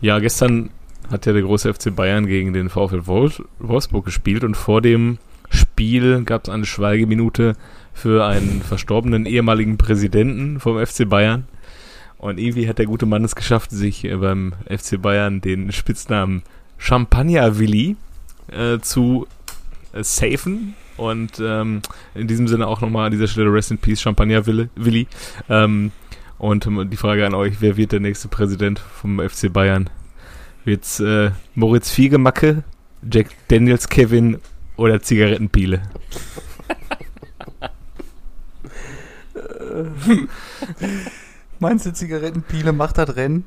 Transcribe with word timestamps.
Ja, 0.00 0.18
gestern 0.20 0.70
hat 1.10 1.26
ja 1.26 1.32
der 1.32 1.42
große 1.42 1.72
FC 1.72 1.94
Bayern 1.94 2.26
gegen 2.26 2.52
den 2.52 2.68
VfL 2.68 3.06
Wolfsburg 3.06 4.04
gespielt 4.04 4.44
und 4.44 4.56
vor 4.56 4.80
dem 4.82 5.18
Spiel 5.50 6.22
gab 6.24 6.44
es 6.44 6.50
eine 6.50 6.66
Schweigeminute 6.66 7.56
für 7.94 8.24
einen 8.24 8.62
verstorbenen 8.62 9.26
ehemaligen 9.26 9.76
Präsidenten 9.78 10.60
vom 10.60 10.84
FC 10.84 11.08
Bayern. 11.08 11.46
Und 12.18 12.38
irgendwie 12.38 12.68
hat 12.68 12.78
der 12.78 12.86
gute 12.86 13.06
Mann 13.06 13.24
es 13.24 13.36
geschafft, 13.36 13.70
sich 13.70 14.04
äh, 14.04 14.16
beim 14.16 14.52
FC 14.68 15.00
Bayern 15.00 15.40
den 15.40 15.72
Spitznamen 15.72 16.42
Champagner 16.76 17.58
Willi 17.58 17.96
äh, 18.48 18.78
zu 18.80 19.26
äh, 19.92 20.02
safen. 20.02 20.74
Und 20.96 21.40
ähm, 21.40 21.80
in 22.14 22.26
diesem 22.26 22.48
Sinne 22.48 22.66
auch 22.66 22.80
nochmal 22.80 23.06
an 23.06 23.12
dieser 23.12 23.28
Stelle 23.28 23.52
Rest 23.52 23.70
in 23.70 23.78
Peace 23.78 24.00
Champagner 24.00 24.46
Willi. 24.46 25.06
Ähm, 25.48 25.92
und 26.38 26.68
die 26.90 26.96
Frage 26.96 27.26
an 27.26 27.34
euch, 27.34 27.60
wer 27.60 27.76
wird 27.76 27.92
der 27.92 28.00
nächste 28.00 28.28
Präsident 28.28 28.78
vom 28.78 29.20
FC 29.20 29.52
Bayern? 29.52 29.90
Wird's 30.64 31.00
äh, 31.00 31.30
Moritz 31.54 31.90
Fiegemacke, 31.90 32.62
Jack 33.10 33.28
Daniels 33.48 33.88
Kevin 33.88 34.38
oder 34.76 35.00
Zigarettenpiele? 35.02 35.82
Meinst 41.58 41.86
du, 41.86 41.92
Zigarettenpiele 41.92 42.72
macht 42.72 42.98
das 42.98 43.16
Rennen? 43.16 43.44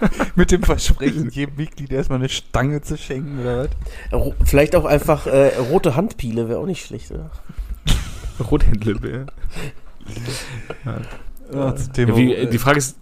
Mit 0.36 0.50
dem 0.50 0.62
Versprechen, 0.62 1.30
jedem 1.30 1.56
Mitglied 1.56 1.90
erstmal 1.90 2.18
eine 2.18 2.28
Stange 2.28 2.82
zu 2.82 2.96
schenken 2.98 3.40
oder 3.40 3.68
was? 4.10 4.34
Vielleicht 4.44 4.76
auch 4.76 4.84
einfach 4.84 5.26
äh, 5.26 5.56
rote 5.56 5.96
Handpiele 5.96 6.48
wäre 6.48 6.58
auch 6.58 6.66
nicht 6.66 6.84
schlecht, 6.86 7.10
oder? 7.10 7.30
Rothändle, 8.50 8.96
ja. 9.10 9.24
ja. 10.84 11.00
Ja 11.52 12.16
wie, 12.16 12.34
äh, 12.34 12.50
die 12.50 12.58
Frage 12.58 12.78
ist, 12.78 12.96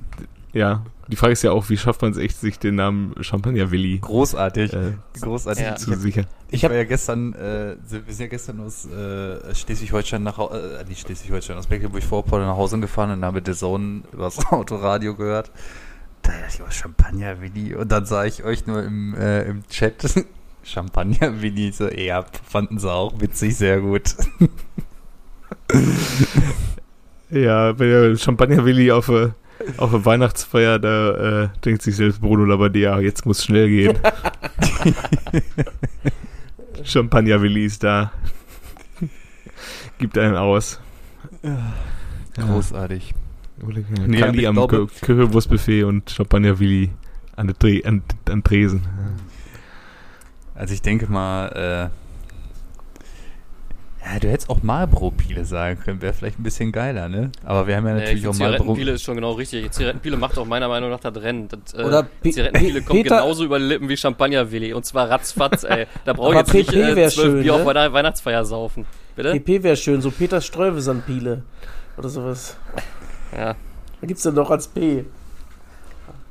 ja, 0.53 0.85
die 1.09 1.17
Frage 1.17 1.33
ist 1.33 1.43
ja 1.43 1.53
auch, 1.53 1.69
wie 1.69 1.77
schafft 1.77 2.01
man 2.03 2.13
es 2.13 2.19
echt, 2.19 2.41
sich 2.41 2.59
den 2.59 2.77
Namen 2.77 3.15
Champagner 3.21 3.71
Willi 3.71 3.99
großartig, 3.99 4.73
äh, 4.73 4.93
großartig 5.21 5.65
ja. 5.65 5.77
zu 5.77 5.95
sichern? 5.97 6.27
Ich, 6.49 6.63
ich 6.63 6.71
war 6.71 6.75
ja 6.75 6.85
gestern, 6.85 7.35
äh, 7.35 7.77
wir 7.89 8.03
sind 8.07 8.21
ja 8.21 8.27
gestern 8.29 8.61
aus 8.61 8.87
äh, 8.87 9.55
Schleswig-Holstein 9.55 10.23
nach, 10.23 10.39
äh, 10.39 10.85
nicht 10.89 11.01
Schleswig-Holstein, 11.07 11.59
aus 11.59 11.69
Mecklenburg-Vorpommern 11.69 12.47
nach 12.47 12.57
Hause 12.57 12.79
gefahren 12.79 13.11
und 13.11 13.25
habe 13.25 13.43
The 13.45 13.53
Zone 13.53 14.03
übers 14.13 14.39
Autoradio 14.51 15.15
gehört. 15.15 15.51
Da 16.23 16.33
dachte 16.33 16.45
ich, 16.55 16.63
oh, 16.63 16.71
Champagner 16.71 17.41
Willi 17.41 17.75
und 17.75 17.93
dann 17.93 18.07
sah 18.07 18.25
ich 18.25 18.45
euch 18.45 18.67
nur 18.67 18.83
im, 18.83 19.15
äh, 19.15 19.43
im 19.43 19.67
Chat 19.69 20.25
Champagner 20.63 21.43
Willi, 21.43 21.71
so, 21.73 21.89
ja, 21.89 22.25
fanden 22.49 22.79
sie 22.79 22.91
auch 22.91 23.21
witzig, 23.21 23.57
sehr 23.57 23.81
gut. 23.81 24.15
ja, 27.31 27.79
wenn 27.79 27.91
der 27.91 28.17
Champagner 28.17 28.65
Willi 28.65 28.91
auf 28.91 29.09
äh, 29.09 29.31
auf 29.77 29.91
der 29.91 30.05
Weihnachtsfeier, 30.05 30.79
da 30.79 31.45
äh, 31.45 31.49
denkt 31.65 31.83
sich 31.83 31.97
selbst 31.97 32.21
Bruno 32.21 32.45
Labbadia, 32.45 33.01
jetzt 33.01 33.25
muss 33.25 33.45
schnell 33.45 33.69
gehen. 33.69 33.99
Champagner 36.85 37.41
Willi 37.41 37.65
ist 37.65 37.83
da. 37.83 38.13
Gibt 39.99 40.19
einen 40.19 40.37
aus. 40.37 40.81
Ja. 41.43 41.73
Großartig. 42.37 43.15
Nee, 44.07 44.19
Kali 44.19 44.47
am 44.47 44.57
Currywurstbuffet 44.57 45.85
und 45.85 46.11
Champagner 46.11 46.59
Willi 46.59 46.91
an, 47.37 47.55
an, 47.85 48.03
an 48.29 48.45
Tresen. 48.45 48.83
Also 50.55 50.75
ich 50.75 50.83
denke 50.83 51.11
mal, 51.11 51.91
äh, 51.93 52.04
ja, 54.05 54.19
du 54.19 54.29
hättest 54.29 54.51
auch 54.51 54.63
Marlboro-Pile 54.63 55.45
sagen 55.47 55.81
können, 55.81 56.03
wäre 56.03 56.13
vielleicht 56.13 56.39
ein 56.39 56.43
bisschen 56.43 56.73
geiler, 56.73 57.09
ne? 57.09 57.33
Aber 57.43 57.67
wir 57.67 57.77
haben 57.77 57.87
ja 57.87 57.95
natürlich 57.95 58.23
nee, 58.23 58.29
auch 58.29 58.35
Marlboro. 58.35 58.59
Zigarettenpile 58.59 58.93
ist 58.93 59.03
schon 59.03 59.15
genau 59.15 59.33
richtig. 59.33 59.71
Zigarettenpile 59.71 60.17
macht 60.19 60.37
auch 60.37 60.45
meiner 60.45 60.69
Meinung 60.69 60.91
nach 60.91 61.01
das 61.01 61.17
Rennen. 61.23 61.49
Das, 61.49 61.73
äh, 61.73 61.85
Oder 61.85 62.07
Zigarettenpile 62.23 62.83
kommt 62.83 63.03
Peter 63.03 63.21
genauso 63.21 63.45
über 63.45 63.59
die 63.59 63.65
Lippen 63.65 63.89
wie 63.89 63.97
Champagner, 63.97 64.51
Willi. 64.51 64.75
Und 64.75 64.85
zwar 64.85 65.09
ratzfatz, 65.09 65.65
ey. 65.65 65.87
Da 66.05 66.13
brauche 66.13 66.33
ich 66.33 66.39
jetzt 66.39 66.53
PP 66.53 66.77
nicht 66.77 66.99
äh, 66.99 67.09
zwölf 67.09 67.43
Bier 67.43 67.53
ne? 67.53 67.59
auf 67.59 67.65
meiner 67.65 67.93
Weihnachtsfeier 67.93 68.45
saufen. 68.45 68.85
Bitte? 69.17 69.33
PP 69.33 69.63
wäre 69.63 69.77
schön, 69.77 70.03
so 70.03 70.11
Peter 70.11 70.41
Streuvesan-Pile. 70.41 71.43
Oder 71.97 72.09
sowas. 72.09 72.59
Ja. 73.35 73.55
Da 74.01 74.07
gibt's 74.07 74.23
dann 74.23 74.35
doch 74.35 74.51
als 74.51 74.69
P. 74.69 75.07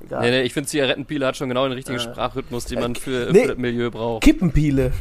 Egal. 0.03 0.21
Nee, 0.21 0.31
nee, 0.31 0.41
ich 0.41 0.53
finde 0.53 0.69
Zigarettenpile 0.69 1.25
hat 1.25 1.37
schon 1.37 1.49
genau 1.49 1.63
den 1.63 1.73
richtigen 1.73 1.97
äh, 1.97 2.01
Sprachrhythmus, 2.01 2.65
den 2.65 2.81
man 2.81 2.95
für, 2.95 3.29
nee, 3.31 3.43
für 3.43 3.47
das 3.47 3.57
Milieu 3.57 3.89
braucht. 3.89 4.23
Kippenpile. 4.23 4.91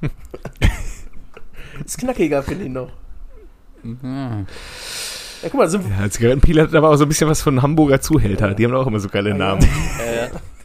Ist 1.84 1.98
knackiger, 1.98 2.42
finde 2.42 2.64
ich 2.64 2.70
noch. 2.70 2.90
Mhm. 3.82 4.46
Ja, 5.42 5.48
guck 5.48 5.54
mal, 5.54 5.68
sind 5.68 5.84
ja, 5.88 6.08
Zigarettenpiele 6.08 6.62
hat 6.62 6.74
aber 6.74 6.90
auch 6.90 6.96
so 6.96 7.04
ein 7.04 7.08
bisschen 7.08 7.28
was 7.28 7.42
von 7.42 7.60
Hamburger 7.62 8.00
Zuhälter. 8.00 8.48
Ja. 8.48 8.54
Die 8.54 8.64
haben 8.64 8.74
auch 8.74 8.86
immer 8.86 9.00
so 9.00 9.08
geile 9.08 9.34
Namen. 9.34 9.66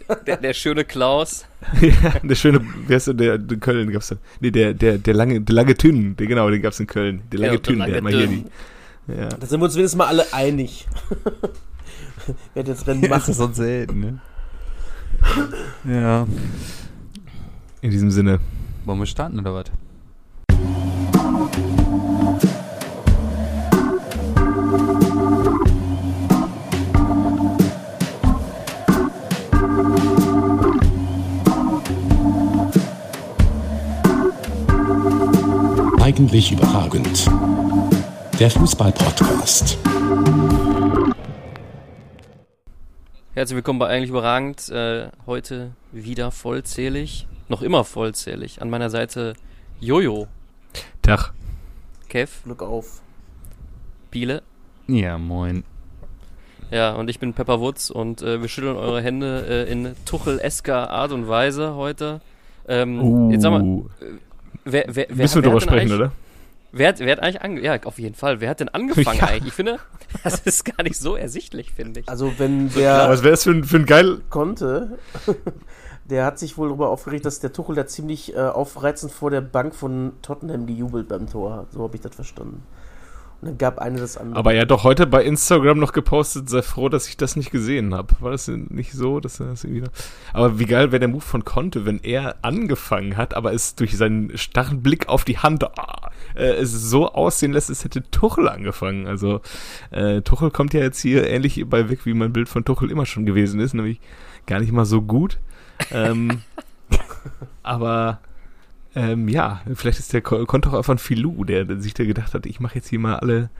Ja, 0.07 0.15
der, 0.27 0.37
der, 0.37 0.53
schöne 0.53 0.85
Klaus. 0.85 1.45
ja, 1.81 2.13
der 2.21 2.35
schöne, 2.35 2.61
wer 2.85 2.97
ist 2.97 3.07
denn 3.07 3.17
der, 3.17 3.35
in 3.35 3.59
Köln 3.59 3.91
gab's 3.91 4.09
da? 4.09 4.17
Nee, 4.39 4.51
der, 4.51 4.73
der, 4.75 4.99
der 4.99 5.13
lange, 5.15 5.41
der 5.41 5.55
lange 5.55 5.75
Tünn, 5.75 6.15
der, 6.15 6.27
genau, 6.27 6.49
den 6.49 6.61
gab's 6.61 6.79
in 6.79 6.85
Köln. 6.85 7.23
Der 7.31 7.39
lange 7.39 7.53
ja, 7.53 7.59
Tünn, 7.59 7.79
der, 7.79 7.87
der 7.87 7.95
hat 7.97 8.03
mal 8.03 8.13
hier 8.13 8.27
die. 8.27 8.45
Ja. 9.07 9.29
Da 9.29 9.47
sind 9.47 9.59
wir 9.59 9.65
uns 9.65 9.75
wenigstens 9.75 9.97
mal 9.97 10.07
alle 10.07 10.31
einig. 10.31 10.87
Wer 12.53 12.63
hat 12.63 12.67
jetzt 12.67 12.85
Rennen 12.85 13.01
macht. 13.01 13.21
Das 13.21 13.29
ist 13.29 13.37
so 13.37 13.51
selten, 13.51 13.99
ne? 13.99 14.19
ja. 15.85 16.27
In 17.81 17.91
diesem 17.91 18.11
Sinne. 18.11 18.39
Wollen 18.85 18.99
wir 18.99 19.05
starten 19.05 19.39
oder 19.39 19.53
was? 19.53 19.65
Eigentlich 36.17 36.51
überragend. 36.51 37.29
Der 38.39 38.49
Fußball-Podcast. 38.49 39.77
Herzlich 43.35 43.55
willkommen 43.55 43.77
bei 43.77 43.87
Eigentlich 43.87 44.09
überragend. 44.09 44.67
Äh, 44.69 45.09
heute 45.27 45.73
wieder 45.91 46.31
vollzählig. 46.31 47.27
Noch 47.49 47.61
immer 47.61 47.83
vollzählig. 47.83 48.63
An 48.63 48.71
meiner 48.71 48.89
Seite 48.89 49.33
Jojo. 49.79 50.25
Tag. 51.03 51.33
Kev. 52.09 52.41
Glück 52.45 52.63
auf. 52.63 53.03
Biele. 54.09 54.41
Ja, 54.87 55.19
moin. 55.19 55.65
Ja, 56.71 56.95
und 56.95 57.11
ich 57.11 57.19
bin 57.19 57.35
Pepper 57.35 57.59
Woods 57.59 57.91
und 57.91 58.23
äh, 58.23 58.41
wir 58.41 58.49
schütteln 58.49 58.75
eure 58.75 59.03
Hände 59.03 59.45
äh, 59.47 59.71
in 59.71 59.95
Tuchel-esker 60.05 60.89
Art 60.89 61.11
und 61.11 61.27
Weise 61.27 61.75
heute. 61.75 62.21
Ähm, 62.67 63.01
uh. 63.01 63.31
Jetzt 63.31 63.43
sag 63.43 63.51
mal, 63.51 63.61
äh, 64.01 64.17
wer, 64.71 64.85
wer, 64.87 65.07
wer, 65.09 65.15
Müssen 65.15 65.35
wir 65.35 65.41
drüber 65.43 65.61
sprechen, 65.61 65.93
oder? 65.93 66.11
Wer 66.71 66.89
hat, 66.89 66.99
wer 66.99 67.11
hat 67.13 67.19
eigentlich 67.23 67.41
angefangen? 67.41 67.81
Ja, 67.81 67.87
auf 67.87 67.97
jeden 67.97 68.15
Fall. 68.15 68.41
Wer 68.41 68.49
hat 68.49 68.59
denn 68.59 68.69
angefangen 68.69 69.19
ja. 69.21 69.27
eigentlich? 69.27 69.47
Ich 69.47 69.53
finde, 69.53 69.79
das 70.23 70.41
ist 70.41 70.65
gar 70.65 70.83
nicht 70.83 70.97
so 70.97 71.15
ersichtlich, 71.15 71.71
finde 71.71 72.01
ich. 72.01 72.09
Also, 72.09 72.33
wenn 72.37 72.69
der. 72.73 73.09
Was 73.09 73.23
wäre 73.23 73.31
das 73.31 73.43
für 73.43 73.51
ein, 73.51 73.63
für 73.63 73.77
ein 73.77 73.85
geil. 73.85 74.21
Konnte. 74.29 74.97
der 76.05 76.25
hat 76.25 76.39
sich 76.39 76.57
wohl 76.57 76.69
darüber 76.69 76.89
aufgeregt, 76.89 77.25
dass 77.25 77.39
der 77.39 77.53
Tuchel 77.53 77.75
da 77.75 77.87
ziemlich 77.87 78.35
äh, 78.35 78.39
aufreizend 78.39 79.11
vor 79.11 79.31
der 79.31 79.41
Bank 79.41 79.75
von 79.75 80.13
Tottenham 80.21 80.65
gejubelt 80.65 81.07
beim 81.07 81.27
Tor. 81.27 81.67
So 81.71 81.83
habe 81.83 81.95
ich 81.95 82.01
das 82.01 82.15
verstanden. 82.15 82.63
Und 83.41 83.49
dann 83.49 83.57
gab 83.59 83.77
eine 83.77 83.99
das 83.99 84.17
andere. 84.17 84.39
Aber 84.39 84.53
er 84.53 84.61
hat 84.61 84.71
doch 84.71 84.83
heute 84.83 85.05
bei 85.05 85.23
Instagram 85.23 85.77
noch 85.77 85.93
gepostet, 85.93 86.49
sei 86.49 86.63
froh, 86.63 86.89
dass 86.89 87.07
ich 87.07 87.17
das 87.17 87.35
nicht 87.35 87.51
gesehen 87.51 87.93
habe. 87.93 88.15
War 88.19 88.31
das 88.31 88.47
nicht 88.47 88.93
so, 88.93 89.19
dass 89.19 89.39
er 89.39 89.47
das 89.47 89.63
irgendwie 89.63 89.81
noch 89.81 89.91
Aber 90.33 90.57
wie 90.57 90.65
geil 90.65 90.91
wäre 90.91 90.99
der 90.99 91.07
Move 91.07 91.21
von 91.21 91.45
Conte, 91.45 91.85
wenn 91.85 91.99
er 91.99 92.37
angefangen 92.41 93.15
hat, 93.15 93.35
aber 93.35 93.53
es 93.53 93.75
durch 93.75 93.95
seinen 93.95 94.35
starren 94.37 94.81
Blick 94.81 95.07
auf 95.07 95.23
die 95.23 95.37
Hand 95.37 95.63
ah, 95.77 96.09
äh, 96.35 96.53
es 96.53 96.71
so 96.71 97.11
aussehen 97.11 97.53
lässt, 97.53 97.69
es 97.69 97.83
hätte 97.83 98.09
Tuchel 98.09 98.49
angefangen. 98.49 99.05
Also 99.05 99.41
äh, 99.91 100.21
Tuchel 100.21 100.49
kommt 100.49 100.73
ja 100.73 100.81
jetzt 100.81 100.99
hier 100.99 101.27
ähnlich 101.29 101.63
bei 101.69 101.89
weg, 101.89 102.05
wie 102.05 102.15
mein 102.15 102.33
Bild 102.33 102.49
von 102.49 102.65
Tuchel 102.65 102.89
immer 102.89 103.05
schon 103.05 103.27
gewesen 103.27 103.59
ist, 103.59 103.75
nämlich 103.75 103.99
gar 104.47 104.59
nicht 104.59 104.71
mal 104.71 104.85
so 104.85 105.03
gut. 105.03 105.37
ähm, 105.91 106.41
aber 107.61 108.19
ähm, 108.97 109.29
ja, 109.29 109.61
vielleicht 109.75 109.99
ist 109.99 110.11
der 110.11 110.21
Konto 110.21 110.71
auch 110.71 110.73
einfach 110.73 110.95
ein 110.95 110.97
Filou, 110.97 111.43
der, 111.43 111.65
der 111.65 111.79
sich 111.79 111.93
da 111.93 112.03
gedacht 112.03 112.33
hat, 112.33 112.47
ich 112.47 112.59
mache 112.59 112.75
jetzt 112.75 112.87
hier 112.87 112.97
mal 112.97 113.17
alle 113.17 113.51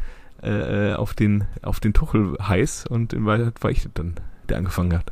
äh, 0.42 0.92
äh, 0.92 0.94
auf 0.96 1.14
den 1.14 1.44
auf 1.62 1.80
den 1.80 1.94
Tuchel 1.94 2.38
heiß 2.42 2.86
und 2.88 3.14
in 3.14 3.24
Wahrheit 3.26 3.62
war 3.62 3.70
ich 3.70 3.88
dann, 3.94 4.16
der 4.50 4.58
angefangen 4.58 4.98
hat. 4.98 5.12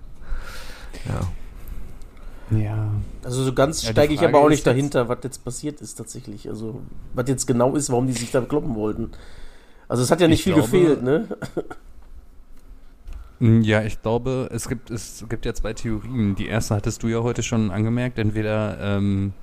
Ja. 1.07 2.57
Ja. 2.57 2.92
Also 3.24 3.44
so 3.44 3.54
ganz 3.54 3.83
ja, 3.83 3.92
steige 3.92 4.16
ich 4.16 4.22
aber 4.22 4.39
auch 4.39 4.50
nicht 4.50 4.66
dahinter, 4.66 5.10
was 5.10 5.19
jetzt 5.24 5.45
passiert 5.45 5.80
ist 5.81 5.94
tatsächlich. 5.95 6.50
Also 6.50 6.81
was 7.13 7.30
jetzt 7.30 7.45
genau 7.45 7.75
ist, 7.75 7.92
warum 7.92 8.07
die 8.07 8.13
sich 8.13 8.31
da 8.31 8.42
kloppen 8.42 8.74
wollten. 8.74 9.12
Also 9.88 10.01
es 10.01 10.10
hat 10.10 10.22
ja 10.22 10.27
nicht 10.27 10.44
viel 10.44 10.54
glaube, 10.54 10.69
gefehlt, 10.72 11.04
ne? 11.04 11.27
Mm, 13.39 13.62
ja, 13.62 13.83
ich 13.83 14.01
glaube, 14.01 14.50
es 14.51 14.69
gibt, 14.69 14.89
es 14.89 15.25
gibt 15.27 15.45
ja 15.45 15.54
zwei 15.54 15.74
Theorien. 15.74 16.36
Die 16.36 16.48
erste 16.48 16.74
hattest 16.74 17.04
du 17.04 17.10
ja 17.10 17.22
heute 17.22 17.44
schon 17.44 17.69
angemerkt. 17.69 18.18
Entweder 18.18 18.77
ähm, 18.80 19.33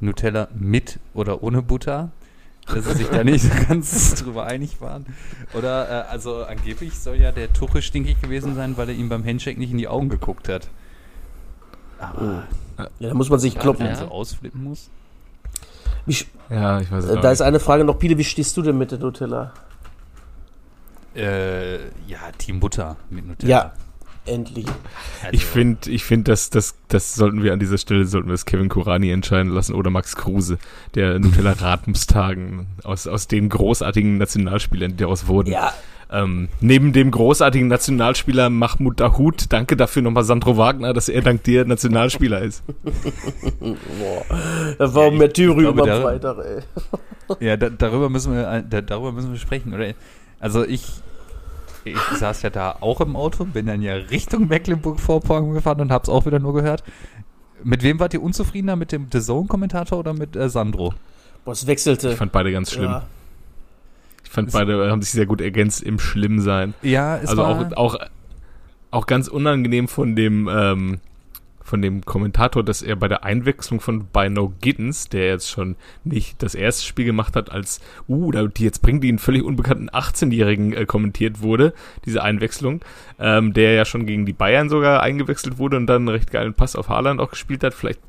Nutella 0.00 0.48
mit 0.54 0.98
oder 1.14 1.42
ohne 1.42 1.62
Butter. 1.62 2.10
dass 2.66 2.84
sie 2.84 2.94
sich 2.94 3.08
da 3.08 3.24
nicht 3.24 3.42
so 3.42 3.50
ganz 3.68 4.14
drüber 4.22 4.46
einig 4.46 4.80
waren. 4.80 5.06
Oder, 5.54 5.88
äh, 5.88 6.10
also 6.10 6.44
angeblich 6.44 6.98
soll 6.98 7.16
ja 7.16 7.32
der 7.32 7.52
Tuche 7.52 7.82
stinkig 7.82 8.20
gewesen 8.20 8.54
sein, 8.54 8.76
weil 8.76 8.88
er 8.88 8.94
ihm 8.94 9.08
beim 9.08 9.24
Handshake 9.24 9.58
nicht 9.58 9.72
in 9.72 9.78
die 9.78 9.88
Augen 9.88 10.08
geguckt 10.08 10.48
hat. 10.48 10.68
Aber. 11.98 12.44
Oh. 12.78 12.82
Ja, 12.98 13.08
da 13.08 13.14
muss 13.14 13.28
man 13.28 13.38
sich 13.38 13.58
kloppen. 13.58 13.84
Wenn 13.84 13.92
man 13.92 14.00
so 14.00 14.10
ausflippen 14.10 14.64
muss. 14.64 14.88
Wie, 16.06 16.16
ja, 16.48 16.80
ich 16.80 16.90
weiß 16.90 17.04
es 17.04 17.10
äh, 17.10 17.20
Da 17.20 17.30
ist 17.30 17.42
eine 17.42 17.60
Frage 17.60 17.84
noch, 17.84 17.98
Pile, 17.98 18.16
wie 18.16 18.24
stehst 18.24 18.56
du 18.56 18.62
denn 18.62 18.78
mit 18.78 18.90
der 18.90 18.98
Nutella? 18.98 19.52
Äh, 21.14 21.76
ja, 22.06 22.30
Team 22.38 22.60
Butter 22.60 22.96
mit 23.10 23.26
Nutella. 23.26 23.50
Ja, 23.50 23.72
endlich. 24.26 24.66
Also. 25.22 25.32
Ich 25.32 25.44
finde, 25.44 25.90
ich 25.90 26.04
finde, 26.04 26.30
dass 26.30 26.50
das, 26.50 26.74
das 26.88 27.14
sollten 27.14 27.42
wir 27.42 27.52
an 27.52 27.60
dieser 27.60 27.78
Stelle 27.78 28.04
sollten 28.04 28.28
wir 28.28 28.34
es 28.34 28.44
Kevin 28.44 28.68
Kurani 28.68 29.10
entscheiden 29.10 29.52
lassen 29.52 29.74
oder 29.74 29.90
Max 29.90 30.16
Kruse, 30.16 30.58
der 30.94 31.18
Nutella 31.18 31.52
Rat 31.60 31.86
muss 31.86 32.06
tagen 32.06 32.66
aus 32.84 33.06
aus 33.06 33.28
den 33.28 33.48
großartigen 33.48 34.18
Nationalspielern, 34.18 34.92
die 34.92 34.96
daraus 34.98 35.26
wurden. 35.26 35.50
Ja. 35.52 35.72
Ähm, 36.12 36.48
neben 36.60 36.92
dem 36.92 37.12
großartigen 37.12 37.68
Nationalspieler 37.68 38.50
Mahmoud 38.50 38.98
Dahoud, 38.98 39.44
danke 39.50 39.76
dafür 39.76 40.02
nochmal 40.02 40.24
Sandro 40.24 40.56
Wagner, 40.56 40.92
dass 40.92 41.08
er 41.08 41.22
dank 41.22 41.44
dir 41.44 41.64
Nationalspieler 41.64 42.40
ist. 42.40 42.64
Boah, 43.60 44.24
das 44.76 44.92
war 44.94 45.04
ja, 45.04 45.10
Märtyrium 45.12 45.78
am 45.78 46.02
Freitag, 46.02 46.38
ey. 46.38 46.62
Ja, 47.38 47.56
da, 47.56 47.70
darüber 47.70 48.08
müssen 48.08 48.34
wir, 48.34 48.50
äh, 48.50 48.62
da, 48.68 48.80
darüber 48.80 49.12
müssen 49.12 49.30
wir 49.30 49.38
sprechen, 49.38 49.72
oder? 49.72 49.92
Also 50.40 50.64
ich, 50.64 50.84
ich 51.84 51.98
saß 52.18 52.42
ja 52.42 52.50
da 52.50 52.76
auch 52.80 53.00
im 53.00 53.16
Auto, 53.16 53.44
bin 53.44 53.66
dann 53.66 53.82
ja 53.82 53.94
Richtung 53.94 54.48
Mecklenburg-Vorpommern 54.48 55.54
gefahren 55.54 55.80
und 55.80 55.92
hab's 55.92 56.08
auch 56.08 56.26
wieder 56.26 56.38
nur 56.38 56.54
gehört. 56.54 56.84
Mit 57.62 57.82
wem 57.82 58.00
wart 58.00 58.14
ihr 58.14 58.22
unzufriedener? 58.22 58.76
Mit 58.76 58.92
dem 58.92 59.08
The 59.12 59.20
Zone-Kommentator 59.20 59.98
oder 59.98 60.12
mit 60.14 60.36
äh, 60.36 60.48
Sandro? 60.48 60.94
Boah, 61.44 61.52
es 61.52 61.66
wechselte. 61.66 62.10
Ich 62.10 62.16
fand 62.16 62.32
beide 62.32 62.52
ganz 62.52 62.72
schlimm. 62.72 62.90
Ja. 62.90 63.06
Ich 64.24 64.30
fand 64.30 64.52
beide 64.52 64.90
haben 64.90 65.02
sich 65.02 65.10
sehr 65.10 65.26
gut 65.26 65.40
ergänzt 65.40 65.82
im 65.82 65.98
Schlimmsein. 65.98 66.74
Ja, 66.82 67.16
es 67.16 67.30
also 67.30 67.42
war 67.42 67.72
auch, 67.76 67.94
auch, 67.94 67.98
auch 68.90 69.06
ganz 69.06 69.28
unangenehm 69.28 69.88
von 69.88 70.14
dem 70.14 70.48
ähm, 70.48 71.00
von 71.70 71.80
dem 71.80 72.04
Kommentator, 72.04 72.64
dass 72.64 72.82
er 72.82 72.96
bei 72.96 73.06
der 73.06 73.24
Einwechslung 73.24 73.80
von 73.80 74.04
Bino 74.06 74.52
Giddens, 74.60 75.08
der 75.08 75.28
jetzt 75.28 75.48
schon 75.48 75.76
nicht 76.02 76.42
das 76.42 76.56
erste 76.56 76.84
Spiel 76.84 77.04
gemacht 77.04 77.36
hat, 77.36 77.52
als, 77.52 77.80
uh, 78.08 78.32
die 78.48 78.64
jetzt 78.64 78.82
bringt 78.82 79.04
die 79.04 79.08
einen 79.08 79.20
völlig 79.20 79.44
unbekannten 79.44 79.88
18-Jährigen 79.88 80.72
äh, 80.72 80.84
kommentiert 80.84 81.40
wurde, 81.42 81.72
diese 82.04 82.22
Einwechslung, 82.22 82.80
ähm, 83.20 83.52
der 83.52 83.74
ja 83.74 83.84
schon 83.84 84.04
gegen 84.04 84.26
die 84.26 84.32
Bayern 84.32 84.68
sogar 84.68 85.02
eingewechselt 85.02 85.58
wurde 85.58 85.76
und 85.76 85.86
dann 85.86 86.02
einen 86.02 86.08
recht 86.08 86.32
geilen 86.32 86.54
Pass 86.54 86.74
auf 86.74 86.88
Haaland 86.88 87.20
auch 87.20 87.30
gespielt 87.30 87.62
hat. 87.62 87.72
Vielleicht, 87.72 88.00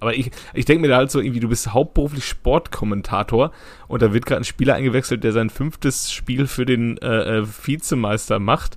aber 0.00 0.14
ich, 0.14 0.30
ich 0.52 0.66
denke 0.66 0.82
mir 0.82 0.88
da 0.88 0.98
halt 0.98 1.10
so 1.10 1.20
irgendwie, 1.20 1.40
du 1.40 1.48
bist 1.48 1.72
hauptberuflich 1.72 2.26
Sportkommentator 2.26 3.52
und 3.88 4.02
da 4.02 4.12
wird 4.12 4.26
gerade 4.26 4.42
ein 4.42 4.44
Spieler 4.44 4.74
eingewechselt, 4.74 5.24
der 5.24 5.32
sein 5.32 5.48
fünftes 5.48 6.12
Spiel 6.12 6.46
für 6.46 6.66
den 6.66 6.98
äh, 6.98 7.38
äh 7.38 7.46
Vizemeister 7.46 8.38
macht 8.38 8.76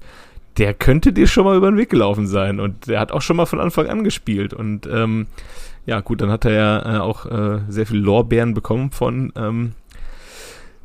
der 0.57 0.73
könnte 0.73 1.13
dir 1.13 1.27
schon 1.27 1.45
mal 1.45 1.57
über 1.57 1.69
den 1.71 1.77
Weg 1.77 1.89
gelaufen 1.89 2.27
sein. 2.27 2.59
Und 2.59 2.87
der 2.87 2.99
hat 2.99 3.11
auch 3.11 3.21
schon 3.21 3.37
mal 3.37 3.45
von 3.45 3.59
Anfang 3.59 3.87
an 3.87 4.03
gespielt. 4.03 4.53
Und 4.53 4.87
ähm, 4.87 5.27
ja, 5.85 6.01
gut, 6.01 6.21
dann 6.21 6.29
hat 6.29 6.45
er 6.45 6.51
ja 6.51 6.97
äh, 6.97 6.99
auch 6.99 7.25
äh, 7.25 7.59
sehr 7.69 7.85
viel 7.85 7.99
Lorbeeren 7.99 8.53
bekommen 8.53 8.91
von 8.91 9.31
ähm, 9.35 9.73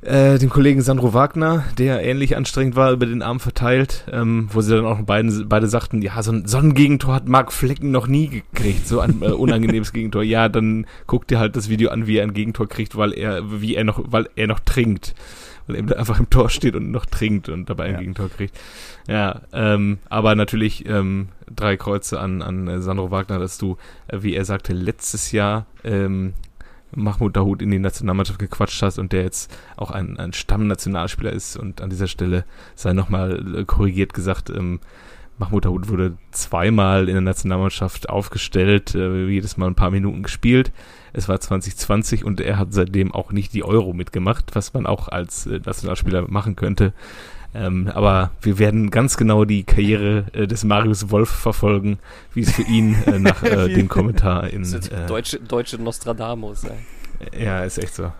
äh, 0.02 0.38
dem 0.38 0.50
Kollegen 0.50 0.82
Sandro 0.82 1.14
Wagner, 1.14 1.64
der 1.78 2.02
ähnlich 2.04 2.36
anstrengend 2.36 2.76
war, 2.76 2.92
über 2.92 3.06
den 3.06 3.22
Arm 3.22 3.40
verteilt, 3.40 4.04
ähm, 4.12 4.48
wo 4.52 4.60
sie 4.60 4.76
dann 4.76 4.86
auch 4.86 5.00
beiden, 5.02 5.48
beide 5.48 5.66
sagten, 5.66 6.00
ja, 6.00 6.22
so 6.22 6.30
ein, 6.30 6.74
Gegentor 6.74 7.14
hat 7.14 7.26
Marc 7.26 7.52
Flecken 7.52 7.90
noch 7.90 8.06
nie 8.06 8.28
gekriegt, 8.28 8.86
so 8.86 9.00
ein 9.00 9.20
äh, 9.22 9.26
unangenehmes 9.26 9.92
Gegentor. 9.94 10.22
Ja, 10.22 10.48
dann 10.48 10.86
guck 11.06 11.26
dir 11.26 11.38
halt 11.38 11.56
das 11.56 11.68
Video 11.68 11.90
an, 11.90 12.06
wie 12.06 12.18
er 12.18 12.22
ein 12.22 12.34
Gegentor 12.34 12.68
kriegt, 12.68 12.96
weil 12.96 13.12
er, 13.12 13.60
wie 13.60 13.74
er 13.74 13.84
noch, 13.84 14.00
weil 14.06 14.28
er 14.36 14.46
noch 14.46 14.60
trinkt 14.60 15.14
weil 15.66 15.76
er 15.76 15.80
eben 15.80 15.92
einfach 15.92 16.18
im 16.18 16.30
Tor 16.30 16.50
steht 16.50 16.76
und 16.76 16.90
noch 16.90 17.06
trinkt 17.06 17.48
und 17.48 17.68
dabei 17.68 17.86
ein 17.86 17.92
ja. 17.92 17.98
Gegentor 18.00 18.28
kriegt. 18.28 18.58
Ja, 19.08 19.42
ähm, 19.52 19.98
aber 20.08 20.34
natürlich 20.34 20.86
ähm, 20.88 21.28
drei 21.54 21.76
Kreuze 21.76 22.20
an, 22.20 22.42
an 22.42 22.68
äh, 22.68 22.80
Sandro 22.80 23.10
Wagner, 23.10 23.38
dass 23.38 23.58
du, 23.58 23.76
äh, 24.08 24.18
wie 24.22 24.34
er 24.34 24.44
sagte, 24.44 24.72
letztes 24.72 25.32
Jahr 25.32 25.66
ähm, 25.84 26.34
Mahmoud 26.94 27.36
Dahoud 27.36 27.62
in 27.62 27.70
die 27.70 27.78
Nationalmannschaft 27.78 28.38
gequatscht 28.38 28.80
hast 28.82 28.98
und 28.98 29.12
der 29.12 29.22
jetzt 29.22 29.54
auch 29.76 29.90
ein, 29.90 30.18
ein 30.18 30.32
Stammnationalspieler 30.32 31.32
ist 31.32 31.56
und 31.56 31.80
an 31.80 31.90
dieser 31.90 32.06
Stelle 32.06 32.44
sei 32.74 32.92
nochmal 32.92 33.58
äh, 33.60 33.64
korrigiert 33.64 34.14
gesagt, 34.14 34.50
ähm, 34.50 34.80
Mahmoud 35.38 35.66
Dahoud 35.66 35.88
wurde 35.88 36.16
zweimal 36.30 37.08
in 37.08 37.14
der 37.14 37.22
Nationalmannschaft 37.22 38.08
aufgestellt, 38.08 38.94
äh, 38.94 39.26
jedes 39.26 39.56
Mal 39.56 39.66
ein 39.66 39.74
paar 39.74 39.90
Minuten 39.90 40.22
gespielt. 40.22 40.72
Es 41.16 41.30
war 41.30 41.40
2020 41.40 42.24
und 42.24 42.40
er 42.40 42.58
hat 42.58 42.74
seitdem 42.74 43.12
auch 43.12 43.32
nicht 43.32 43.54
die 43.54 43.64
Euro 43.64 43.94
mitgemacht, 43.94 44.54
was 44.54 44.74
man 44.74 44.86
auch 44.86 45.08
als 45.08 45.46
äh, 45.46 45.60
Nationalspieler 45.64 46.26
machen 46.28 46.56
könnte. 46.56 46.92
Ähm, 47.54 47.90
aber 47.94 48.32
wir 48.42 48.58
werden 48.58 48.90
ganz 48.90 49.16
genau 49.16 49.46
die 49.46 49.64
Karriere 49.64 50.26
äh, 50.34 50.46
des 50.46 50.64
Marius 50.64 51.10
Wolf 51.10 51.30
verfolgen, 51.30 51.98
wie 52.34 52.42
es 52.42 52.52
für 52.52 52.62
ihn 52.62 52.96
äh, 53.06 53.18
nach 53.18 53.42
äh, 53.42 53.68
dem 53.74 53.88
Kommentar 53.88 54.50
in. 54.50 54.62
Äh, 54.62 55.06
deutsche, 55.06 55.40
deutsche 55.40 55.78
Nostradamus, 55.78 56.64
ey. 56.64 57.44
Ja, 57.44 57.64
ist 57.64 57.78
echt 57.78 57.94
so. 57.94 58.12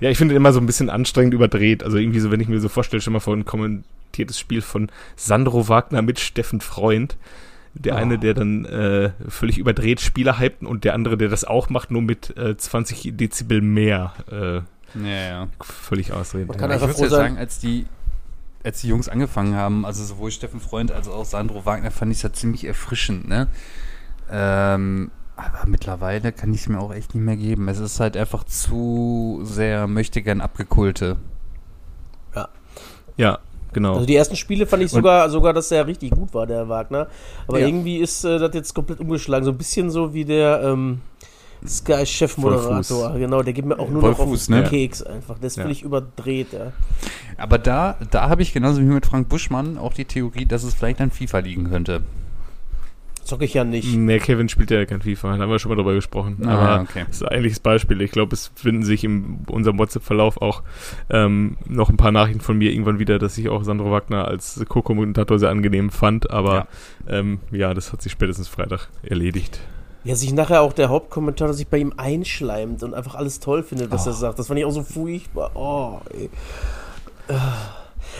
Ja, 0.00 0.10
ich 0.10 0.18
finde 0.18 0.34
immer 0.34 0.52
so 0.52 0.60
ein 0.60 0.66
bisschen 0.66 0.90
anstrengend 0.90 1.32
überdreht. 1.32 1.82
Also 1.82 1.96
irgendwie 1.96 2.20
so, 2.20 2.30
wenn 2.30 2.40
ich 2.40 2.48
mir 2.48 2.60
so 2.60 2.68
vorstelle, 2.68 3.00
schon 3.00 3.14
mal 3.14 3.20
vor 3.20 3.34
ein 3.34 3.46
kommentiertes 3.46 4.38
Spiel 4.38 4.60
von 4.60 4.90
Sandro 5.16 5.66
Wagner 5.68 6.02
mit 6.02 6.20
Steffen 6.20 6.60
Freund. 6.60 7.16
Der 7.76 7.94
oh. 7.94 7.96
eine, 7.96 8.18
der 8.18 8.34
dann 8.34 8.64
äh, 8.64 9.10
völlig 9.28 9.58
überdreht 9.58 10.00
Spieler 10.00 10.38
hypt 10.38 10.62
und 10.62 10.84
der 10.84 10.94
andere, 10.94 11.16
der 11.16 11.28
das 11.28 11.44
auch 11.44 11.70
macht, 11.70 11.90
nur 11.90 12.02
mit 12.02 12.36
äh, 12.36 12.56
20 12.56 13.16
Dezibel 13.16 13.60
mehr. 13.60 14.12
Äh, 14.30 14.60
ja, 15.02 15.28
ja. 15.28 15.48
Völlig 15.60 16.12
ausreden. 16.12 16.46
Man 16.48 16.56
kann 16.56 16.70
ja. 16.70 16.76
Ich 16.76 16.82
würde 16.82 17.00
ja 17.00 17.08
sagen, 17.08 17.36
als 17.36 17.58
die, 17.58 17.86
als 18.62 18.80
die 18.80 18.88
Jungs 18.88 19.08
angefangen 19.08 19.56
haben, 19.56 19.84
also 19.84 20.04
sowohl 20.04 20.30
Steffen 20.30 20.60
Freund 20.60 20.92
als 20.92 21.08
auch 21.08 21.24
Sandro 21.24 21.66
Wagner, 21.66 21.90
fand 21.90 22.12
ich 22.12 22.18
es 22.18 22.22
ja 22.22 22.32
ziemlich 22.32 22.64
erfrischend, 22.64 23.26
ne? 23.28 23.48
Ähm, 24.30 25.10
aber 25.36 25.66
mittlerweile 25.66 26.30
kann 26.32 26.54
ich 26.54 26.60
es 26.60 26.68
mir 26.68 26.78
auch 26.78 26.94
echt 26.94 27.14
nicht 27.14 27.24
mehr 27.24 27.36
geben. 27.36 27.68
Es 27.68 27.80
ist 27.80 27.98
halt 27.98 28.16
einfach 28.16 28.44
zu 28.44 29.40
sehr 29.42 29.88
möchte 29.88 30.22
gern 30.22 30.40
abgekulte. 30.40 31.16
Ja. 32.36 32.48
Ja, 33.16 33.38
Genau. 33.74 33.94
Also 33.94 34.06
die 34.06 34.16
ersten 34.16 34.36
Spiele 34.36 34.66
fand 34.66 34.82
ich 34.82 34.90
sogar, 34.90 35.28
sogar, 35.28 35.52
dass 35.52 35.70
er 35.70 35.86
richtig 35.86 36.12
gut 36.12 36.32
war, 36.32 36.46
der 36.46 36.68
Wagner. 36.68 37.08
Aber 37.46 37.60
ja. 37.60 37.66
irgendwie 37.66 37.98
ist 37.98 38.24
äh, 38.24 38.38
das 38.38 38.54
jetzt 38.54 38.72
komplett 38.74 39.00
umgeschlagen. 39.00 39.44
So 39.44 39.50
ein 39.50 39.58
bisschen 39.58 39.90
so 39.90 40.14
wie 40.14 40.24
der 40.24 40.62
ähm, 40.64 41.00
Sky-Chef-Moderator. 41.66 43.14
Genau, 43.18 43.42
der 43.42 43.52
gibt 43.52 43.68
mir 43.68 43.78
auch 43.78 43.90
nur 43.90 44.00
Vollfuß, 44.00 44.48
noch 44.48 44.58
auf 44.58 44.64
den 44.64 44.78
ne? 44.78 44.86
Keks 44.86 45.02
einfach. 45.02 45.38
Der 45.38 45.48
ist 45.48 45.56
ja. 45.56 45.64
völlig 45.64 45.82
überdreht, 45.82 46.52
ja. 46.52 46.72
Aber 47.36 47.58
da, 47.58 47.96
da 48.10 48.28
habe 48.28 48.42
ich 48.42 48.52
genauso 48.52 48.80
wie 48.80 48.84
mit 48.84 49.06
Frank 49.06 49.28
Buschmann 49.28 49.76
auch 49.76 49.92
die 49.92 50.04
Theorie, 50.04 50.46
dass 50.46 50.62
es 50.62 50.74
vielleicht 50.74 51.00
an 51.00 51.10
FIFA 51.10 51.38
liegen 51.40 51.68
könnte. 51.68 52.02
Zocke 53.24 53.44
ich 53.44 53.54
ja 53.54 53.64
nicht. 53.64 53.96
Nee, 53.96 54.18
Kevin 54.18 54.48
spielt 54.48 54.70
ja 54.70 54.84
kein 54.84 55.02
FIFA, 55.02 55.36
da 55.36 55.42
haben 55.42 55.50
wir 55.50 55.58
schon 55.58 55.70
mal 55.70 55.76
drüber 55.76 55.94
gesprochen. 55.94 56.38
Ah, 56.44 56.50
Aber 56.50 56.82
okay. 56.82 57.04
das 57.06 57.16
ist 57.16 57.22
eigentlich 57.24 57.54
das 57.54 57.60
Beispiel. 57.60 58.00
Ich 58.02 58.10
glaube, 58.10 58.34
es 58.34 58.52
finden 58.54 58.82
sich 58.82 59.04
in 59.04 59.44
unserem 59.48 59.78
WhatsApp-Verlauf 59.78 60.40
auch 60.40 60.62
ähm, 61.10 61.56
noch 61.66 61.90
ein 61.90 61.96
paar 61.96 62.12
Nachrichten 62.12 62.40
von 62.40 62.58
mir 62.58 62.70
irgendwann 62.70 62.98
wieder, 62.98 63.18
dass 63.18 63.38
ich 63.38 63.48
auch 63.48 63.64
Sandro 63.64 63.90
Wagner 63.90 64.28
als 64.28 64.62
Co-Kommentator 64.68 65.38
sehr 65.38 65.50
angenehm 65.50 65.90
fand. 65.90 66.30
Aber 66.30 66.54
ja. 66.54 66.66
Ähm, 67.06 67.40
ja, 67.50 67.74
das 67.74 67.92
hat 67.92 68.02
sich 68.02 68.12
spätestens 68.12 68.48
Freitag 68.48 68.88
erledigt. 69.02 69.60
Ja, 70.04 70.14
sich 70.16 70.32
nachher 70.34 70.60
auch 70.60 70.74
der 70.74 70.90
Hauptkommentator 70.90 71.54
sich 71.54 71.68
bei 71.68 71.78
ihm 71.78 71.94
einschleimt 71.96 72.82
und 72.82 72.92
einfach 72.92 73.14
alles 73.14 73.40
toll 73.40 73.62
findet, 73.62 73.90
was 73.90 74.06
oh. 74.06 74.10
er 74.10 74.14
sagt. 74.14 74.38
Das 74.38 74.48
fand 74.48 74.60
ich 74.60 74.66
auch 74.66 74.70
so 74.70 74.82
furchtbar. 74.82 75.50
Oh, 75.54 76.00
ey. 76.12 76.28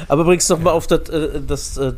Aber 0.09 0.23
übrigens 0.23 0.49
nochmal 0.49 0.73
auf 0.73 0.87
das, 0.87 1.09
äh, 1.09 1.41
das, 1.47 1.77
äh, 1.77 1.93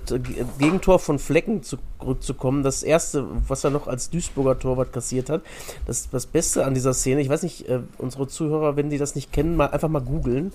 Gegentor 0.58 0.98
von 0.98 1.18
Flecken 1.18 1.62
zurückzukommen. 1.62 2.62
Das 2.62 2.82
erste, 2.82 3.26
was 3.48 3.64
er 3.64 3.70
noch 3.70 3.86
als 3.86 4.10
Duisburger 4.10 4.58
Torwart 4.58 4.92
kassiert 4.92 5.30
hat. 5.30 5.42
Das, 5.86 6.08
das 6.10 6.26
Beste 6.26 6.64
an 6.64 6.74
dieser 6.74 6.94
Szene, 6.94 7.20
ich 7.20 7.28
weiß 7.28 7.42
nicht, 7.42 7.68
äh, 7.68 7.80
unsere 7.98 8.28
Zuhörer, 8.28 8.76
wenn 8.76 8.90
die 8.90 8.98
das 8.98 9.14
nicht 9.14 9.32
kennen, 9.32 9.56
mal 9.56 9.66
einfach 9.66 9.88
mal 9.88 10.00
googeln. 10.00 10.52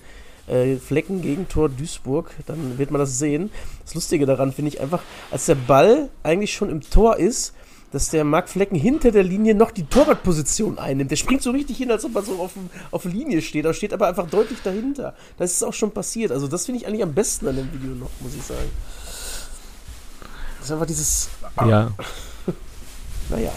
Flecken 0.85 1.21
Gegentor 1.21 1.69
Duisburg, 1.69 2.31
dann 2.47 2.77
wird 2.77 2.91
man 2.91 2.99
das 2.99 3.19
sehen. 3.19 3.51
Das 3.85 3.93
Lustige 3.93 4.25
daran 4.25 4.51
finde 4.51 4.69
ich 4.69 4.81
einfach, 4.81 5.01
als 5.29 5.45
der 5.45 5.55
Ball 5.55 6.09
eigentlich 6.23 6.51
schon 6.51 6.69
im 6.69 6.81
Tor 6.81 7.17
ist, 7.17 7.53
dass 7.91 8.09
der 8.09 8.23
Mark 8.23 8.49
Flecken 8.49 8.75
hinter 8.75 9.11
der 9.11 9.23
Linie 9.23 9.53
noch 9.53 9.71
die 9.71 9.83
Torwartposition 9.83 10.79
einnimmt. 10.79 11.11
Der 11.11 11.17
springt 11.17 11.41
so 11.41 11.51
richtig 11.51 11.77
hin, 11.77 11.91
als 11.91 12.05
ob 12.05 12.15
er 12.15 12.23
so 12.23 12.39
auf, 12.39 12.51
auf 12.91 13.05
Linie 13.05 13.41
steht. 13.41 13.65
Er 13.65 13.73
steht 13.73 13.93
aber 13.93 14.07
einfach 14.07 14.29
deutlich 14.29 14.59
dahinter. 14.63 15.13
Das 15.37 15.51
ist 15.51 15.63
auch 15.63 15.73
schon 15.73 15.91
passiert. 15.91 16.31
Also 16.31 16.47
das 16.47 16.65
finde 16.65 16.79
ich 16.81 16.87
eigentlich 16.87 17.03
am 17.03 17.13
besten 17.13 17.47
an 17.47 17.57
dem 17.57 17.71
Video 17.73 17.93
noch, 17.95 18.09
muss 18.21 18.33
ich 18.33 18.43
sagen. 18.43 18.69
Das 20.57 20.65
ist 20.67 20.71
einfach 20.71 20.87
dieses... 20.87 21.29
Ja. 21.57 21.91
naja. 23.29 23.51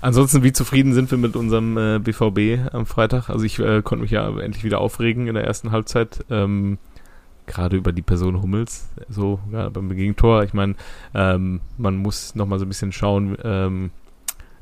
Ansonsten, 0.00 0.44
wie 0.44 0.52
zufrieden 0.52 0.94
sind 0.94 1.10
wir 1.10 1.18
mit 1.18 1.34
unserem 1.34 1.76
äh, 1.76 1.98
BVB 1.98 2.72
am 2.72 2.86
Freitag? 2.86 3.30
Also 3.30 3.44
ich 3.44 3.58
äh, 3.58 3.82
konnte 3.82 4.02
mich 4.02 4.12
ja 4.12 4.28
endlich 4.38 4.62
wieder 4.62 4.80
aufregen 4.80 5.26
in 5.26 5.34
der 5.34 5.44
ersten 5.44 5.72
Halbzeit. 5.72 6.24
Ähm, 6.30 6.78
gerade 7.48 7.76
über 7.76 7.92
die 7.92 8.02
Person 8.02 8.40
Hummels, 8.40 8.88
so 9.08 9.40
ja, 9.52 9.68
beim 9.68 9.88
Gegentor. 9.88 10.44
Ich 10.44 10.54
meine, 10.54 10.74
ähm, 11.14 11.60
man 11.76 11.96
muss 11.96 12.34
noch 12.34 12.46
mal 12.46 12.58
so 12.58 12.64
ein 12.64 12.68
bisschen 12.68 12.92
schauen, 12.92 13.36
ähm, 13.42 13.90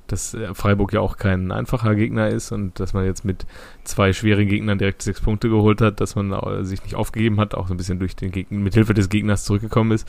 dass 0.07 0.35
äh, 0.35 0.55
Freiburg 0.55 0.93
ja 0.93 1.01
auch 1.01 1.17
kein 1.17 1.53
einfacher 1.53 1.95
Gegner 1.95 2.29
ist 2.29 2.53
und 2.53 2.79
dass 2.81 2.93
man 2.95 3.05
jetzt 3.05 3.25
mit 3.25 3.47
zwei 3.85 4.13
schweren 4.13 4.49
Gegnern 4.49 4.79
direkt 4.79 5.03
sechs 5.03 5.21
Punkte 5.21 5.49
geholt 5.49 5.81
hat, 5.81 6.01
dass 6.01 6.15
man 6.15 6.65
sich 6.65 6.83
nicht 6.83 6.95
aufgegeben 6.95 7.41
hat, 7.41 7.55
auch 7.55 7.69
so 7.69 7.75
ein 7.75 7.77
bisschen 7.77 7.99
durch 7.99 8.17
den 8.17 8.31
Gegner, 8.31 8.59
mit 8.59 8.75
Hilfe 8.75 8.95
des 8.95 9.09
Gegners 9.09 9.45
zurückgekommen 9.45 9.93
ist. 9.93 10.09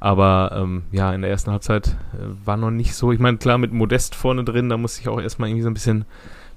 Aber 0.00 0.52
ähm, 0.54 0.82
ja, 0.92 1.12
in 1.12 1.22
der 1.22 1.30
ersten 1.30 1.50
Halbzeit 1.50 1.88
äh, 1.88 2.46
war 2.46 2.56
noch 2.56 2.70
nicht 2.70 2.94
so. 2.94 3.12
Ich 3.12 3.20
meine, 3.20 3.38
klar, 3.38 3.58
mit 3.58 3.72
Modest 3.72 4.14
vorne 4.14 4.44
drin, 4.44 4.68
da 4.68 4.76
muss 4.76 4.98
ich 4.98 5.08
auch 5.08 5.20
erstmal 5.20 5.48
irgendwie 5.48 5.62
so 5.62 5.70
ein 5.70 5.74
bisschen, 5.74 6.04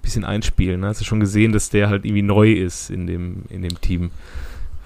bisschen 0.02 0.26
einspielen. 0.26 0.82
Ne? 0.82 0.88
Hast 0.88 1.02
du 1.02 1.06
schon 1.06 1.20
gesehen, 1.20 1.54
dass 1.54 1.70
der 1.70 1.90
halt 1.90 2.06
irgendwie 2.06 2.24
neu 2.24 2.52
ist 2.52 2.90
in 2.90 3.08
dem, 3.08 3.44
in 3.50 3.62
dem 3.62 3.80
Team 3.82 4.12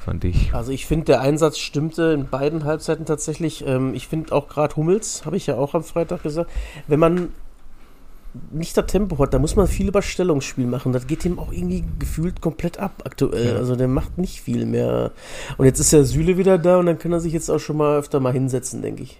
fand 0.05 0.23
ich. 0.23 0.53
Also 0.53 0.71
ich 0.71 0.85
finde, 0.85 1.05
der 1.05 1.21
Einsatz 1.21 1.57
stimmte 1.57 2.13
in 2.13 2.29
beiden 2.29 2.63
Halbzeiten 2.63 3.05
tatsächlich. 3.05 3.65
Ähm, 3.67 3.93
ich 3.93 4.07
finde 4.07 4.31
auch 4.33 4.47
gerade 4.47 4.75
Hummels, 4.75 5.25
habe 5.25 5.35
ich 5.35 5.47
ja 5.47 5.55
auch 5.55 5.73
am 5.73 5.83
Freitag 5.83 6.23
gesagt, 6.23 6.49
wenn 6.87 6.99
man 6.99 7.29
nicht 8.51 8.75
das 8.77 8.85
Tempo 8.85 9.17
hat, 9.19 9.33
da 9.33 9.39
muss 9.39 9.55
man 9.55 9.67
viel 9.67 9.87
Überstellungsspiel 9.87 10.67
machen. 10.67 10.93
Das 10.93 11.07
geht 11.07 11.25
ihm 11.25 11.39
auch 11.39 11.51
irgendwie 11.51 11.83
gefühlt 11.99 12.41
komplett 12.41 12.79
ab 12.79 13.01
aktuell. 13.05 13.53
Ja. 13.53 13.55
Also 13.55 13.75
der 13.75 13.87
macht 13.87 14.17
nicht 14.17 14.41
viel 14.41 14.65
mehr. 14.65 15.11
Und 15.57 15.65
jetzt 15.65 15.79
ist 15.79 15.91
ja 15.91 16.03
Süle 16.03 16.37
wieder 16.37 16.57
da 16.57 16.77
und 16.77 16.85
dann 16.85 16.99
kann 16.99 17.11
er 17.11 17.19
sich 17.19 17.33
jetzt 17.33 17.49
auch 17.49 17.59
schon 17.59 17.77
mal 17.77 17.97
öfter 17.97 18.19
mal 18.19 18.33
hinsetzen, 18.33 18.81
denke 18.81 19.03
ich. 19.03 19.17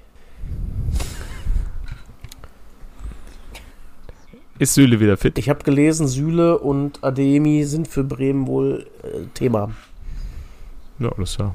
Ist 4.60 4.74
Süle 4.74 5.00
wieder 5.00 5.18
fit? 5.18 5.38
Ich 5.38 5.50
habe 5.50 5.64
gelesen, 5.64 6.08
Süle 6.08 6.60
und 6.60 7.04
Ademi 7.04 7.64
sind 7.64 7.88
für 7.88 8.04
Bremen 8.04 8.48
wohl 8.48 8.86
äh, 9.04 9.26
Thema. 9.34 9.72
Ja, 11.00 11.12
das 11.18 11.32
ist 11.32 11.40
ja 11.40 11.54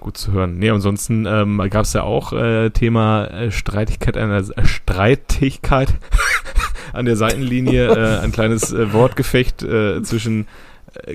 gut 0.00 0.16
zu 0.16 0.32
hören. 0.32 0.58
Nee, 0.58 0.70
ansonsten 0.70 1.26
ähm, 1.26 1.60
gab 1.70 1.84
es 1.84 1.92
ja 1.92 2.02
auch 2.02 2.32
äh, 2.32 2.70
Thema 2.70 3.26
äh, 3.26 3.50
Streitigkeit 3.50 4.16
einer 4.16 4.38
äh, 4.38 4.64
Streitigkeit 4.64 5.94
an 6.92 7.04
der 7.04 7.16
Seitenlinie, 7.16 7.88
äh, 7.88 8.18
ein 8.20 8.32
kleines 8.32 8.72
Wortgefecht 8.72 9.60
zwischen 9.60 10.46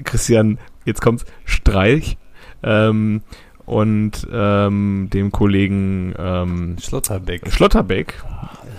Christian, 0.04 0.60
jetzt 0.86 1.02
kommt's, 1.02 1.26
Streich 1.46 2.18
ähm, 2.62 3.22
und 3.66 4.28
ähm, 4.32 5.10
dem 5.12 5.32
Kollegen 5.32 6.14
ähm, 6.18 6.76
Schlotterbeck. 6.82 7.52
Schlotterbeck. 7.52 8.24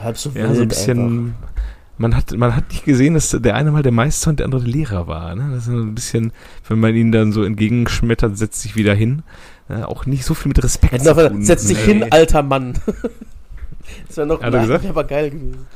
Halb 0.03 0.17
so 0.19 0.31
ja, 0.35 0.55
so 0.55 0.63
ein 0.63 0.69
bisschen. 0.69 0.99
Einfach. 0.99 1.54
Man 1.97 2.17
hat, 2.17 2.33
man 2.33 2.57
hat 2.57 2.71
nicht 2.71 2.85
gesehen, 2.85 3.15
dass 3.15 3.31
der 3.31 3.55
eine 3.55 3.71
mal 3.71 3.83
der 3.83 3.93
Meister 3.93 4.31
und 4.31 4.41
der 4.41 4.47
andere 4.47 4.63
der 4.63 4.73
Lehrer 4.73 5.07
war. 5.07 5.35
Ne? 5.37 5.51
Das 5.53 5.69
ist 5.69 5.73
ein 5.73 5.95
bisschen, 5.95 6.33
wenn 6.69 6.81
man 6.81 6.95
ihn 6.95 7.13
dann 7.13 7.33
so 7.33 7.45
entgegenschmettert, 7.45 8.37
setzt 8.37 8.63
sich 8.63 8.75
wieder 8.75 8.95
hin. 8.95 9.23
Äh, 9.69 9.83
auch 9.83 10.05
nicht 10.05 10.25
so 10.25 10.35
viel 10.35 10.49
mit 10.49 10.63
Respekt. 10.63 11.03
zu 11.03 11.15
tun. 11.15 11.45
Setz 11.45 11.67
dich 11.67 11.79
hin, 11.79 12.07
alter 12.11 12.43
Mann. 12.43 12.75
das 14.09 14.17
wäre 14.17 14.27
noch 14.27 14.43
Hat 14.43 14.55
er 14.55 14.81
aber 14.91 15.05
geil 15.05 15.31
gewesen. 15.31 15.67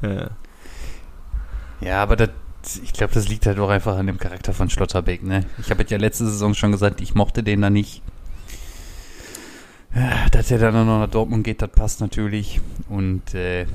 Ja, 0.00 0.30
ja 1.80 2.02
aber 2.02 2.14
das, 2.14 2.30
ich 2.82 2.92
glaube, 2.92 3.12
das 3.14 3.28
liegt 3.28 3.46
halt 3.46 3.58
auch 3.58 3.68
einfach 3.68 3.96
an 3.96 4.06
dem 4.06 4.18
Charakter 4.18 4.52
von 4.52 4.70
Schlotterbeck. 4.70 5.24
Ne? 5.24 5.44
Ich 5.58 5.70
habe 5.70 5.84
ja 5.88 5.98
letzte 5.98 6.24
Saison 6.24 6.54
schon 6.54 6.70
gesagt, 6.70 7.00
ich 7.00 7.16
mochte 7.16 7.42
den 7.42 7.62
da 7.62 7.70
nicht. 7.70 8.02
Ja, 9.94 10.28
dass 10.30 10.50
er 10.50 10.58
dann 10.58 10.86
noch 10.86 11.00
nach 11.00 11.10
Dortmund 11.10 11.44
geht, 11.44 11.62
das 11.62 11.70
passt 11.70 12.00
natürlich. 12.00 12.60
Und 12.88 13.34
äh, 13.34 13.66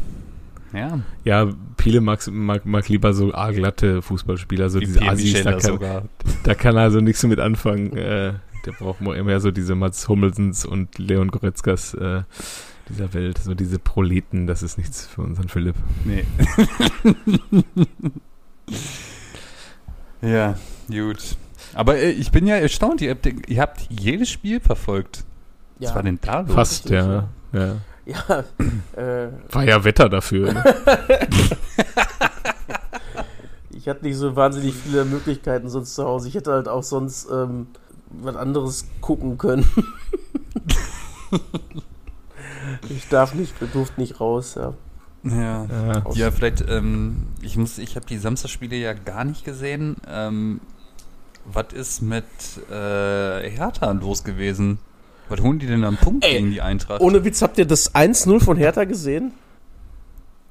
ja. 0.73 0.99
Ja, 1.23 1.49
Piele 1.77 2.01
mag, 2.01 2.25
mag, 2.31 2.65
mag 2.65 2.89
lieber 2.89 3.13
so 3.13 3.29
glatte 3.29 4.01
Fußballspieler, 4.01 4.69
so 4.69 4.79
Wie 4.79 4.85
diese 4.85 5.01
Assis, 5.01 5.43
da 5.43 5.53
kann, 5.53 6.09
da 6.43 6.55
kann 6.55 6.75
er 6.75 6.83
also 6.83 6.99
nichts 6.99 7.23
mit 7.23 7.39
anfangen. 7.39 7.95
Äh, 7.95 8.33
der 8.65 8.71
braucht 8.71 9.01
mehr 9.01 9.39
so 9.39 9.51
diese 9.51 9.75
Mats 9.75 10.07
Hummelsens 10.07 10.65
und 10.65 10.97
Leon 10.97 11.29
Goretzkas 11.29 11.93
äh, 11.95 12.23
dieser 12.89 13.13
Welt, 13.13 13.37
so 13.37 13.53
diese 13.53 13.79
Proleten, 13.79 14.47
das 14.47 14.63
ist 14.63 14.77
nichts 14.77 15.05
für 15.05 15.21
unseren 15.21 15.49
Philipp. 15.49 15.75
Nee. 16.05 16.25
ja, 20.21 20.57
gut. 20.89 21.37
Aber 21.73 21.97
äh, 21.97 22.11
ich 22.11 22.31
bin 22.31 22.47
ja 22.47 22.55
erstaunt, 22.55 23.01
ihr 23.01 23.11
habt, 23.11 23.25
ihr 23.25 23.61
habt 23.61 23.87
jedes 23.89 24.29
Spiel 24.29 24.59
verfolgt. 24.59 25.23
Ja. 25.79 25.89
Was 25.89 25.95
war 25.95 26.03
denn 26.03 26.19
da 26.21 26.41
los? 26.41 26.53
Fast, 26.53 26.89
ja. 26.89 27.29
ja. 27.51 27.75
Ja, 28.05 28.43
äh, 28.95 29.29
War 29.51 29.63
ja 29.63 29.83
Wetter 29.83 30.09
dafür. 30.09 30.53
Ne? 30.53 30.63
ich 33.71 33.87
hatte 33.87 34.03
nicht 34.05 34.17
so 34.17 34.35
wahnsinnig 34.35 34.75
viele 34.75 35.05
Möglichkeiten 35.05 35.69
sonst 35.69 35.95
zu 35.95 36.03
Hause. 36.03 36.27
Ich 36.27 36.35
hätte 36.35 36.51
halt 36.51 36.67
auch 36.67 36.83
sonst 36.83 37.29
ähm, 37.31 37.67
was 38.09 38.35
anderes 38.35 38.87
gucken 39.01 39.37
können. 39.37 39.65
ich 42.89 43.07
darf 43.07 43.33
nicht, 43.33 43.53
durfte 43.73 44.01
nicht 44.01 44.19
raus, 44.19 44.55
ja. 44.55 44.73
Ja, 45.23 45.65
ja, 45.65 46.03
ja 46.13 46.31
vielleicht, 46.31 46.65
ähm, 46.67 47.27
ich 47.41 47.55
muss, 47.55 47.77
ich 47.77 47.95
habe 47.95 48.05
die 48.05 48.17
Samstagspiele 48.17 48.75
ja 48.75 48.91
gar 48.91 49.23
nicht 49.23 49.45
gesehen. 49.45 49.95
Ähm, 50.07 50.59
was 51.45 51.73
ist 51.73 52.01
mit 52.01 52.25
äh, 52.69 53.49
Hertha 53.49 53.91
los 53.91 54.25
gewesen? 54.25 54.79
Was 55.33 55.41
holen 55.41 55.57
die 55.57 55.65
denn 55.65 55.83
am 55.83 55.97
Punkt 55.97 56.23
Ey, 56.23 56.33
gegen 56.33 56.51
die 56.51 56.61
Eintracht? 56.61 57.01
Ohne 57.01 57.25
Witz, 57.25 57.41
habt 57.41 57.57
ihr 57.57 57.65
das 57.65 57.95
1-0 57.95 58.39
von 58.39 58.55
Hertha 58.55 58.83
gesehen? 58.83 59.33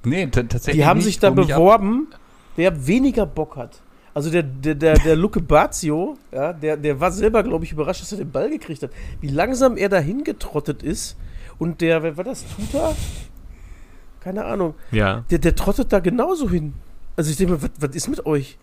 Nee, 0.02 0.26
tatsächlich. 0.26 0.74
Die 0.74 0.84
haben 0.84 0.96
nicht, 0.96 1.06
sich 1.06 1.20
da 1.20 1.30
beworben, 1.30 2.08
wer 2.56 2.84
weniger 2.84 3.24
Bock 3.24 3.56
hat. 3.56 3.80
Also 4.12 4.28
der, 4.30 4.42
der, 4.42 4.74
der, 4.74 4.94
der 4.94 5.14
Luke 5.14 5.40
Bazio, 5.40 6.18
ja, 6.32 6.52
der, 6.52 6.76
der 6.76 6.98
war 6.98 7.12
selber, 7.12 7.44
glaube 7.44 7.64
ich, 7.64 7.70
überrascht, 7.70 8.02
dass 8.02 8.10
er 8.10 8.18
den 8.18 8.32
Ball 8.32 8.50
gekriegt 8.50 8.82
hat. 8.82 8.90
Wie 9.20 9.28
langsam 9.28 9.76
er 9.76 9.88
dahin 9.88 10.24
getrottet 10.24 10.82
ist. 10.82 11.16
Und 11.60 11.80
der, 11.80 12.02
wer 12.02 12.16
war 12.16 12.24
das, 12.24 12.44
Tuta? 12.56 12.96
Keine 14.18 14.44
Ahnung. 14.44 14.74
Ja. 14.90 15.24
Der, 15.30 15.38
der 15.38 15.54
trottet 15.54 15.92
da 15.92 16.00
genauso 16.00 16.50
hin. 16.50 16.74
Also 17.16 17.30
ich 17.30 17.36
denke 17.36 17.54
mir, 17.54 17.62
was, 17.62 17.70
was 17.78 17.94
ist 17.94 18.08
mit 18.08 18.26
euch? 18.26 18.58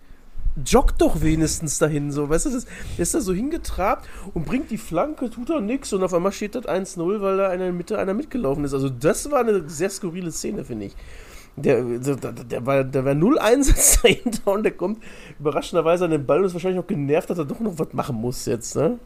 Joggt 0.65 1.01
doch 1.01 1.22
wenigstens 1.22 1.79
dahin, 1.79 2.12
so, 2.12 2.29
weißt 2.29 2.48
du, 2.48 2.51
das, 2.51 2.65
der 2.98 3.03
ist 3.03 3.13
da 3.13 3.22
so 3.22 3.34
hingetrabt 3.34 4.08
und 4.34 4.46
bringt 4.46 4.72
die 4.72 4.77
Flanke, 4.77 5.29
tut 5.29 5.50
er 5.50 5.62
nix 5.62 5.94
und 5.94 6.03
auf 6.03 6.13
einmal 6.13 6.32
steht 6.32 6.56
das 6.56 6.65
1-0, 6.65 7.22
weil 7.22 7.38
da 7.38 7.53
in 7.53 7.60
der 7.60 7.72
Mitte 7.72 7.98
einer 7.98 8.13
mitgelaufen 8.13 8.63
ist. 8.63 8.74
Also 8.74 8.89
das 8.89 9.32
war 9.32 9.39
eine 9.39 9.70
sehr 9.70 9.89
skurrile 9.89 10.32
Szene, 10.32 10.65
finde 10.65 10.88
ich. 10.88 10.96
Der, 11.56 11.84
der, 11.84 12.15
der, 12.15 12.65
war, 12.65 12.84
der 12.84 13.03
war 13.03 13.13
null 13.15 13.38
Einsatz 13.38 14.00
dahinter 14.03 14.51
und 14.51 14.63
der 14.63 14.72
kommt 14.72 15.03
überraschenderweise 15.39 16.06
an 16.06 16.12
den 16.12 16.25
Ball 16.25 16.39
und 16.39 16.46
ist 16.46 16.53
wahrscheinlich 16.53 16.82
auch 16.82 16.88
genervt, 16.88 17.29
dass 17.29 17.38
er 17.38 17.46
doch 17.46 17.60
noch 17.60 17.77
was 17.77 17.91
machen 17.94 18.15
muss 18.15 18.46
jetzt, 18.46 18.75
ne? 18.75 19.00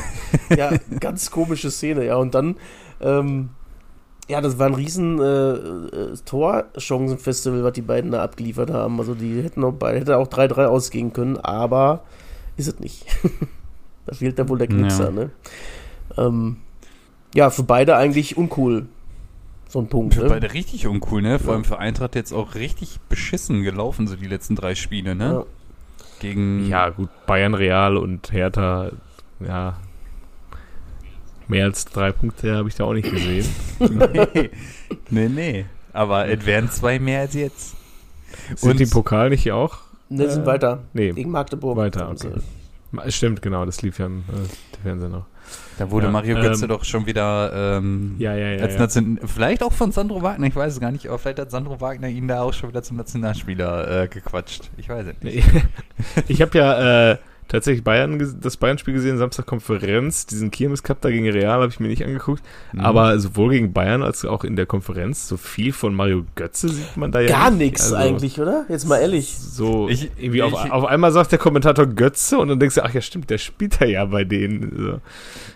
ja, 0.56 0.72
ganz 1.00 1.30
komische 1.30 1.70
Szene, 1.70 2.04
ja. 2.04 2.16
Und 2.16 2.34
dann, 2.34 2.56
ähm, 3.00 3.50
ja, 4.28 4.40
das 4.40 4.58
war 4.58 4.66
ein 4.66 4.74
riesen 4.74 5.20
äh, 5.20 5.52
äh, 5.52 6.16
Torchancenfestival, 6.24 7.62
was 7.62 7.72
die 7.72 7.82
beiden 7.82 8.10
da 8.10 8.22
abgeliefert 8.22 8.70
haben. 8.70 8.98
Also 8.98 9.14
die 9.14 9.42
hätten 9.42 9.62
auch, 9.64 9.74
hätte 9.80 10.16
auch 10.16 10.28
3-3 10.28 10.66
ausgehen 10.66 11.12
können, 11.12 11.36
aber 11.36 12.04
ist 12.56 12.68
es 12.68 12.80
nicht. 12.80 13.04
da 14.06 14.14
fehlt 14.14 14.38
da 14.38 14.48
wohl 14.48 14.58
der 14.58 14.68
Knipser, 14.68 15.06
ja. 15.06 15.10
ne? 15.10 15.30
Ähm, 16.16 16.56
ja, 17.34 17.50
für 17.50 17.64
beide 17.64 17.96
eigentlich 17.96 18.36
uncool. 18.36 18.86
So 19.68 19.80
ein 19.80 19.88
Punkt. 19.88 20.14
Für 20.14 20.22
ne? 20.22 20.28
beide 20.28 20.54
richtig 20.54 20.86
uncool, 20.86 21.20
ne? 21.20 21.38
Vor 21.38 21.48
ja. 21.48 21.54
allem 21.54 21.64
für 21.64 21.78
Eintracht 21.78 22.14
jetzt 22.14 22.32
auch 22.32 22.54
richtig 22.54 23.00
beschissen 23.08 23.62
gelaufen, 23.62 24.06
so 24.06 24.16
die 24.16 24.28
letzten 24.28 24.54
drei 24.54 24.74
Spiele, 24.74 25.14
ne? 25.14 25.24
Ja. 25.24 25.44
Gegen. 26.20 26.68
Ja, 26.68 26.90
gut, 26.90 27.10
Bayern 27.26 27.54
Real 27.54 27.96
und 27.96 28.32
Hertha, 28.32 28.92
ja, 29.40 29.76
Mehr 31.48 31.66
als 31.66 31.84
drei 31.84 32.12
Punkte 32.12 32.56
habe 32.56 32.68
ich 32.68 32.74
da 32.74 32.84
auch 32.84 32.94
nicht 32.94 33.10
gesehen. 33.10 33.46
nee, 33.78 34.50
nee, 35.10 35.28
nee. 35.28 35.64
Aber 35.92 36.28
es 36.28 36.44
wären 36.46 36.70
zwei 36.70 36.98
mehr 36.98 37.20
als 37.20 37.34
jetzt. 37.34 37.76
Sind 38.56 38.70
Und 38.70 38.80
die 38.80 38.86
Pokal 38.86 39.30
nicht 39.30 39.50
auch? 39.52 39.78
Ne, 40.08 40.30
sind 40.30 40.42
äh, 40.42 40.46
weiter. 40.46 40.82
Nee. 40.92 41.12
Gegen 41.12 41.30
Magdeburg. 41.30 41.76
Weiter, 41.76 42.10
okay. 42.10 42.32
Stimmt, 43.08 43.42
genau, 43.42 43.64
das 43.64 43.82
lief 43.82 43.98
ja 43.98 44.06
im 44.06 44.20
äh, 44.20 44.82
Fernsehen 44.82 45.12
noch. 45.12 45.26
Da 45.78 45.90
wurde 45.90 46.06
ja, 46.06 46.12
Mario 46.12 46.40
Götze 46.40 46.64
ähm, 46.64 46.68
doch 46.68 46.84
schon 46.84 47.06
wieder 47.06 47.76
ähm, 47.78 48.14
ja, 48.18 48.34
ja, 48.34 48.52
ja, 48.52 48.62
als 48.62 48.78
Nation 48.78 49.18
vielleicht 49.24 49.62
auch 49.62 49.72
von 49.72 49.92
Sandro 49.92 50.22
Wagner, 50.22 50.46
ich 50.46 50.56
weiß 50.56 50.74
es 50.74 50.80
gar 50.80 50.90
nicht, 50.90 51.08
aber 51.08 51.18
vielleicht 51.18 51.38
hat 51.38 51.50
Sandro 51.50 51.80
Wagner 51.80 52.08
ihn 52.08 52.28
da 52.28 52.42
auch 52.42 52.52
schon 52.52 52.70
wieder 52.70 52.82
zum 52.82 52.96
Nationalspieler 52.96 54.02
äh, 54.02 54.08
gequatscht. 54.08 54.70
Ich 54.76 54.88
weiß 54.88 55.06
es 55.06 55.22
nicht. 55.22 55.46
ich 56.28 56.40
habe 56.40 56.56
ja 56.56 57.10
äh, 57.12 57.18
tatsächlich 57.48 57.84
Bayern, 57.84 58.18
das 58.40 58.56
Bayern-Spiel 58.56 58.94
gesehen, 58.94 59.18
Samstag 59.18 59.46
Konferenz, 59.46 60.26
diesen 60.26 60.50
Kirmes 60.50 60.82
Cup 60.82 61.00
da 61.00 61.10
gegen 61.10 61.28
Real 61.28 61.60
habe 61.60 61.68
ich 61.68 61.80
mir 61.80 61.88
nicht 61.88 62.04
angeguckt, 62.04 62.42
mhm. 62.72 62.80
aber 62.80 63.18
sowohl 63.18 63.52
gegen 63.52 63.72
Bayern 63.72 64.02
als 64.02 64.24
auch 64.24 64.44
in 64.44 64.56
der 64.56 64.66
Konferenz, 64.66 65.28
so 65.28 65.36
viel 65.36 65.72
von 65.72 65.94
Mario 65.94 66.24
Götze 66.34 66.68
sieht 66.68 66.96
man 66.96 67.12
da 67.12 67.20
ja 67.20 67.28
Gar 67.28 67.50
nichts 67.50 67.92
also, 67.92 67.96
eigentlich, 67.96 68.40
oder? 68.40 68.64
Jetzt 68.68 68.86
mal 68.86 68.98
ehrlich. 68.98 69.36
So, 69.36 69.88
ich, 69.88 70.10
irgendwie 70.16 70.38
ich, 70.38 70.44
auf, 70.44 70.70
auf 70.70 70.84
einmal 70.84 71.12
sagt 71.12 71.32
der 71.32 71.38
Kommentator 71.38 71.86
Götze 71.86 72.38
und 72.38 72.48
dann 72.48 72.58
denkst 72.58 72.76
du, 72.76 72.84
ach 72.84 72.92
ja 72.94 73.00
stimmt, 73.00 73.30
der 73.30 73.38
spielt 73.38 73.80
da 73.80 73.84
ja 73.84 74.04
bei 74.04 74.24
denen. 74.24 74.72
So. 74.76 75.00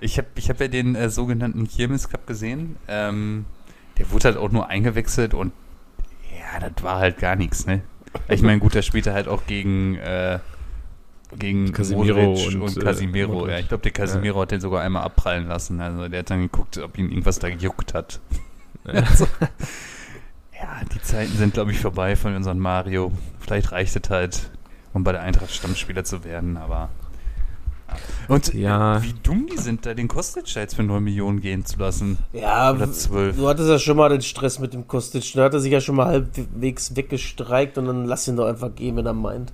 Ich 0.01 0.19
habe 0.19 0.29
ich 0.35 0.51
hab 0.51 0.61
ja 0.61 0.69
den 0.69 0.95
äh, 0.95 1.11
sogenannten 1.11 1.67
Kirmes 1.67 2.09
Cup 2.09 2.27
gesehen, 2.27 2.77
ähm, 2.89 3.45
der 3.99 4.11
wurde 4.11 4.25
halt 4.25 4.37
auch 4.37 4.51
nur 4.51 4.69
eingewechselt 4.69 5.35
und 5.35 5.53
ja, 6.39 6.61
das 6.61 6.83
war 6.85 6.99
halt 6.99 7.19
gar 7.19 7.37
nichts, 7.37 7.67
ne? 7.67 7.83
Ich 8.29 8.43
meine, 8.43 8.59
gut, 8.59 8.75
der 8.75 8.83
spielte 8.83 9.13
halt 9.13 9.29
auch 9.29 9.47
gegen 9.47 9.97
äh, 9.97 10.39
gegen 11.37 11.73
Casimiro 11.73 12.33
und, 12.33 12.63
und, 12.63 12.81
Casimiro. 12.81 13.47
Äh, 13.47 13.53
ja, 13.53 13.59
ich 13.59 13.69
glaube, 13.69 13.83
der 13.83 13.93
Casimiro 13.93 14.39
ja. 14.39 14.43
hat 14.43 14.51
den 14.51 14.61
sogar 14.61 14.83
einmal 14.83 15.03
abprallen 15.03 15.47
lassen. 15.47 15.81
Also 15.81 16.09
der 16.09 16.21
hat 16.21 16.31
dann 16.31 16.43
geguckt, 16.43 16.79
ob 16.79 16.97
ihn 16.99 17.11
irgendwas 17.11 17.39
da 17.39 17.51
gejuckt 17.51 17.95
hat. 17.95 18.21
Ja, 18.87 18.93
also, 19.11 19.27
ja 20.55 20.81
die 20.93 21.03
Zeiten 21.03 21.37
sind, 21.37 21.55
glaube 21.55 21.73
ich, 21.73 21.81
vorbei 21.81 22.17
von 22.17 22.35
unserem 22.35 22.59
Mario. 22.59 23.13
Vielleicht 23.41 23.73
reicht 23.73 23.95
es 23.97 24.11
halt, 24.11 24.51
um 24.93 25.05
bei 25.05 25.13
der 25.13 25.23
Eintracht 25.23 25.51
Stammspieler 25.51 26.05
zu 26.05 26.25
werden, 26.25 26.57
aber. 26.57 26.89
Und 28.29 28.53
ja. 28.53 29.03
wie 29.03 29.15
dumm 29.23 29.47
die 29.51 29.57
sind, 29.57 29.87
da 29.87 29.95
den 29.95 30.09
Kostic 30.09 30.55
jetzt 30.55 30.75
für 30.75 30.83
9 30.83 31.03
Millionen 31.03 31.41
gehen 31.41 31.65
zu 31.65 31.79
lassen. 31.79 32.19
Ja, 32.35 32.73
Oder 32.73 32.93
12. 32.93 33.37
du 33.37 33.49
hattest 33.49 33.71
ja 33.71 33.79
schon 33.79 33.97
mal 33.97 34.11
den 34.11 34.21
Stress 34.21 34.59
mit 34.59 34.75
dem 34.75 34.87
Kostic. 34.87 35.33
Da 35.33 35.45
hat 35.45 35.55
er 35.55 35.61
sich 35.61 35.73
ja 35.73 35.81
schon 35.81 35.97
mal 35.97 36.07
halbwegs 36.07 36.95
weggestreikt 36.97 37.79
und 37.79 37.87
dann 37.87 38.05
lass 38.05 38.29
ihn 38.29 38.37
doch 38.37 38.47
einfach 38.47 38.75
gehen, 38.75 38.97
wenn 38.97 39.07
er 39.07 39.15
meint. 39.15 39.53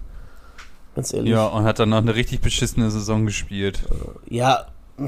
Ganz 0.94 1.12
ehrlich. 1.12 1.30
Ja, 1.30 1.46
und 1.46 1.64
hat 1.64 1.78
dann 1.78 1.90
noch 1.90 1.98
eine 1.98 2.14
richtig 2.14 2.40
beschissene 2.40 2.90
Saison 2.90 3.26
gespielt. 3.26 3.80
Ja. 4.28 4.66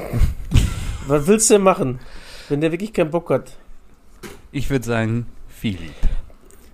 Was 1.06 1.26
willst 1.28 1.48
du 1.50 1.54
denn 1.54 1.62
machen, 1.62 2.00
wenn 2.48 2.60
der 2.60 2.72
wirklich 2.72 2.92
keinen 2.92 3.10
Bock 3.10 3.30
hat? 3.30 3.52
Ich 4.50 4.70
würde 4.70 4.84
sagen, 4.84 5.26
Philipp. 5.48 5.94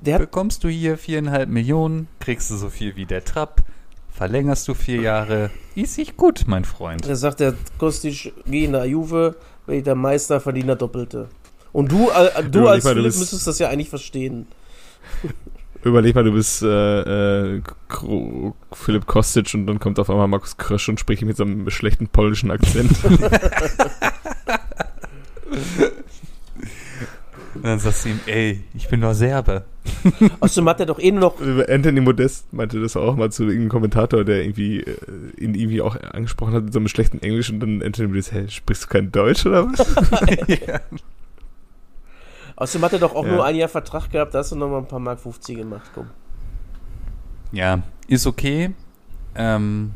Der 0.01 0.19
Bekommst 0.19 0.65
du 0.65 0.69
hier 0.69 0.97
viereinhalb 0.97 1.49
Millionen, 1.49 2.09
kriegst 2.19 2.51
du 2.51 2.57
so 2.57 2.71
viel 2.71 2.97
wie 2.97 3.05
der 3.05 3.25
Trapp, 3.25 3.63
verlängerst 4.11 4.67
du 4.67 4.75
vier 4.75 5.01
Jahre, 5.01 5.51
ist 5.75 5.95
sich 5.95 6.17
gut, 6.17 6.45
mein 6.47 6.65
Freund. 6.65 7.07
Er 7.07 7.17
sagt, 7.17 7.41
der 7.41 7.55
Kostic, 7.79 8.33
geh 8.47 8.65
in 8.65 8.73
der 8.73 8.87
Juve, 8.87 9.37
wenn 9.67 9.85
der 9.85 9.95
Meister 9.95 10.41
verdient 10.41 10.71
er 10.71 10.77
Doppelte. 10.77 11.29
Und 11.73 11.93
du, 11.93 12.11
äh, 12.11 12.43
du 12.45 12.67
als 12.69 12.87
Philipp 12.87 13.05
müsstest 13.05 13.47
das 13.47 13.59
ja 13.59 13.69
eigentlich 13.69 13.91
verstehen. 13.91 14.47
Überleg 15.85 16.15
mal, 16.15 16.23
du 16.23 16.33
bist 16.33 16.63
äh, 16.63 17.57
äh, 17.57 17.61
Philipp 18.73 19.07
Kostic 19.07 19.53
und 19.55 19.67
dann 19.67 19.81
kommt 19.81 19.99
auf 19.99 20.09
einmal 20.09 20.29
Markus 20.29 20.57
Krösch 20.57 20.89
und 20.89 21.01
spricht 21.01 21.23
mit 21.23 21.37
so 21.37 21.43
einem 21.43 21.69
schlechten 21.71 22.07
polnischen 22.07 22.53
Akzent. 22.53 22.93
Und 23.05 23.21
dann 27.65 27.81
sagst 27.81 28.05
du 28.05 28.11
ihm, 28.11 28.21
ey, 28.27 28.63
ich 28.75 28.89
bin 28.89 29.01
nur 29.01 29.15
Serbe. 29.15 29.65
Außerdem 30.41 30.69
hat 30.69 30.81
er 30.81 30.87
doch 30.87 31.01
eh 31.01 31.11
nur 31.11 31.21
noch. 31.21 31.41
Anthony 31.69 32.01
Modest 32.01 32.53
meinte 32.53 32.81
das 32.81 32.97
auch 32.97 33.17
mal 33.17 33.33
zu 33.33 33.45
irgendeinem 33.45 33.71
Kommentator, 33.71 34.25
der 34.25 34.43
irgendwie 34.43 34.81
äh, 34.81 34.97
ihn 35.37 35.55
irgendwie 35.55 35.83
auch 35.83 35.97
angesprochen 35.97 36.55
hat 36.55 36.65
mit 36.65 36.73
so 36.73 36.79
einem 36.79 36.89
schlechten 36.89 37.21
Englisch 37.21 37.51
und 37.51 37.59
dann 37.59 37.83
Anthony 37.83 38.09
Modest, 38.09 38.31
hey, 38.31 38.49
sprichst 38.49 38.85
du 38.85 38.89
kein 38.89 39.11
Deutsch 39.11 39.45
oder 39.47 39.67
was? 39.67 39.79
ja. 40.49 40.81
Außerdem 42.63 42.85
hat 42.85 42.93
er 42.93 42.99
doch 43.01 43.17
auch 43.17 43.25
ja. 43.25 43.33
nur 43.33 43.45
ein 43.45 43.57
Jahr 43.57 43.69
Vertrag 43.69 44.09
gehabt, 44.09 44.35
da 44.35 44.39
hast 44.39 44.53
du 44.53 44.57
noch 44.57 44.69
mal 44.69 44.79
ein 44.79 44.87
paar 44.87 45.01
Mark 45.01 45.19
50 45.19 45.57
gemacht, 45.57 45.91
komm. 45.93 46.11
Ja, 47.51 47.83
ist 48.07 48.25
okay. 48.25 48.73
Ähm, 49.35 49.95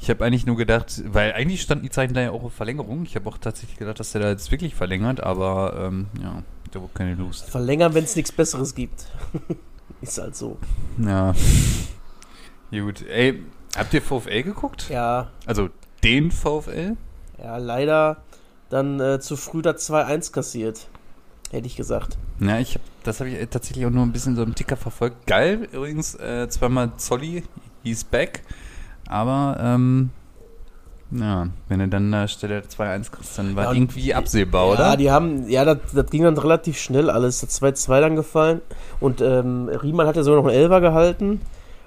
ich 0.00 0.10
habe 0.10 0.24
eigentlich 0.24 0.46
nur 0.46 0.56
gedacht, 0.56 1.04
weil 1.06 1.32
eigentlich 1.34 1.62
standen 1.62 1.84
die 1.84 1.90
Zeichen 1.90 2.12
da 2.12 2.22
ja 2.22 2.32
auch 2.32 2.42
auf 2.42 2.54
Verlängerung. 2.54 3.04
Ich 3.04 3.14
habe 3.14 3.28
auch 3.28 3.38
tatsächlich 3.38 3.78
gedacht, 3.78 4.00
dass 4.00 4.10
der 4.10 4.22
da 4.22 4.30
jetzt 4.30 4.50
wirklich 4.50 4.74
verlängert, 4.74 5.22
aber 5.22 5.76
ähm, 5.78 6.08
ja, 6.20 6.42
da 6.72 6.80
wurde 6.80 6.92
keine 6.92 7.14
Lust. 7.14 7.50
Verlängern, 7.50 7.94
wenn 7.94 8.02
es 8.02 8.16
nichts 8.16 8.32
Besseres 8.32 8.74
gibt. 8.74 9.06
Ist 10.00 10.18
halt 10.18 10.34
so. 10.34 10.58
Ja. 10.98 11.36
Gut. 12.72 13.06
Ey, 13.06 13.44
habt 13.76 13.94
ihr 13.94 14.02
VfL 14.02 14.42
geguckt? 14.42 14.88
Ja. 14.88 15.30
Also 15.46 15.68
den 16.02 16.32
VfL? 16.32 16.96
Ja, 17.38 17.58
leider 17.58 18.24
dann 18.70 18.98
äh, 18.98 19.20
zu 19.20 19.36
früh 19.36 19.62
da 19.62 19.70
2-1 19.70 20.32
kassiert. 20.32 20.88
Hätte 21.50 21.66
ich 21.66 21.76
gesagt. 21.76 22.18
Ja, 22.40 22.58
ich 22.58 22.74
hab, 22.74 22.82
das 23.04 23.20
habe 23.20 23.30
ich 23.30 23.48
tatsächlich 23.48 23.86
auch 23.86 23.90
nur 23.90 24.02
ein 24.02 24.12
bisschen 24.12 24.34
so 24.36 24.42
im 24.42 24.54
Ticker 24.54 24.76
verfolgt. 24.76 25.26
Geil, 25.26 25.68
übrigens, 25.72 26.14
äh, 26.16 26.48
zweimal 26.48 26.92
Zolli, 26.96 27.44
he's 27.82 28.04
back. 28.04 28.42
Aber, 29.08 29.56
ähm, 29.60 30.10
ja, 31.12 31.46
wenn 31.68 31.78
du 31.78 31.88
dann 31.88 32.10
da 32.10 32.26
Stelle 32.26 32.62
2-1 32.62 33.12
kriegst, 33.12 33.38
dann 33.38 33.54
war 33.54 33.64
ja, 33.64 33.72
irgendwie 33.72 34.12
absehbar, 34.12 34.66
ja, 34.66 34.72
oder? 34.72 34.82
Ja, 34.88 34.96
die 34.96 35.10
haben, 35.10 35.48
ja, 35.48 35.64
das, 35.64 35.78
das, 35.94 36.10
ging 36.10 36.24
dann 36.24 36.36
relativ 36.36 36.78
schnell 36.78 37.10
alles. 37.10 37.40
Das 37.40 37.62
2-2 37.62 38.00
dann 38.00 38.16
gefallen. 38.16 38.60
Und 38.98 39.20
ähm, 39.20 39.68
Riemann 39.68 40.08
hat 40.08 40.16
ja 40.16 40.24
sogar 40.24 40.42
noch 40.42 40.48
einen 40.48 40.58
Elfer 40.58 40.80
gehalten. 40.80 41.40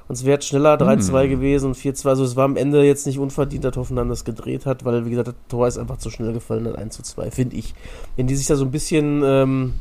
Und 0.09 0.15
es 0.15 0.25
wäre 0.25 0.41
schneller 0.41 0.73
3-2 0.73 1.21
hm. 1.21 1.29
gewesen 1.29 1.65
und 1.67 1.77
4-2. 1.77 2.09
Also 2.09 2.23
es 2.23 2.35
war 2.35 2.45
am 2.45 2.57
Ende 2.57 2.83
jetzt 2.83 3.05
nicht 3.05 3.19
unverdient, 3.19 3.63
dass 3.63 3.77
Hoffenheim 3.77 4.09
das 4.09 4.25
gedreht 4.25 4.65
hat, 4.65 4.83
weil, 4.83 5.05
wie 5.05 5.11
gesagt, 5.11 5.27
das 5.27 5.35
Tor 5.47 5.67
ist 5.67 5.77
einfach 5.77 5.97
zu 5.97 6.09
schnell 6.09 6.33
gefallen, 6.33 6.63
dann 6.63 6.89
1-2, 6.89 7.29
finde 7.29 7.55
ich. 7.55 7.75
Wenn 8.15 8.25
die 8.25 8.35
sich 8.35 8.47
da 8.47 8.55
so 8.55 8.65
ein 8.65 8.71
bisschen 8.71 9.21
ähm, 9.23 9.73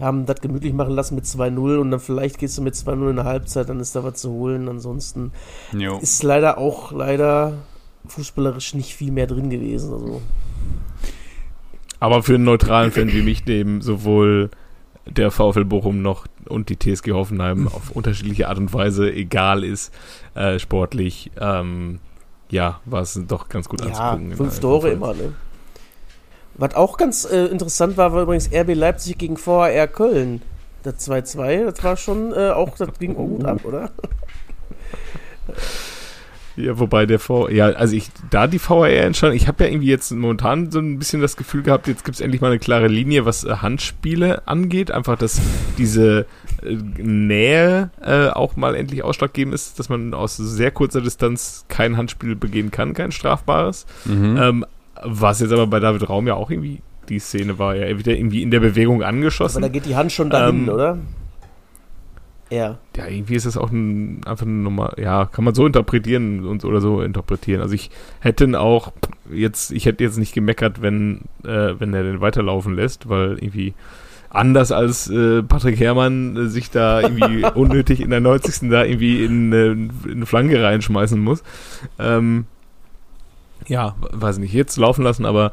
haben 0.00 0.26
das 0.26 0.40
gemütlich 0.40 0.72
machen 0.72 0.92
lassen 0.92 1.14
mit 1.14 1.24
2-0 1.24 1.76
und 1.76 1.92
dann 1.92 2.00
vielleicht 2.00 2.38
gehst 2.38 2.58
du 2.58 2.62
mit 2.62 2.74
2-0 2.74 3.10
in 3.10 3.16
der 3.16 3.24
Halbzeit, 3.26 3.68
dann 3.68 3.78
ist 3.78 3.94
da 3.94 4.02
was 4.02 4.20
zu 4.20 4.32
holen. 4.32 4.68
Ansonsten 4.68 5.30
jo. 5.72 5.98
ist 5.98 6.24
leider 6.24 6.58
auch 6.58 6.90
leider 6.90 7.52
fußballerisch 8.08 8.74
nicht 8.74 8.96
viel 8.96 9.12
mehr 9.12 9.28
drin 9.28 9.50
gewesen. 9.50 9.92
Also. 9.92 10.20
Aber 12.00 12.24
für 12.24 12.34
einen 12.34 12.44
neutralen 12.44 12.90
Fan 12.90 13.12
wie 13.12 13.22
mich, 13.22 13.44
dem 13.44 13.82
sowohl 13.82 14.50
der 15.06 15.30
VfL 15.30 15.64
Bochum 15.64 16.02
noch 16.02 16.26
und 16.48 16.68
die 16.68 16.78
TSG 16.78 17.12
Hoffenheim 17.12 17.68
auf 17.72 17.90
unterschiedliche 17.90 18.48
Art 18.48 18.58
und 18.58 18.72
Weise 18.72 19.12
egal 19.12 19.64
ist, 19.64 19.92
äh, 20.34 20.58
sportlich, 20.58 21.30
ähm, 21.40 22.00
ja, 22.50 22.80
war 22.84 23.02
es 23.02 23.20
doch 23.26 23.48
ganz 23.48 23.68
gut 23.68 23.80
ja, 23.80 23.88
anzugucken. 23.88 24.36
Fünf 24.36 24.60
Tore 24.60 24.90
immer, 24.90 25.14
ne? 25.14 25.34
Was 26.54 26.74
auch 26.74 26.96
ganz 26.96 27.24
äh, 27.24 27.46
interessant 27.46 27.96
war, 27.96 28.12
war 28.12 28.22
übrigens 28.22 28.50
RB 28.52 28.74
Leipzig 28.74 29.18
gegen 29.18 29.36
VHR 29.36 29.88
Köln. 29.88 30.40
Das 30.82 31.06
2-2, 31.08 31.64
das 31.70 31.84
war 31.84 31.96
schon 31.96 32.32
äh, 32.32 32.50
auch, 32.50 32.76
das 32.76 32.98
ging 32.98 33.14
gut 33.14 33.44
ab, 33.44 33.64
oder? 33.64 33.90
Ja, 36.56 36.78
wobei 36.78 37.04
der 37.04 37.18
V, 37.18 37.48
ja, 37.48 37.66
also 37.66 37.94
ich, 37.94 38.08
da 38.30 38.46
die 38.46 38.60
VAR-Entscheidung, 38.60 39.36
ich 39.36 39.46
habe 39.46 39.64
ja 39.64 39.70
irgendwie 39.70 39.88
jetzt 39.88 40.10
momentan 40.10 40.70
so 40.70 40.78
ein 40.78 40.98
bisschen 40.98 41.20
das 41.20 41.36
Gefühl 41.36 41.62
gehabt, 41.62 41.86
jetzt 41.86 42.04
gibt 42.04 42.14
es 42.14 42.20
endlich 42.20 42.40
mal 42.40 42.48
eine 42.48 42.58
klare 42.58 42.88
Linie, 42.88 43.26
was 43.26 43.44
äh, 43.44 43.56
Handspiele 43.56 44.46
angeht. 44.48 44.90
Einfach, 44.90 45.18
dass 45.18 45.40
diese 45.76 46.24
äh, 46.62 46.74
Nähe 46.98 47.90
äh, 48.02 48.28
auch 48.28 48.56
mal 48.56 48.74
endlich 48.74 49.04
ausschlaggebend 49.04 49.54
ist, 49.54 49.78
dass 49.78 49.90
man 49.90 50.14
aus 50.14 50.38
sehr 50.38 50.70
kurzer 50.70 51.02
Distanz 51.02 51.66
kein 51.68 51.98
Handspiel 51.98 52.36
begehen 52.36 52.70
kann, 52.70 52.94
kein 52.94 53.12
strafbares. 53.12 53.84
Mhm. 54.06 54.36
Ähm, 54.40 54.66
was 55.02 55.40
jetzt 55.40 55.52
aber 55.52 55.66
bei 55.66 55.78
David 55.78 56.08
Raum 56.08 56.26
ja 56.26 56.34
auch 56.34 56.50
irgendwie 56.50 56.80
die 57.10 57.18
Szene 57.18 57.58
war, 57.58 57.76
ja 57.76 57.98
wieder 57.98 58.16
irgendwie 58.16 58.42
in 58.42 58.50
der 58.50 58.60
Bewegung 58.60 59.02
angeschossen. 59.02 59.58
Aber 59.58 59.68
da 59.68 59.72
geht 59.72 59.86
die 59.86 59.94
Hand 59.94 60.10
schon 60.10 60.30
dahin, 60.30 60.62
ähm, 60.62 60.68
oder? 60.68 60.98
Ja. 62.50 62.78
Ja, 62.96 63.06
irgendwie 63.06 63.34
ist 63.34 63.46
das 63.46 63.56
auch 63.56 63.70
ein, 63.70 64.20
einfach 64.24 64.46
eine 64.46 64.54
Nummer, 64.54 64.92
ja, 64.98 65.26
kann 65.26 65.44
man 65.44 65.54
so 65.54 65.66
interpretieren 65.66 66.46
und 66.46 66.64
oder 66.64 66.80
so 66.80 67.02
interpretieren. 67.02 67.60
Also 67.60 67.74
ich 67.74 67.90
hätte 68.20 68.58
auch 68.60 68.92
jetzt, 69.32 69.72
ich 69.72 69.86
hätte 69.86 70.04
jetzt 70.04 70.16
nicht 70.16 70.32
gemeckert, 70.32 70.80
wenn, 70.80 71.22
äh, 71.44 71.74
wenn 71.78 71.92
er 71.92 72.04
den 72.04 72.20
weiterlaufen 72.20 72.76
lässt, 72.76 73.08
weil 73.08 73.38
irgendwie 73.38 73.74
anders 74.30 74.70
als 74.70 75.08
äh, 75.08 75.42
Patrick 75.42 75.80
Herrmann 75.80 76.36
äh, 76.36 76.48
sich 76.48 76.70
da 76.70 77.00
irgendwie 77.00 77.44
unnötig 77.54 78.00
in 78.00 78.10
der 78.10 78.20
90. 78.20 78.70
da 78.70 78.84
irgendwie 78.84 79.24
in, 79.24 79.52
in 79.52 79.90
eine 80.08 80.26
Flanke 80.26 80.62
reinschmeißen 80.62 81.20
muss. 81.20 81.42
Ähm, 81.98 82.46
ja, 83.66 83.96
weiß 84.12 84.38
nicht, 84.38 84.52
jetzt 84.52 84.76
laufen 84.76 85.02
lassen, 85.02 85.24
aber 85.24 85.52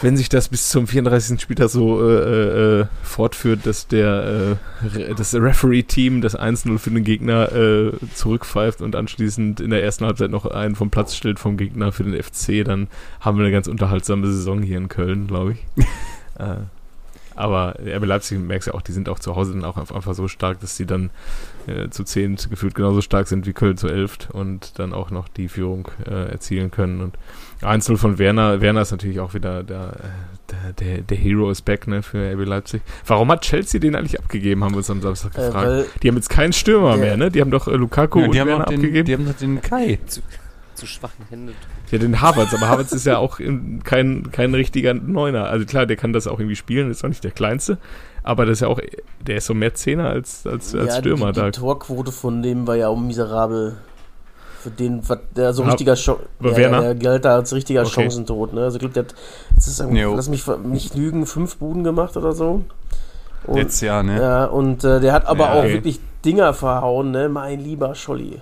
wenn 0.00 0.16
sich 0.16 0.28
das 0.28 0.48
bis 0.48 0.68
zum 0.70 0.86
34. 0.86 1.40
Spieltag 1.40 1.68
so 1.68 2.02
äh, 2.02 2.80
äh, 2.80 2.86
fortführt, 3.02 3.64
dass 3.64 3.86
der 3.86 4.58
äh, 4.82 5.14
das 5.14 5.34
Referee-Team 5.34 6.20
das 6.20 6.38
1-0 6.38 6.78
für 6.78 6.90
den 6.90 7.04
Gegner 7.04 7.52
äh, 7.52 7.92
zurückpfeift 8.14 8.82
und 8.82 8.96
anschließend 8.96 9.60
in 9.60 9.70
der 9.70 9.82
ersten 9.82 10.04
Halbzeit 10.04 10.30
noch 10.30 10.46
einen 10.46 10.74
vom 10.74 10.90
Platz 10.90 11.14
stellt 11.14 11.38
vom 11.38 11.56
Gegner 11.56 11.92
für 11.92 12.04
den 12.04 12.20
FC, 12.20 12.64
dann 12.64 12.88
haben 13.20 13.38
wir 13.38 13.44
eine 13.44 13.52
ganz 13.52 13.68
unterhaltsame 13.68 14.26
Saison 14.26 14.62
hier 14.62 14.78
in 14.78 14.88
Köln, 14.88 15.26
glaube 15.26 15.52
ich. 15.52 15.84
äh, 16.38 16.56
aber 17.36 17.74
RB 17.80 18.04
Leipzig 18.04 18.38
merkst 18.38 18.68
ja 18.68 18.74
auch, 18.74 18.82
die 18.82 18.92
sind 18.92 19.08
auch 19.08 19.18
zu 19.18 19.34
Hause 19.34 19.52
dann 19.52 19.64
auch 19.64 19.76
einfach 19.76 20.14
so 20.14 20.28
stark, 20.28 20.60
dass 20.60 20.76
sie 20.76 20.86
dann 20.86 21.10
äh, 21.66 21.88
zu 21.88 22.04
zehn 22.04 22.36
gefühlt 22.48 22.74
genauso 22.74 23.00
stark 23.00 23.26
sind 23.26 23.46
wie 23.46 23.52
Köln 23.52 23.76
zu 23.76 23.88
elf 23.88 24.30
und 24.30 24.78
dann 24.78 24.92
auch 24.92 25.10
noch 25.10 25.28
die 25.28 25.48
Führung 25.48 25.88
äh, 26.06 26.30
erzielen 26.30 26.70
können. 26.70 27.00
Und 27.00 27.16
1-0 27.64 27.96
von 27.96 28.18
Werner. 28.18 28.60
Werner 28.60 28.82
ist 28.82 28.90
natürlich 28.90 29.20
auch 29.20 29.34
wieder 29.34 29.62
der, 29.62 29.96
der, 30.50 30.72
der, 30.72 30.98
der 31.02 31.16
Hero 31.16 31.50
is 31.50 31.62
back 31.62 31.86
ne, 31.86 32.02
für 32.02 32.32
RB 32.32 32.46
Leipzig. 32.46 32.82
Warum 33.06 33.30
hat 33.30 33.42
Chelsea 33.42 33.80
den 33.80 33.96
eigentlich 33.96 34.18
abgegeben, 34.18 34.64
haben 34.64 34.72
wir 34.72 34.78
uns 34.78 34.90
am 34.90 35.00
Samstag 35.00 35.36
äh, 35.36 35.46
gefragt. 35.46 35.68
Äh, 35.68 35.84
die 36.02 36.08
haben 36.08 36.16
jetzt 36.16 36.30
keinen 36.30 36.52
Stürmer 36.52 36.96
mehr, 36.96 37.16
ne? 37.16 37.30
Die 37.30 37.40
haben 37.40 37.50
doch 37.50 37.68
äh, 37.68 37.76
Lukaku 37.76 38.20
ja, 38.20 38.26
und 38.26 38.34
Werner 38.34 38.64
den, 38.66 38.76
abgegeben. 38.76 39.06
Die 39.06 39.14
haben 39.14 39.26
doch 39.26 39.34
den 39.34 39.60
Kai. 39.62 39.98
Zu, 40.06 40.20
zu 40.74 40.86
schwachen 40.86 41.24
Händen. 41.30 41.54
Ja, 41.90 41.98
den 41.98 42.20
Havertz, 42.20 42.52
aber 42.54 42.68
Havertz 42.68 42.92
ist 42.92 43.06
ja 43.06 43.18
auch 43.18 43.38
kein, 43.84 44.30
kein 44.32 44.54
richtiger 44.54 44.94
Neuner. 44.94 45.44
Also 45.44 45.64
klar, 45.66 45.86
der 45.86 45.96
kann 45.96 46.12
das 46.12 46.26
auch 46.26 46.38
irgendwie 46.38 46.56
spielen, 46.56 46.90
ist 46.90 47.04
auch 47.04 47.08
nicht 47.08 47.24
der 47.24 47.30
Kleinste. 47.30 47.78
Aber 48.24 48.46
das 48.46 48.54
ist 48.54 48.60
ja 48.60 48.68
auch, 48.68 48.80
der 49.20 49.36
ist 49.36 49.46
so 49.46 49.54
mehr 49.54 49.74
Zehner 49.74 50.08
als, 50.08 50.46
als, 50.46 50.74
als 50.74 50.94
ja, 50.94 51.00
Stürmer 51.00 51.26
die, 51.26 51.32
die 51.34 51.40
da. 51.40 51.50
Die 51.50 51.60
Torquote 51.60 52.10
von 52.10 52.42
dem 52.42 52.66
war 52.66 52.74
ja 52.74 52.88
auch 52.88 52.98
miserabel. 52.98 53.76
Für 54.64 54.70
den, 54.70 55.02
der 55.36 55.52
so 55.52 55.62
richtiger 55.62 55.94
Sch 55.94 56.08
ja, 56.40 56.80
der 56.80 56.94
galt 56.94 57.26
da 57.26 57.34
als 57.34 57.52
richtiger 57.52 57.82
okay. 57.82 58.00
Chancentod. 58.00 58.54
Ne? 58.54 58.62
Also 58.62 58.76
ich 58.76 58.80
glaube, 58.80 58.94
der 58.94 59.04
hat, 59.04 59.14
ist, 59.58 59.78
lass 59.78 60.28
mich 60.30 60.46
nicht 60.64 60.94
lügen, 60.94 61.26
fünf 61.26 61.58
Buden 61.58 61.84
gemacht 61.84 62.16
oder 62.16 62.32
so. 62.32 62.62
Und, 63.46 63.56
Jetzt 63.58 63.82
ja, 63.82 64.02
ne? 64.02 64.18
Ja, 64.18 64.44
und 64.46 64.82
äh, 64.84 65.00
der 65.00 65.12
hat 65.12 65.26
aber 65.26 65.44
ja, 65.44 65.52
auch 65.52 65.64
okay. 65.64 65.74
wirklich 65.74 66.00
Dinger 66.24 66.54
verhauen, 66.54 67.10
ne? 67.10 67.28
Mein 67.28 67.60
lieber 67.60 67.94
Scholli. 67.94 68.40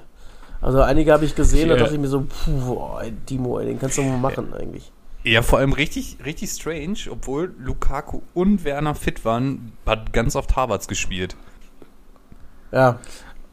Also 0.61 0.80
einige 0.80 1.12
habe 1.12 1.24
ich 1.24 1.35
gesehen, 1.35 1.68
ich, 1.68 1.76
da 1.76 1.82
dachte 1.82 1.94
ich 1.94 2.00
mir 2.00 2.06
so, 2.06 2.20
puh, 2.20 2.66
boah, 2.66 3.02
Timo, 3.26 3.58
ey, 3.58 3.66
den 3.66 3.80
kannst 3.80 3.98
du 3.98 4.02
mal 4.02 4.16
machen 4.16 4.54
eigentlich. 4.54 4.92
Ja, 5.24 5.42
vor 5.42 5.58
allem 5.58 5.72
richtig, 5.72 6.18
richtig 6.24 6.50
strange, 6.50 6.98
obwohl 7.11 7.52
Lukaku 7.58 8.20
und 8.32 8.64
Werner 8.64 8.94
fit 8.94 9.24
waren, 9.24 9.72
hat 9.87 10.12
ganz 10.12 10.37
oft 10.37 10.54
Harvards 10.54 10.87
gespielt. 10.87 11.35
Ja. 12.70 13.00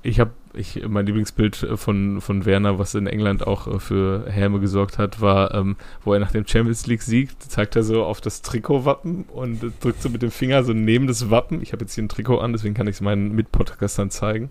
Ich 0.04 0.20
habe 0.20 0.32
ich, 0.54 0.82
mein 0.88 1.06
Lieblingsbild 1.06 1.68
von, 1.76 2.22
von 2.22 2.46
Werner, 2.46 2.80
was 2.80 2.96
in 2.96 3.08
England 3.08 3.46
auch 3.46 3.68
äh, 3.68 3.80
für 3.80 4.26
Häme 4.30 4.60
gesorgt 4.60 4.98
hat, 4.98 5.22
war, 5.22 5.54
ähm, 5.54 5.76
wo 6.04 6.14
er 6.14 6.20
nach 6.20 6.32
dem 6.32 6.48
Champions 6.48 6.88
League 6.88 7.02
siegt, 7.02 7.44
zeigt 7.44 7.76
er 7.76 7.84
so 7.84 8.04
auf 8.04 8.22
das 8.22 8.42
Trikotwappen 8.42 9.26
und 9.26 9.62
drückt 9.82 10.02
so 10.02 10.10
mit 10.10 10.22
dem 10.22 10.32
Finger 10.32 10.64
so 10.64 10.74
neben 10.74 11.08
das 11.08 11.30
Wappen. 11.30 11.62
Ich 11.62 11.72
habe 11.72 11.84
jetzt 11.84 11.96
hier 11.96 12.04
ein 12.04 12.10
Trikot 12.10 12.40
an, 12.40 12.54
deswegen 12.54 12.74
kann 12.74 12.88
ich 12.88 12.96
es 12.96 13.02
meinen 13.02 13.36
Mitpodcastern 13.36 14.10
zeigen. 14.10 14.50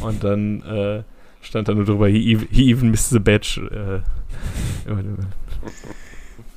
Und 0.00 0.24
dann 0.24 0.62
äh, 0.62 1.02
stand 1.42 1.68
da 1.68 1.74
nur 1.74 1.84
drüber, 1.84 2.08
he, 2.08 2.38
he 2.50 2.70
even 2.70 2.90
missed 2.90 3.10
the 3.10 3.20
badge. 3.20 3.60
Äh, 3.70 4.90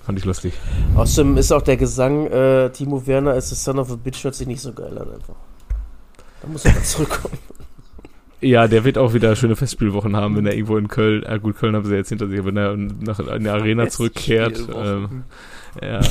Fand 0.03 0.19
ich 0.19 0.25
lustig. 0.25 0.53
Außerdem 0.95 1.38
ist 1.38 1.51
auch 1.53 1.62
der 1.62 1.77
Gesang, 1.77 2.27
äh, 2.27 2.69
Timo 2.71 3.07
Werner 3.07 3.36
ist 3.36 3.49
the 3.49 3.55
son 3.55 3.79
of 3.79 3.89
a 3.89 3.95
bitch, 3.95 4.23
hört 4.23 4.36
sich 4.36 4.47
nicht 4.47 4.62
so 4.62 4.73
geil 4.73 4.97
an 4.97 5.13
einfach. 5.13 5.36
Da 6.41 6.47
muss 6.49 6.65
er 6.65 6.83
zurückkommen. 6.83 7.38
Ja, 8.43 8.67
der 8.67 8.84
wird 8.84 8.97
auch 8.97 9.13
wieder 9.13 9.36
schöne 9.38 9.56
Festspielwochen 9.56 10.17
haben, 10.17 10.36
wenn 10.36 10.45
er 10.45 10.53
irgendwo 10.53 10.77
in 10.77 10.89
Köln, 10.89 11.23
äh 11.23 11.39
gut, 11.39 11.56
Köln 11.58 11.75
haben 11.75 11.86
sie 11.86 11.95
jetzt 11.95 12.10
hinter 12.10 12.27
sich, 12.27 12.43
wenn 12.43 12.58
er 12.58 12.75
nach 12.75 13.19
in 13.19 13.45
der 13.45 13.53
Arena 13.53 13.88
zurückkehrt. 13.88 14.67
Ähm, 14.75 15.23
ja, 15.82 16.01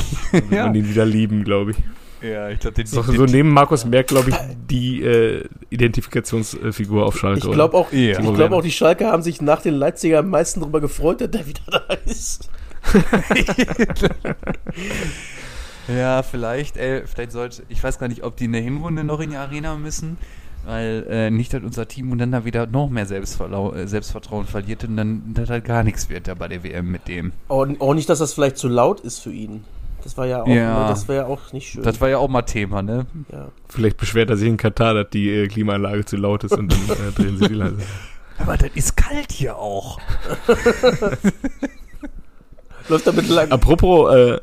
ja. 0.50 0.66
man 0.66 0.74
ihn 0.74 0.88
wieder 0.88 1.04
lieben, 1.04 1.44
glaube 1.44 1.72
ich. 1.72 1.76
Ja, 2.22 2.48
ich 2.48 2.60
glaube, 2.60 2.74
den 2.74 2.84
ist 2.84 2.96
doch 2.96 3.04
so 3.04 3.26
neben 3.26 3.50
Markus 3.50 3.84
Merck, 3.84 4.06
glaube 4.06 4.30
ich, 4.30 4.36
die 4.70 5.02
äh, 5.02 5.44
Identifikationsfigur 5.70 7.04
auf 7.04 7.18
Schalke. 7.18 7.48
Ich 7.48 7.52
glaube 7.52 7.76
auch, 7.76 7.92
ja. 7.92 8.18
ich 8.18 8.34
glaub 8.34 8.52
auch, 8.52 8.62
die 8.62 8.70
Schalke 8.70 9.06
haben 9.06 9.22
sich 9.22 9.42
nach 9.42 9.60
den 9.60 9.74
Leipziger 9.74 10.20
am 10.20 10.30
meisten 10.30 10.60
darüber 10.60 10.80
gefreut, 10.80 11.20
dass 11.20 11.30
der 11.30 11.46
wieder 11.46 11.60
da 11.66 11.94
ist. 12.06 12.48
ja, 15.88 16.22
vielleicht, 16.22 16.76
ey, 16.76 17.02
vielleicht 17.06 17.32
sollte, 17.32 17.64
ich 17.68 17.82
weiß 17.82 17.98
gar 17.98 18.08
nicht, 18.08 18.24
ob 18.24 18.36
die 18.36 18.46
in 18.46 18.52
der 18.52 18.62
Hinrunde 18.62 19.04
noch 19.04 19.20
in 19.20 19.30
die 19.30 19.36
Arena 19.36 19.76
müssen 19.76 20.16
weil 20.64 21.06
äh, 21.08 21.30
nicht, 21.30 21.52
dass 21.52 21.62
unser 21.62 21.88
Team 21.88 22.12
und 22.12 22.18
dann 22.18 22.32
da 22.32 22.44
wieder 22.44 22.66
noch 22.66 22.88
mehr 22.88 23.10
äh, 23.10 23.86
Selbstvertrauen 23.86 24.46
verliert 24.46 24.84
und 24.84 24.96
dann 24.96 25.34
dass 25.34 25.50
halt 25.50 25.64
gar 25.64 25.82
nichts 25.82 26.08
wird 26.08 26.28
da 26.28 26.34
bei 26.34 26.48
der 26.48 26.62
WM 26.62 26.90
mit 26.90 27.08
dem. 27.08 27.32
Auch, 27.48 27.66
auch 27.80 27.94
nicht, 27.94 28.08
dass 28.08 28.18
das 28.18 28.34
vielleicht 28.34 28.56
zu 28.58 28.68
laut 28.68 29.00
ist 29.00 29.20
für 29.20 29.32
ihn. 29.32 29.64
Das 30.02 30.16
war 30.16 30.26
ja 30.26 30.42
auch, 30.42 30.48
ja, 30.48 30.88
das 30.88 31.06
war 31.08 31.14
ja 31.14 31.26
auch 31.26 31.52
nicht 31.52 31.68
schön. 31.68 31.82
Das 31.82 32.00
war 32.00 32.08
ja 32.08 32.18
auch 32.18 32.28
mal 32.28 32.42
Thema, 32.42 32.82
ne? 32.82 33.06
Ja. 33.30 33.48
Vielleicht 33.68 33.96
beschwert 33.98 34.30
er 34.30 34.36
sich 34.36 34.48
in 34.48 34.56
Katar, 34.56 34.94
dass 34.94 35.10
die 35.10 35.30
äh, 35.30 35.46
Klimaanlage 35.46 36.04
zu 36.04 36.16
laut 36.16 36.42
ist 36.44 36.56
und 36.56 36.72
dann 36.72 36.80
äh, 36.96 37.12
drehen 37.12 37.38
sie 37.38 37.48
die 37.48 37.54
leise. 37.54 37.76
Aber 38.38 38.56
das 38.56 38.70
ist 38.74 38.96
kalt 38.96 39.30
hier 39.30 39.56
auch. 39.56 40.00
Läuft 42.88 43.06
damit 43.06 43.28
lang. 43.28 43.52
Apropos 43.52 44.12
äh, 44.12 44.40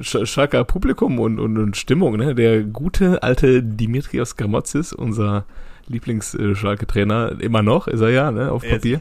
Schalker 0.00 0.64
Publikum 0.64 1.18
und, 1.18 1.38
und, 1.38 1.58
und, 1.58 1.76
Stimmung, 1.76 2.16
ne? 2.16 2.34
Der 2.34 2.62
gute 2.62 3.22
alte 3.22 3.62
Dimitrios 3.62 4.36
Gramotzis, 4.36 4.92
unser 4.92 5.44
Lieblings-Schalke-Trainer, 5.88 7.40
immer 7.40 7.62
noch, 7.62 7.88
ist 7.88 8.00
er 8.00 8.10
ja, 8.10 8.30
ne, 8.30 8.50
auf 8.50 8.62
Papier. 8.62 9.00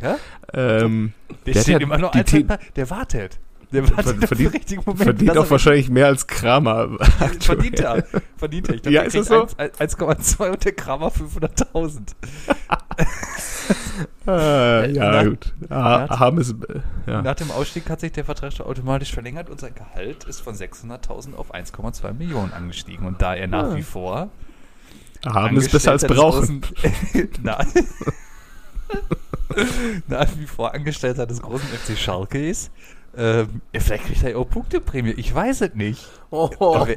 Ähm, 0.54 1.13
der, 1.45 1.54
der 1.54 1.62
steht 1.62 1.82
immer 1.82 1.97
noch 1.97 2.13
als 2.13 2.36
der 2.75 2.89
wartet. 2.89 3.39
Der 3.71 3.89
wartet 3.89 4.27
verdient, 4.27 4.53
richtigen 4.53 4.84
Moment. 4.86 5.03
Verdient 5.03 5.38
auch 5.38 5.49
wahrscheinlich 5.49 5.89
mehr 5.89 6.07
als 6.07 6.27
Kramer. 6.27 6.97
Verdient 7.39 7.79
er. 7.79 8.03
Verdient 8.36 8.67
er. 8.67 8.75
Ich 8.75 8.81
glaub, 8.81 8.93
ja, 8.93 9.01
ist 9.03 9.15
das 9.15 9.27
so? 9.27 9.43
1,2 9.43 10.51
und 10.51 10.65
der 10.65 10.73
Kramer 10.73 11.07
500.000. 11.07 12.01
ah, 14.29 14.86
ja, 14.86 15.12
nach, 15.12 15.23
gut. 15.23 15.53
Ah, 15.69 16.19
haben 16.19 16.39
es, 16.39 16.53
ja. 17.07 17.21
Nach 17.21 17.36
dem 17.36 17.51
Ausstieg 17.51 17.89
hat 17.89 18.01
sich 18.01 18.12
der 18.12 18.25
Vertrag 18.25 18.60
automatisch 18.60 19.13
verlängert 19.13 19.49
und 19.49 19.62
sein 19.62 19.73
Gehalt 19.73 20.25
ist 20.25 20.41
von 20.41 20.53
600.000 20.53 21.36
auf 21.36 21.53
1,2 21.53 22.13
Millionen 22.13 22.51
angestiegen. 22.51 23.05
Und 23.05 23.21
da 23.21 23.36
er 23.36 23.47
nach 23.47 23.71
ah. 23.71 23.75
wie 23.75 23.84
vor 23.84 24.29
haben 25.25 25.57
es 25.57 25.69
besser 25.69 25.91
als 25.91 26.05
brauchen. 26.05 26.62
Nein. 27.41 27.67
nach 30.07 30.27
wie 30.38 30.47
vor 30.47 30.73
Angestellter 30.73 31.25
des 31.25 31.41
großen 31.41 31.67
FC 31.67 31.97
Schalke 31.97 32.49
ist, 32.49 32.71
ähm, 33.17 33.62
vielleicht 33.74 34.06
kriegt 34.06 34.24
er 34.24 34.32
ja 34.32 34.38
auch 34.38 34.50
Punkteprämie. 34.50 35.12
Ich 35.12 35.34
weiß 35.34 35.62
es 35.62 35.74
nicht. 35.76 36.08
Oh, 36.30 36.50
oh, 36.60 36.88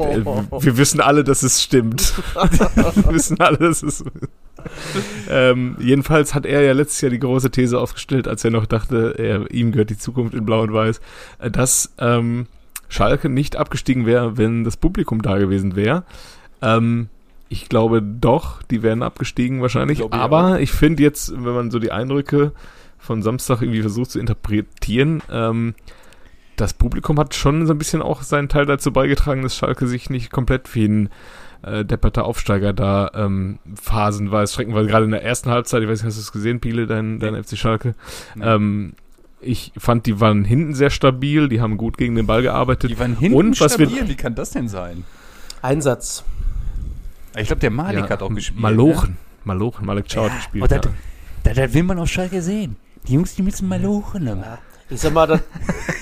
oh, 0.50 0.62
wir 0.62 0.77
wissen 0.77 1.00
alle, 1.00 1.24
dass 1.24 1.42
es 1.42 1.62
stimmt. 1.62 2.14
wir 2.35 3.14
wissen 3.14 3.40
alle, 3.40 3.59
dass 3.59 3.83
es. 3.83 4.05
ähm, 5.29 5.77
jedenfalls 5.81 6.35
hat 6.35 6.46
er 6.46 6.62
ja 6.62 6.72
letztes 6.72 7.00
Jahr 7.00 7.11
die 7.11 7.18
große 7.18 7.50
These 7.50 7.79
aufgestellt, 7.81 8.29
als 8.29 8.44
er 8.44 8.53
noch 8.53 8.66
dachte, 8.66 9.14
er, 9.18 9.50
ihm 9.50 9.72
gehört 9.72 9.90
die 9.90 9.98
Zukunft 9.98 10.35
in 10.35 10.46
Blau 10.46 10.62
und 10.62 10.72
Weiß, 10.72 11.00
äh, 11.40 11.50
dass 11.50 11.92
ähm, 11.98 12.46
Schalke 12.88 13.29
nicht 13.29 13.57
abgestiegen 13.57 14.07
wäre, 14.07 14.38
wenn 14.38 14.62
das 14.62 14.77
Publikum 14.77 15.20
da 15.20 15.38
gewesen 15.38 15.74
wäre. 15.74 16.05
Ähm, 16.62 17.09
ich 17.48 17.68
glaube 17.68 18.03
doch, 18.03 18.62
die 18.62 18.83
wären 18.83 19.03
abgestiegen 19.03 19.62
wahrscheinlich. 19.62 20.00
Ich 20.00 20.12
aber 20.12 20.61
ich 20.61 20.70
finde 20.70 21.03
jetzt, 21.03 21.33
wenn 21.33 21.55
man 21.55 21.70
so 21.70 21.79
die 21.79 21.92
Eindrücke 21.92 22.53
von 22.98 23.22
Samstag 23.22 23.62
irgendwie 23.62 23.83
versucht 23.83 24.11
zu 24.11 24.18
interpretieren, 24.18 25.22
ähm, 25.31 25.74
das 26.56 26.74
Publikum 26.74 27.18
hat 27.18 27.34
schon 27.34 27.66
so 27.66 27.74
ein 27.74 27.78
bisschen 27.78 28.02
auch 28.02 28.22
seinen 28.22 28.48
Teil 28.48 28.66
dazu 28.66 28.92
beigetragen, 28.92 29.42
dass 29.42 29.56
Schalke 29.56 29.86
sich 29.86 30.10
nicht 30.10 30.30
komplett 30.30 30.74
wie 30.74 30.86
ein 30.86 31.08
äh, 31.62 31.84
depperter 31.84 32.24
Aufsteiger 32.24 32.72
da 32.72 33.10
ähm, 33.14 33.58
phasenweise 33.74 34.52
strecken, 34.52 34.74
weil 34.74 34.86
gerade 34.86 35.04
in 35.04 35.10
der 35.10 35.24
ersten 35.24 35.50
Halbzeit, 35.50 35.82
ich 35.82 35.88
weiß 35.88 36.00
nicht, 36.00 36.08
hast 36.08 36.16
du 36.16 36.20
es 36.20 36.32
gesehen, 36.32 36.60
Piele, 36.60 36.86
dein, 36.86 37.18
dein 37.18 37.42
FC 37.42 37.56
Schalke, 37.56 37.94
ähm, 38.40 38.94
ich 39.40 39.72
fand, 39.76 40.06
die 40.06 40.20
waren 40.20 40.44
hinten 40.44 40.74
sehr 40.74 40.90
stabil, 40.90 41.48
die 41.48 41.60
haben 41.60 41.76
gut 41.76 41.98
gegen 41.98 42.14
den 42.14 42.26
Ball 42.26 42.42
gearbeitet. 42.42 42.90
Die 42.90 42.98
waren 42.98 43.16
hinten 43.16 43.36
und, 43.36 43.60
was 43.60 43.74
stabil, 43.74 43.94
wir, 43.94 44.08
wie 44.08 44.14
kann 44.14 44.34
das 44.34 44.50
denn 44.50 44.68
sein? 44.68 45.04
Einsatz. 45.60 46.24
Ich 47.36 47.46
glaube, 47.46 47.60
der 47.60 47.70
Malik 47.70 48.04
ja, 48.04 48.10
hat 48.10 48.22
auch 48.22 48.34
gespielt. 48.34 48.60
Malochen. 48.60 49.10
Ne? 49.10 49.16
Malochen, 49.44 49.86
Malik 49.86 50.06
Chow 50.08 50.26
ja, 50.26 50.30
hat 50.30 50.36
gespielt. 50.36 50.70
Das, 50.70 50.80
ja. 51.46 51.54
das, 51.54 51.74
will 51.74 51.82
man 51.82 51.98
auf 51.98 52.08
Schalke 52.08 52.40
sehen. 52.40 52.76
Die 53.06 53.14
Jungs, 53.14 53.34
die 53.34 53.42
müssen 53.42 53.68
Malochen 53.68 54.28
haben. 54.28 54.40
Ja. 54.40 54.58
Ich 54.90 55.01
sag 55.01 55.12
mal, 55.12 55.27
das, 55.27 55.40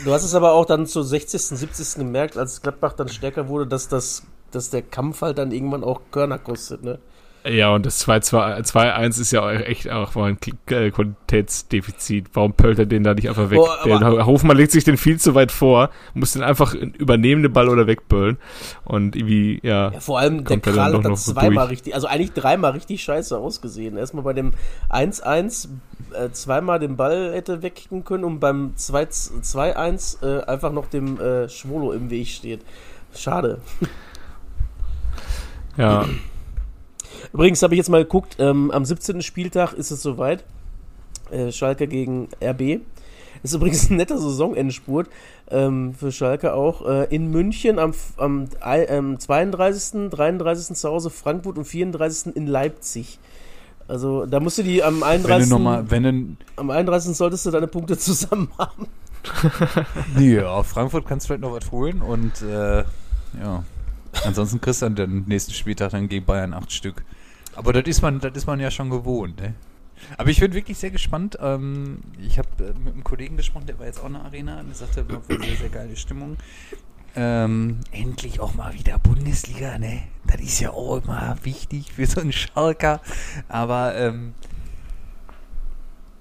du 0.05 0.13
hast 0.13 0.25
es 0.25 0.35
aber 0.35 0.53
auch 0.53 0.65
dann 0.65 0.87
zur 0.87 1.05
60., 1.05 1.41
70. 1.41 1.95
gemerkt, 1.97 2.37
als 2.37 2.63
Gladbach 2.63 2.95
dann 2.95 3.09
stärker 3.09 3.49
wurde, 3.49 3.67
dass, 3.67 3.89
das, 3.89 4.23
dass 4.51 4.71
der 4.71 4.83
Kampf 4.83 5.23
halt 5.23 5.39
dann 5.39 5.53
irgendwann 5.53 5.85
auch 5.85 6.01
Körner 6.11 6.39
kostet, 6.39 6.83
ne? 6.83 6.99
Ja, 7.45 7.75
und 7.75 7.85
das 7.85 8.07
2-1 8.07 9.21
ist 9.21 9.33
ja 9.33 9.51
echt 9.53 9.91
auch 9.91 10.15
mal 10.15 10.31
ein 10.31 10.39
äh, 10.71 10.91
Qualitätsdefizit. 10.91 12.29
Warum 12.35 12.53
pölt 12.53 12.79
er 12.79 12.87
den 12.87 13.03
da 13.03 13.15
nicht 13.15 13.29
einfach 13.29 13.51
weg? 13.51 13.59
Oh, 13.59 13.69
der 13.85 14.27
Hofmann 14.27 14.57
legt 14.57 14.71
sich 14.71 14.85
den 14.85 14.97
viel 14.97 15.19
zu 15.19 15.35
weit 15.35 15.51
vor, 15.51 15.91
muss 16.15 16.35
den 16.35 16.43
einfach 16.43 16.75
übernehmen, 16.75 17.43
den 17.43 17.53
Ball 17.53 17.69
oder 17.69 17.89
wegböllen. 17.89 18.39
Und 18.85 19.17
irgendwie, 19.17 19.59
ja. 19.63 19.91
ja 19.91 20.01
vor 20.01 20.21
allem 20.21 20.45
der 20.45 20.61
Kral 20.61 20.95
hat 20.95 21.05
dann 21.05 21.17
zweimal 21.17 21.67
richtig, 21.67 21.95
also 21.95 22.07
eigentlich 22.07 22.33
dreimal 22.33 22.73
richtig 22.73 23.03
scheiße 23.03 23.37
ausgesehen. 23.37 23.97
Erstmal 23.97 24.23
bei 24.23 24.35
dem 24.35 24.53
1-1 24.91 25.69
äh, 26.13 26.31
zweimal 26.31 26.79
den 26.79 26.97
Ball 26.97 27.33
hätte 27.33 27.63
wegkicken 27.63 28.05
können 28.05 28.23
und 28.23 28.39
beim 28.39 28.75
2-1 28.77 30.23
äh, 30.23 30.45
einfach 30.45 30.71
noch 30.71 30.87
dem 30.87 31.21
äh, 31.21 31.49
Schwolo 31.49 31.93
im 31.93 32.09
Weg 32.11 32.29
steht. 32.29 32.61
Schade. 33.17 33.61
Ja. 35.77 36.07
Übrigens 37.33 37.63
habe 37.63 37.75
ich 37.75 37.79
jetzt 37.79 37.91
mal 37.91 38.03
geguckt, 38.03 38.37
ähm, 38.39 38.71
am 38.71 38.85
17. 38.85 39.23
Spieltag 39.23 39.73
ist 39.75 39.91
es 39.91 40.03
soweit. 40.03 40.45
Äh, 41.31 41.53
Schalke 41.53 41.87
gegen 41.87 42.29
RB. 42.43 42.81
Ist 43.43 43.55
übrigens 43.55 43.91
ein 43.91 43.97
netter 43.97 44.19
Saisonendspurt 44.19 45.09
ähm, 45.51 45.95
für 45.95 46.13
Schalke 46.13 46.55
auch. 46.55 46.87
Äh, 46.87 47.15
in 47.15 47.31
München 47.31 47.79
am, 47.79 47.93
am 48.17 48.45
äh, 48.65 49.19
32., 49.19 50.11
33. 50.11 50.77
zu 50.77 50.89
Hause 50.89 51.11
Frankfurt 51.11 51.59
und 51.59 51.65
34. 51.65 52.37
in 52.37 52.47
Leipzig. 52.47 53.19
Also 53.89 54.27
da 54.27 54.41
musst 54.41 54.59
du 54.59 54.63
die 54.63 54.83
am 54.83 55.03
31. 55.03 55.51
Wenn 55.51 55.59
du 55.59 55.63
mal, 55.63 55.91
wenn 55.91 56.37
am 56.57 56.71
31. 56.71 57.17
solltest 57.17 57.47
du 57.47 57.51
deine 57.51 57.67
Punkte 57.67 57.99
zusammen 57.99 58.51
haben. 58.59 58.87
ja, 60.19 60.49
auf 60.49 60.69
Frankfurt 60.69 61.07
kannst 61.07 61.25
du 61.25 61.29
vielleicht 61.29 61.43
noch 61.43 61.53
was 61.53 61.71
holen 61.71 62.03
und 62.03 62.43
äh, 62.43 62.79
ja. 63.41 63.65
Ansonsten 64.25 64.61
kriegst 64.61 64.83
du 64.83 64.87
dann 64.87 64.97
den 64.97 65.25
nächsten 65.27 65.53
Spieltag 65.53 65.91
dann 65.91 66.09
gegen 66.09 66.25
Bayern 66.25 66.55
acht 66.55 66.73
Stück. 66.73 67.05
Aber 67.55 67.73
das 67.73 67.85
ist 67.85 68.03
man, 68.03 68.21
das 68.21 68.33
ist 68.35 68.47
man 68.47 68.61
ja 68.61 68.71
schon 68.71 68.91
gewohnt, 68.91 69.41
ne? 69.41 69.55
Aber 70.19 70.31
ich 70.31 70.41
bin 70.41 70.53
wirklich 70.53 70.79
sehr 70.79 70.91
gespannt. 70.91 71.39
Ähm, 71.41 71.99
ich 72.21 72.39
habe 72.39 72.49
äh, 72.59 72.79
mit 72.79 72.95
einem 72.95 73.05
Kollegen 73.05 73.37
gesprochen, 73.37 73.67
der 73.67 73.79
war 73.79 73.87
jetzt 73.87 74.01
auch 74.01 74.07
in 74.07 74.15
der 74.15 74.25
Arena 74.25 74.61
und 74.61 74.69
der 74.69 74.75
sagte, 74.75 75.09
war 75.09 75.23
sehr, 75.29 75.57
sehr 75.57 75.69
geile 75.69 75.97
Stimmung. 75.97 76.37
Ähm, 77.15 77.81
endlich 77.91 78.41
auch 78.41 78.55
mal 78.55 78.73
wieder 78.75 78.99
Bundesliga, 78.99 79.79
ne? 79.79 80.03
Das 80.27 80.41
ist 80.41 80.61
ja 80.61 80.71
auch 80.71 81.03
immer 81.03 81.37
wichtig 81.43 81.93
für 81.93 82.07
so 82.07 82.21
einen 82.21 82.33
Schalker. 82.33 83.01
Aber 83.49 83.95
ähm, 83.95 84.35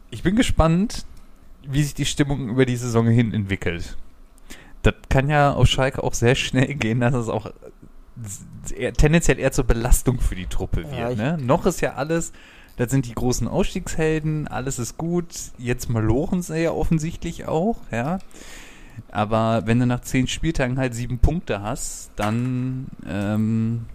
ich 0.09 0.21
bin 0.21 0.35
gespannt, 0.35 1.05
wie 1.65 1.83
sich 1.83 1.93
die 1.93 2.05
Stimmung 2.05 2.49
über 2.49 2.65
die 2.65 2.75
Saison 2.75 3.07
hin 3.07 3.33
entwickelt. 3.33 3.97
Das 4.83 4.95
kann 5.09 5.29
ja 5.29 5.53
auf 5.53 5.67
Schalke 5.67 6.03
auch 6.03 6.13
sehr 6.13 6.35
schnell 6.35 6.73
gehen, 6.75 6.99
dass 6.99 7.13
es 7.13 7.29
auch 7.29 7.51
eher, 8.75 8.93
tendenziell 8.93 9.39
eher 9.39 9.51
zur 9.51 9.65
Belastung 9.65 10.19
für 10.19 10.35
die 10.35 10.47
Truppe 10.47 10.89
wird. 10.89 11.17
Ja, 11.17 11.35
ne? 11.35 11.37
Noch 11.41 11.65
ist 11.65 11.81
ja 11.81 11.93
alles, 11.95 12.31
das 12.77 12.91
sind 12.91 13.05
die 13.05 13.15
großen 13.15 13.47
Ausstiegshelden, 13.47 14.47
alles 14.47 14.79
ist 14.79 14.97
gut. 14.97 15.27
Jetzt 15.57 15.89
malochen 15.89 16.41
sie 16.41 16.63
ja 16.63 16.71
offensichtlich 16.71 17.47
auch, 17.47 17.77
ja. 17.91 18.19
Aber 19.11 19.63
wenn 19.65 19.79
du 19.79 19.85
nach 19.85 20.01
zehn 20.01 20.27
Spieltagen 20.27 20.77
halt 20.77 20.93
sieben 20.93 21.19
Punkte 21.19 21.61
hast, 21.61 22.11
dann 22.15 22.87
ähm, 23.07 23.85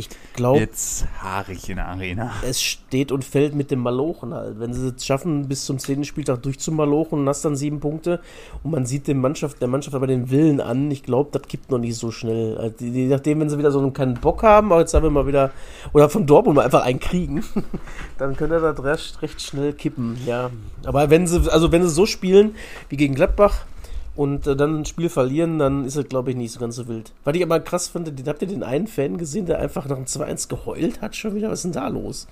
ich 0.00 0.08
glaube. 0.34 0.58
Jetzt 0.58 1.06
haarig 1.22 1.68
in 1.68 1.76
der 1.76 1.88
Arena. 1.88 2.32
Es 2.42 2.62
steht 2.62 3.12
und 3.12 3.24
fällt 3.24 3.54
mit 3.54 3.70
dem 3.70 3.80
Malochen 3.80 4.32
halt. 4.32 4.58
Wenn 4.58 4.72
sie 4.72 4.88
es 4.88 5.04
schaffen, 5.04 5.46
bis 5.46 5.66
zum 5.66 5.78
zehnten 5.78 6.04
Spieltag 6.04 6.42
durchzumalochen 6.42 7.20
und 7.20 7.28
hast 7.28 7.44
dann 7.44 7.54
sieben 7.54 7.80
Punkte 7.80 8.20
und 8.62 8.70
man 8.70 8.86
sieht 8.86 9.06
dem 9.08 9.20
Mannschaft, 9.20 9.60
der 9.60 9.68
Mannschaft 9.68 9.94
aber 9.94 10.06
den 10.06 10.30
Willen 10.30 10.60
an, 10.60 10.90
ich 10.90 11.02
glaube, 11.02 11.30
das 11.32 11.42
gibt 11.48 11.70
noch 11.70 11.78
nicht 11.78 11.96
so 11.96 12.10
schnell. 12.10 12.56
Also, 12.56 12.84
je 12.84 13.06
nachdem, 13.06 13.40
wenn 13.40 13.50
sie 13.50 13.58
wieder 13.58 13.70
so 13.70 13.90
keinen 13.90 14.14
Bock 14.14 14.42
haben, 14.42 14.72
aber 14.72 14.80
jetzt 14.80 14.94
haben 14.94 15.02
wir 15.02 15.10
mal 15.10 15.26
wieder, 15.26 15.50
oder 15.92 16.08
von 16.08 16.26
Dortmund 16.26 16.56
mal 16.56 16.64
einfach 16.64 16.82
einen 16.82 17.00
kriegen, 17.00 17.44
dann 18.18 18.36
könnte 18.36 18.60
das 18.60 18.82
recht, 18.82 19.22
recht 19.22 19.42
schnell 19.42 19.72
kippen, 19.72 20.16
ja. 20.26 20.50
Aber 20.84 21.10
wenn 21.10 21.26
sie, 21.26 21.50
also 21.50 21.72
wenn 21.72 21.82
sie 21.82 21.90
so 21.90 22.06
spielen 22.06 22.54
wie 22.88 22.96
gegen 22.96 23.14
Gladbach, 23.14 23.66
und 24.16 24.46
äh, 24.46 24.56
dann 24.56 24.80
ein 24.80 24.84
Spiel 24.84 25.08
verlieren, 25.08 25.58
dann 25.58 25.84
ist 25.84 25.96
es, 25.96 26.08
glaube 26.08 26.30
ich, 26.30 26.36
nicht 26.36 26.52
so 26.52 26.60
ganz 26.60 26.76
so 26.76 26.88
wild. 26.88 27.12
Was 27.24 27.34
ich 27.34 27.42
aber 27.42 27.60
krass 27.60 27.88
finde, 27.88 28.12
habt 28.26 28.42
ihr 28.42 28.48
den 28.48 28.62
einen 28.62 28.86
Fan 28.86 29.18
gesehen, 29.18 29.46
der 29.46 29.58
einfach 29.58 29.86
nach 29.86 29.96
dem 29.96 30.06
2-1 30.06 30.48
geheult 30.48 31.00
hat 31.00 31.16
schon 31.16 31.34
wieder? 31.34 31.50
Was 31.50 31.60
ist 31.60 31.64
denn 31.64 31.72
da 31.72 31.88
los? 31.88 32.26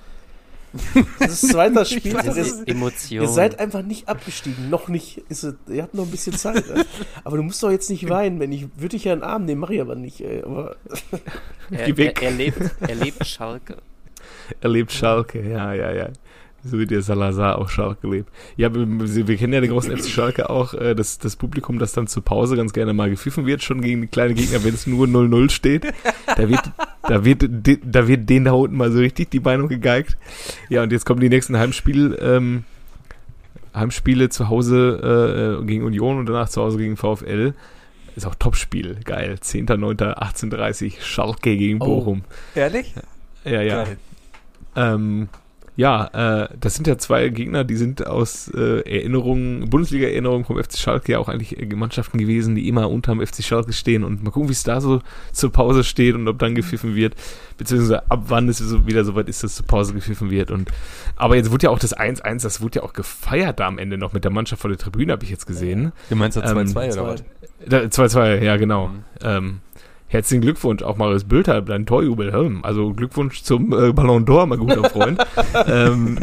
Das 1.18 1.42
ist 1.42 1.50
zweite 1.52 1.84
Spiel. 1.84 2.12
Das 2.12 2.36
ist 2.36 2.68
Emotion. 2.68 3.22
Ihr 3.22 3.28
seid 3.28 3.58
einfach 3.58 3.82
nicht 3.82 4.08
abgestiegen. 4.08 4.70
Noch 4.70 4.88
nicht. 4.88 5.18
Ist 5.28 5.42
es, 5.42 5.54
ihr 5.68 5.82
habt 5.82 5.94
noch 5.94 6.04
ein 6.04 6.10
bisschen 6.10 6.36
Zeit. 6.36 6.64
aber 7.24 7.36
du 7.36 7.42
musst 7.42 7.62
doch 7.62 7.70
jetzt 7.70 7.90
nicht 7.90 8.08
weinen. 8.08 8.38
Wenn 8.40 8.52
ich 8.52 8.66
würde 8.76 8.90
dich 8.90 9.04
ja 9.04 9.14
in 9.14 9.20
den 9.20 9.28
Arm 9.28 9.44
nehmen, 9.44 9.60
mache 9.60 9.74
ich 9.74 9.80
aber 9.80 9.94
nicht. 9.94 10.20
Ey. 10.20 10.42
Aber 10.42 10.76
er, 11.70 11.88
er, 11.88 12.22
er, 12.22 12.30
lebt, 12.30 12.60
er 12.80 12.94
lebt 12.94 13.26
Schalke. 13.26 13.76
Er 14.60 14.68
lebt 14.68 14.92
Schalke, 14.92 15.48
ja, 15.48 15.72
ja, 15.72 15.92
ja. 15.92 16.08
So 16.64 16.78
wie 16.78 16.86
der 16.86 17.02
Salazar 17.02 17.58
auch 17.58 17.68
Schalke 17.68 18.08
lebt. 18.08 18.30
Ja, 18.56 18.74
wir, 18.74 18.86
wir 18.88 19.36
kennen 19.36 19.52
ja 19.52 19.60
den 19.60 19.70
großen 19.70 19.96
FC 19.96 20.08
Schalke 20.08 20.50
auch, 20.50 20.74
äh, 20.74 20.94
das, 20.94 21.18
das 21.18 21.36
Publikum, 21.36 21.78
das 21.78 21.92
dann 21.92 22.08
zur 22.08 22.24
Pause 22.24 22.56
ganz 22.56 22.72
gerne 22.72 22.92
mal 22.92 23.08
gepfiffen 23.08 23.46
wird, 23.46 23.62
schon 23.62 23.80
gegen 23.80 24.02
die 24.02 24.08
kleinen 24.08 24.34
Gegner, 24.34 24.64
wenn 24.64 24.74
es 24.74 24.86
nur 24.86 25.06
0-0 25.06 25.50
steht. 25.50 25.86
Da 26.26 26.48
wird, 26.48 26.62
da 27.02 27.24
wird, 27.24 27.48
da 27.84 28.08
wird 28.08 28.28
denen 28.28 28.46
da 28.46 28.52
unten 28.52 28.76
mal 28.76 28.90
so 28.90 28.98
richtig 28.98 29.30
die 29.30 29.40
Meinung 29.40 29.68
gegeigt. 29.68 30.16
Ja, 30.68 30.82
und 30.82 30.90
jetzt 30.90 31.06
kommen 31.06 31.20
die 31.20 31.28
nächsten 31.28 31.56
Heimspiele, 31.56 32.16
ähm, 32.16 32.64
Heimspiele 33.74 34.28
zu 34.28 34.48
Hause 34.48 35.60
äh, 35.62 35.64
gegen 35.64 35.84
Union 35.84 36.18
und 36.18 36.26
danach 36.26 36.48
zu 36.48 36.60
Hause 36.60 36.78
gegen 36.78 36.96
VfL. 36.96 37.54
Ist 38.16 38.26
auch 38.26 38.34
Topspiel, 38.34 38.96
geil. 39.04 39.38
10.9.18.30 39.40 41.00
Schalke 41.00 41.56
gegen 41.56 41.80
oh. 41.80 41.86
Bochum. 41.86 42.22
Oh, 42.26 42.58
ehrlich? 42.58 42.94
Ja, 43.44 43.62
ja. 43.62 43.86
Ähm, 44.74 45.28
ja, 45.78 46.42
äh, 46.42 46.48
das 46.58 46.74
sind 46.74 46.88
ja 46.88 46.98
zwei 46.98 47.28
Gegner, 47.28 47.62
die 47.62 47.76
sind 47.76 48.04
aus 48.04 48.48
äh, 48.48 48.80
Erinnerungen, 48.80 49.70
Bundesliga-Erinnerungen 49.70 50.44
vom 50.44 50.60
FC 50.60 50.76
Schalke 50.76 51.12
ja 51.12 51.20
auch 51.20 51.28
eigentlich 51.28 51.56
Mannschaften 51.72 52.18
gewesen, 52.18 52.56
die 52.56 52.66
immer 52.66 52.90
unterm 52.90 53.24
FC 53.24 53.44
Schalke 53.44 53.72
stehen 53.72 54.02
und 54.02 54.24
mal 54.24 54.32
gucken, 54.32 54.48
wie 54.48 54.54
es 54.54 54.64
da 54.64 54.80
so 54.80 55.02
zur 55.30 55.52
Pause 55.52 55.84
steht 55.84 56.16
und 56.16 56.26
ob 56.26 56.40
dann 56.40 56.56
gepfiffen 56.56 56.96
wird, 56.96 57.14
beziehungsweise 57.58 58.10
ab 58.10 58.24
wann 58.26 58.48
es 58.48 58.58
so 58.58 58.88
wieder 58.88 59.04
so 59.04 59.14
weit 59.14 59.28
ist, 59.28 59.44
dass 59.44 59.54
zur 59.54 59.66
Pause 59.66 59.94
gepfiffen 59.94 60.32
wird 60.32 60.50
und 60.50 60.68
aber 61.14 61.36
jetzt 61.36 61.52
wurde 61.52 61.68
ja 61.68 61.70
auch 61.70 61.78
das 61.78 61.96
1-1, 61.96 62.42
das 62.42 62.60
wurde 62.60 62.80
ja 62.80 62.82
auch 62.82 62.92
gefeiert 62.92 63.60
da 63.60 63.68
am 63.68 63.78
Ende 63.78 63.98
noch 63.98 64.12
mit 64.12 64.24
der 64.24 64.32
Mannschaft 64.32 64.62
vor 64.62 64.70
der 64.70 64.78
Tribüne, 64.78 65.12
habe 65.12 65.22
ich 65.22 65.30
jetzt 65.30 65.46
gesehen. 65.46 65.92
Du 66.10 66.16
meinst 66.16 66.36
das 66.36 66.52
2-2 66.52 66.82
ähm, 66.82 66.92
oder 66.92 67.06
was? 67.06 67.24
2-2, 67.70 68.42
ja 68.42 68.56
genau. 68.56 68.88
Mhm. 68.88 69.04
Ähm, 69.22 69.60
Herzlichen 70.08 70.40
Glückwunsch, 70.40 70.82
auch 70.82 70.96
Marius 70.96 71.24
Bülter, 71.24 71.60
dein 71.60 71.84
Torjubel. 71.84 72.60
Also 72.62 72.94
Glückwunsch 72.94 73.42
zum 73.42 73.72
äh, 73.72 73.92
Ballon 73.92 74.24
d'Or, 74.24 74.46
mein 74.46 74.58
guter 74.58 74.88
Freund. 74.88 75.22
ähm, 75.66 76.18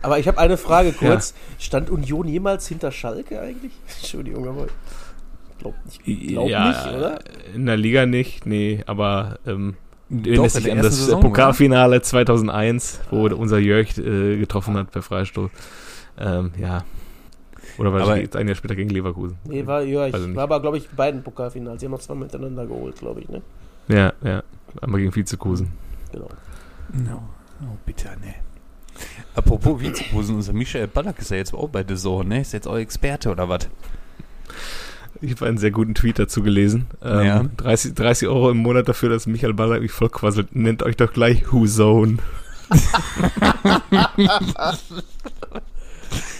aber 0.00 0.18
ich 0.18 0.26
habe 0.28 0.38
eine 0.38 0.56
Frage 0.56 0.92
kurz. 0.92 1.30
Ja. 1.30 1.64
Stand 1.64 1.90
Union 1.90 2.26
jemals 2.26 2.66
hinter 2.66 2.90
Schalke 2.90 3.40
eigentlich? 3.40 3.72
Entschuldigung, 4.00 4.48
aber 4.48 4.66
ich 4.66 5.58
glaube 5.58 5.76
nicht, 5.84 6.28
glaub 6.28 6.48
ja, 6.48 6.68
nicht, 6.68 6.96
oder? 6.96 7.18
In 7.54 7.66
der 7.66 7.76
Liga 7.76 8.06
nicht, 8.06 8.46
nee, 8.46 8.82
aber 8.86 9.38
ähm, 9.46 9.76
Doch, 10.08 10.48
sich 10.48 10.70
an 10.72 10.78
das 10.78 10.96
Saison, 10.96 11.20
Pokalfinale 11.20 12.00
2001, 12.00 13.00
wo 13.10 13.26
unser 13.26 13.58
Jörg 13.58 13.96
äh, 13.98 14.38
getroffen 14.38 14.76
hat 14.76 14.90
per 14.90 15.02
Freistoß. 15.02 15.50
Ähm, 16.18 16.52
ja, 16.58 16.84
oder 17.78 17.92
war 17.92 18.02
aber 18.02 18.20
jetzt 18.20 18.36
ein 18.36 18.46
Jahr 18.46 18.56
später 18.56 18.74
gegen 18.74 18.90
Leverkusen? 18.90 19.36
Nee, 19.44 19.66
war, 19.66 19.82
ja, 19.82 20.06
ich 20.06 20.34
war 20.34 20.44
aber, 20.44 20.60
glaube 20.60 20.78
ich, 20.78 20.88
beiden 20.90 21.22
Pokalfinals. 21.22 21.80
Sie 21.80 21.86
haben 21.86 21.92
noch 21.92 22.00
zwei 22.00 22.14
miteinander 22.14 22.66
geholt, 22.66 22.96
glaube 22.96 23.20
ich, 23.20 23.28
ne? 23.28 23.42
Ja, 23.88 24.12
ja. 24.22 24.42
Einmal 24.80 25.00
gegen 25.00 25.14
Vizekusen. 25.14 25.70
Genau. 26.12 26.28
No. 26.92 27.22
Oh, 27.62 27.76
bitte, 27.84 28.08
ne. 28.20 28.34
Apropos 29.34 29.80
Vizekusen, 29.80 30.36
unser 30.36 30.52
Michael 30.52 30.86
Ballack 30.86 31.18
ist 31.18 31.30
ja 31.30 31.36
jetzt 31.36 31.52
auch 31.54 31.68
bei 31.68 31.84
The 31.86 31.96
Zone, 31.96 32.28
ne? 32.28 32.40
Ist 32.40 32.52
jetzt 32.52 32.68
auch 32.68 32.76
Experte 32.76 33.30
oder 33.30 33.48
was? 33.48 33.68
Ich 35.20 35.32
habe 35.32 35.46
einen 35.46 35.58
sehr 35.58 35.70
guten 35.70 35.94
Tweet 35.94 36.18
dazu 36.18 36.42
gelesen. 36.42 36.86
Ähm, 37.02 37.26
ja. 37.26 37.44
30, 37.56 37.94
30 37.94 38.28
Euro 38.28 38.50
im 38.50 38.58
Monat 38.58 38.88
dafür, 38.88 39.08
dass 39.08 39.26
Michael 39.26 39.54
Ballack 39.54 39.80
mich 39.80 39.92
vollquasselt. 39.92 40.54
Nennt 40.54 40.82
euch 40.82 40.96
doch 40.96 41.12
gleich 41.12 41.52
Who 41.52 41.66
Zone. 41.66 42.18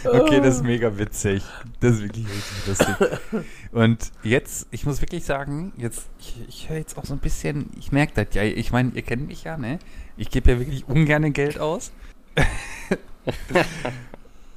Okay, 0.05 0.41
das 0.41 0.55
ist 0.55 0.63
mega 0.63 0.97
witzig. 0.97 1.43
Das 1.79 1.95
ist 1.95 2.03
wirklich 2.03 2.25
richtig 2.27 2.67
lustig. 2.67 3.45
Und 3.71 4.11
jetzt, 4.23 4.67
ich 4.71 4.85
muss 4.85 5.01
wirklich 5.01 5.25
sagen, 5.25 5.73
jetzt, 5.77 6.07
ich, 6.19 6.35
ich 6.47 6.69
höre 6.69 6.77
jetzt 6.77 6.97
auch 6.97 7.05
so 7.05 7.13
ein 7.13 7.19
bisschen, 7.19 7.69
ich 7.77 7.91
merke 7.91 8.25
das 8.25 8.33
ja, 8.35 8.43
ich 8.43 8.71
meine, 8.71 8.91
ihr 8.93 9.01
kennt 9.01 9.27
mich 9.27 9.43
ja, 9.43 9.57
ne? 9.57 9.79
Ich 10.17 10.29
gebe 10.29 10.51
ja 10.51 10.59
wirklich 10.59 10.87
ungern 10.87 11.33
Geld 11.33 11.59
aus. 11.59 11.91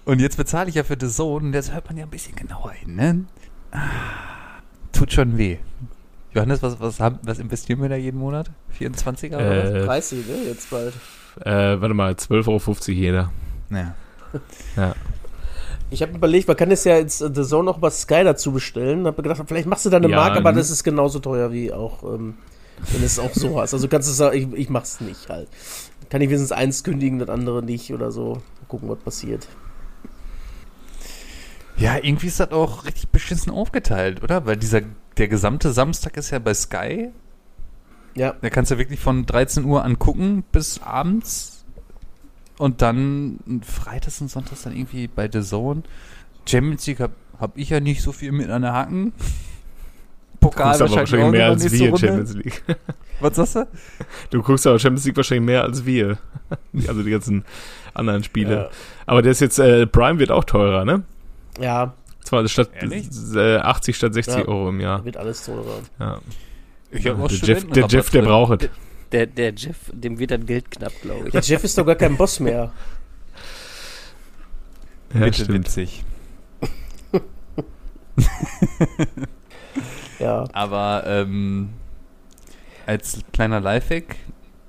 und 0.05 0.21
jetzt 0.21 0.37
bezahle 0.37 0.69
ich 0.69 0.77
ja 0.77 0.85
für 0.85 0.97
The 0.99 1.09
Zone 1.09 1.47
und 1.47 1.55
jetzt 1.55 1.73
hört 1.73 1.87
man 1.87 1.97
ja 1.97 2.05
ein 2.05 2.11
bisschen 2.11 2.37
genauer 2.37 2.73
hin, 2.73 2.95
ne? 2.95 3.25
Ah, 3.71 4.61
tut 4.93 5.13
schon 5.13 5.39
weh. 5.39 5.59
Johannes, 6.33 6.63
was, 6.63 6.79
was, 6.81 7.01
haben, 7.01 7.19
was 7.23 7.39
investieren 7.39 7.81
wir 7.81 7.89
da 7.89 7.97
jeden 7.97 8.19
Monat? 8.19 8.51
24er 8.79 9.37
oder 9.37 9.75
was? 9.75 9.87
30, 9.87 10.27
ne? 10.27 10.35
Jetzt 10.47 10.71
bald. 10.71 10.95
Äh, 11.41 11.81
warte 11.81 11.95
mal, 11.95 12.13
12,50 12.13 12.49
Euro 12.49 12.75
jeder. 12.89 13.33
Ja. 13.71 13.95
ja. 14.77 14.95
Ich 15.91 16.03
habe 16.03 16.13
überlegt, 16.13 16.49
man 16.49 16.57
kann 16.57 16.71
es 16.71 16.85
ja 16.85 16.97
jetzt 16.97 17.19
The 17.19 17.43
Zone 17.45 17.65
noch 17.65 17.79
über 17.79 17.91
Sky 17.91 18.23
dazu 18.23 18.53
bestellen. 18.53 19.07
Habe 19.07 19.23
gedacht, 19.23 19.43
vielleicht 19.47 19.67
machst 19.67 19.87
du 19.87 19.91
da 19.91 19.97
eine 19.97 20.09
ja, 20.09 20.17
Marke, 20.17 20.39
aber 20.39 20.53
das 20.53 20.71
ist 20.71 20.85
genauso 20.85 21.19
teuer 21.19 21.51
wie 21.51 21.73
auch, 21.73 22.03
ähm, 22.03 22.35
wenn 22.93 23.03
es 23.03 23.19
auch 23.19 23.33
so 23.33 23.61
hast. 23.61 23.73
Also 23.73 23.89
kannst 23.89 24.09
du 24.09 24.13
sagen, 24.13 24.37
ich, 24.37 24.61
ich 24.61 24.69
mach's 24.69 25.01
nicht 25.01 25.29
halt. 25.29 25.49
Kann 26.11 26.21
ich 26.21 26.29
wenigstens 26.29 26.53
eins 26.53 26.85
kündigen, 26.85 27.19
das 27.19 27.31
andere 27.31 27.63
nicht 27.63 27.93
oder 27.93 28.11
so. 28.11 28.35
Mal 28.35 28.67
gucken, 28.69 28.89
was 28.91 28.99
passiert. 28.99 29.49
Ja, 31.79 31.97
irgendwie 31.97 32.27
ist 32.27 32.41
das 32.41 32.51
auch 32.51 32.85
richtig 32.85 33.09
beschissen 33.09 33.53
aufgeteilt, 33.53 34.23
oder? 34.23 34.45
Weil 34.45 34.57
dieser, 34.57 34.83
der 35.17 35.29
gesamte 35.29 35.73
Samstag 35.73 36.17
ist 36.17 36.31
ja 36.31 36.39
bei 36.39 36.53
Sky. 36.53 37.11
Ja. 38.15 38.35
Da 38.43 38.51
kannst 38.51 38.73
du 38.73 38.79
wirklich 38.79 39.01
von 39.01 39.25
13 39.25 39.65
Uhr 39.65 39.85
angucken 39.85 40.45
bis 40.51 40.83
abends 40.83 41.58
und 42.59 42.83
dann 42.83 43.39
freitags 43.65 44.21
und 44.21 44.31
sonntags 44.31 44.63
dann 44.63 44.77
irgendwie 44.77 45.07
bei 45.09 45.29
The 45.31 45.43
Zone. 45.43 45.83
Champions 46.47 46.87
League 46.87 47.01
habe 47.01 47.15
hab 47.39 47.57
ich 47.57 47.71
ja 47.71 47.81
nicht 47.81 48.03
so 48.03 48.13
viel 48.13 48.33
mit 48.33 48.51
an 48.51 48.63
der 48.63 48.73
Haken. 48.73 49.13
Pokal 50.41 50.73
du 50.73 50.79
guckst 50.79 50.93
aber 50.93 51.01
wahrscheinlich 51.01 51.31
mehr 51.31 51.47
als 51.47 51.73
wir 51.73 51.91
Runde. 51.91 52.07
Champions 52.07 52.35
League. 52.35 52.65
Was 53.21 53.37
sagst 53.37 53.57
du? 53.57 53.67
Du 54.31 54.43
guckst 54.43 54.67
aber 54.67 54.79
Champions 54.79 55.07
League 55.07 55.17
wahrscheinlich 55.17 55.47
mehr 55.47 55.63
als 55.63 55.85
wir. 55.85 56.19
Also 56.89 57.03
die 57.03 57.11
ganzen 57.11 57.45
anderen 57.93 58.25
Spiele. 58.25 58.55
Ja. 58.55 58.71
Aber 59.05 59.21
der 59.21 59.33
ist 59.33 59.41
jetzt, 59.41 59.59
äh, 59.59 59.87
Prime 59.87 60.19
wird 60.19 60.31
auch 60.31 60.45
teurer, 60.45 60.87
ne? 60.87 61.03
Ja. 61.61 61.93
Zwar 62.25 62.47
statt 62.49 62.71
äh, 62.81 63.57
80 63.57 63.97
statt 63.97 64.15
60 64.15 64.35
ja. 64.35 64.49
Euro 64.49 64.71
im 64.71 64.81
Jahr. 64.81 65.05
Wird 65.05 65.19
alles 65.19 65.45
teurer. 65.45 65.81
Ja. 65.99 66.21
Ich 66.91 67.05
ja, 67.05 67.13
der 67.13 67.29
Jeff, 67.29 67.67
der, 67.69 67.87
Jeff, 67.87 68.09
der 68.09 68.23
braucht 68.23 68.63
es. 68.63 68.71
Der, 69.13 69.27
der 69.27 69.55
Jeff, 69.55 69.77
dem 69.93 70.19
wird 70.19 70.31
dann 70.33 70.45
Geld 70.47 70.71
knapp, 70.71 70.93
glaube 71.01 71.27
ich. 71.27 71.33
Der 71.33 71.41
Jeff 71.41 71.65
ist 71.65 71.79
doch 71.79 71.87
gar 71.87 71.95
kein 71.95 72.17
Boss 72.17 72.41
mehr. 72.41 72.73
Ja, 75.15 75.21
Bitte 75.21 75.45
stimmt. 75.45 75.51
witzig. 75.67 76.05
ja. 80.19 80.45
Aber 80.53 81.05
ähm, 81.07 81.71
als 82.87 83.21
kleiner 83.33 83.61
Lifehack, 83.61 84.17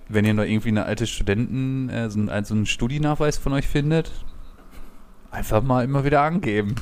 wenn 0.08 0.26
ihr 0.26 0.34
noch 0.34 0.44
irgendwie 0.44 0.70
eine 0.70 0.86
alte 0.86 1.08
Studenten, 1.08 1.90
äh, 1.90 2.10
so, 2.10 2.20
einen, 2.20 2.46
so 2.46 2.54
einen 2.54 2.66
Studienachweis 2.66 3.38
von 3.38 3.54
euch 3.54 3.68
findet, 3.68 4.12
einfach 5.32 5.62
mal 5.62 5.84
immer 5.84 6.06
wieder 6.06 6.22
angeben. 6.22 6.76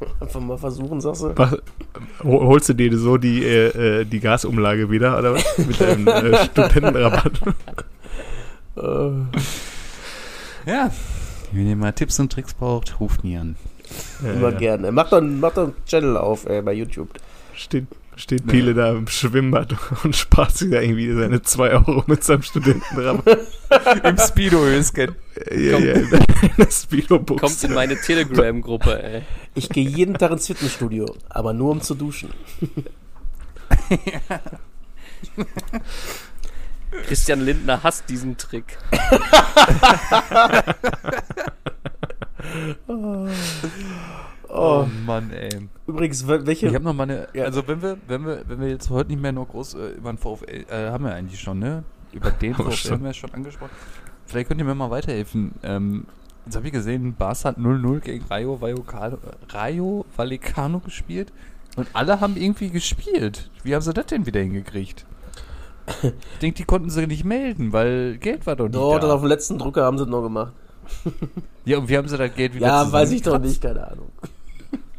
Einfach 0.20 0.40
mal 0.40 0.58
versuchen, 0.58 1.00
sagst 1.00 1.22
du. 1.22 1.32
Was, 1.36 1.56
holst 2.22 2.68
du 2.68 2.74
dir 2.74 2.96
so 2.96 3.16
die, 3.16 3.44
äh, 3.44 4.00
äh, 4.00 4.04
die 4.04 4.20
Gasumlage 4.20 4.90
wieder, 4.90 5.18
oder 5.18 5.34
was? 5.34 5.58
Mit 5.58 5.80
deinem 5.80 6.06
äh, 6.06 6.44
Studentenrabatt. 6.44 7.40
ja. 10.66 10.90
Wenn 11.52 11.68
ihr 11.68 11.76
mal 11.76 11.92
Tipps 11.92 12.20
und 12.20 12.32
Tricks 12.32 12.54
braucht, 12.54 13.00
ruft 13.00 13.24
mir 13.24 13.40
an. 13.40 13.56
Immer 14.22 14.50
ja. 14.52 14.58
gerne. 14.58 14.92
Mach 14.92 15.10
doch, 15.10 15.20
mach 15.20 15.52
doch 15.52 15.64
einen 15.64 15.74
Channel 15.86 16.16
auf 16.16 16.46
ey, 16.46 16.62
bei 16.62 16.72
YouTube. 16.72 17.08
Stimmt. 17.54 17.88
Steht 18.20 18.46
nee. 18.46 18.52
Piele 18.52 18.74
da 18.74 18.92
im 18.92 19.08
Schwimmbad 19.08 19.74
und 20.04 20.14
spart 20.14 20.56
sich 20.56 20.70
da 20.70 20.80
irgendwie 20.80 21.12
seine 21.12 21.42
2 21.42 21.70
Euro 21.70 22.04
mit 22.06 22.22
seinem 22.22 22.42
Studentenrabatt. 22.42 23.38
Im 24.04 24.18
Speedo-Höschen. 24.18 25.14
Ja, 25.50 25.78
ja, 25.78 25.94
das 26.58 26.82
Speedo 26.82 27.18
Kommt 27.20 27.64
in 27.64 27.72
meine 27.72 27.96
Telegram-Gruppe, 28.00 29.02
ey. 29.02 29.22
Ich 29.54 29.68
gehe 29.68 29.88
jeden 29.88 30.14
Tag 30.14 30.32
ins 30.32 30.46
Fitnessstudio, 30.46 31.14
aber 31.28 31.52
nur 31.52 31.70
um 31.70 31.80
zu 31.80 31.94
duschen. 31.94 32.30
Christian 37.06 37.40
Lindner 37.40 37.82
hasst 37.82 38.08
diesen 38.08 38.36
Trick. 38.36 38.78
Oh. 44.52 44.84
Oh, 44.84 44.88
Mann, 45.06 45.30
ey. 45.30 45.68
Übrigens, 45.86 46.26
welche. 46.26 46.68
Ich 46.68 46.74
habe 46.74 46.84
noch 46.84 46.94
mal 46.94 47.04
eine. 47.04 47.28
Ja. 47.34 47.44
Also, 47.44 47.66
wenn 47.66 47.82
wir, 47.82 47.98
wenn, 48.06 48.24
wir, 48.24 48.42
wenn 48.46 48.60
wir 48.60 48.68
jetzt 48.68 48.90
heute 48.90 49.10
nicht 49.10 49.20
mehr 49.22 49.32
nur 49.32 49.46
groß 49.46 49.74
äh, 49.74 49.88
über 49.92 50.12
den 50.12 50.18
VfL. 50.18 50.64
Äh, 50.68 50.90
haben 50.90 51.04
wir 51.04 51.14
eigentlich 51.14 51.40
schon, 51.40 51.58
ne? 51.58 51.84
Über 52.12 52.30
den 52.30 52.54
VfL 52.56 52.72
schon. 52.72 52.92
haben 52.92 53.04
wir 53.04 53.12
schon 53.12 53.32
angesprochen. 53.32 53.70
Vielleicht 54.26 54.48
könnt 54.48 54.60
ihr 54.60 54.64
mir 54.64 54.74
mal 54.74 54.90
weiterhelfen. 54.90 55.52
Ähm, 55.62 56.06
jetzt 56.46 56.56
habe 56.56 56.66
ich 56.66 56.72
gesehen, 56.72 57.14
Barca 57.16 57.48
hat 57.48 57.58
0-0 57.58 58.00
gegen 58.00 58.24
Rayo, 58.26 58.60
Vallecano, 58.60 59.18
Rayo 59.48 60.04
Vallecano 60.16 60.80
gespielt. 60.80 61.32
Und 61.76 61.88
alle 61.92 62.20
haben 62.20 62.36
irgendwie 62.36 62.70
gespielt. 62.70 63.50
Wie 63.62 63.74
haben 63.74 63.82
sie 63.82 63.92
das 63.92 64.06
denn 64.06 64.26
wieder 64.26 64.40
hingekriegt? 64.40 65.06
Ich 66.02 66.38
denke, 66.40 66.56
die 66.56 66.64
konnten 66.64 66.90
sie 66.90 67.06
nicht 67.06 67.24
melden, 67.24 67.72
weil 67.72 68.16
Geld 68.18 68.46
war 68.46 68.54
doch 68.56 68.66
nicht 68.66 68.76
Doch, 68.76 68.94
da. 68.94 69.00
Doch, 69.00 69.14
auf 69.14 69.20
dem 69.20 69.28
letzten 69.28 69.58
Drucker 69.58 69.84
haben 69.84 69.98
sie 69.98 70.04
es 70.04 70.10
noch 70.10 70.22
gemacht. 70.22 70.52
ja, 71.64 71.78
und 71.78 71.88
wie 71.88 71.96
haben 71.96 72.08
sie 72.08 72.16
das 72.16 72.34
Geld 72.34 72.54
wieder 72.54 72.66
Ja, 72.66 72.92
weiß 72.92 73.10
ich 73.12 73.22
doch 73.22 73.38
nicht, 73.38 73.60
keine 73.60 73.86
Ahnung. 73.86 74.10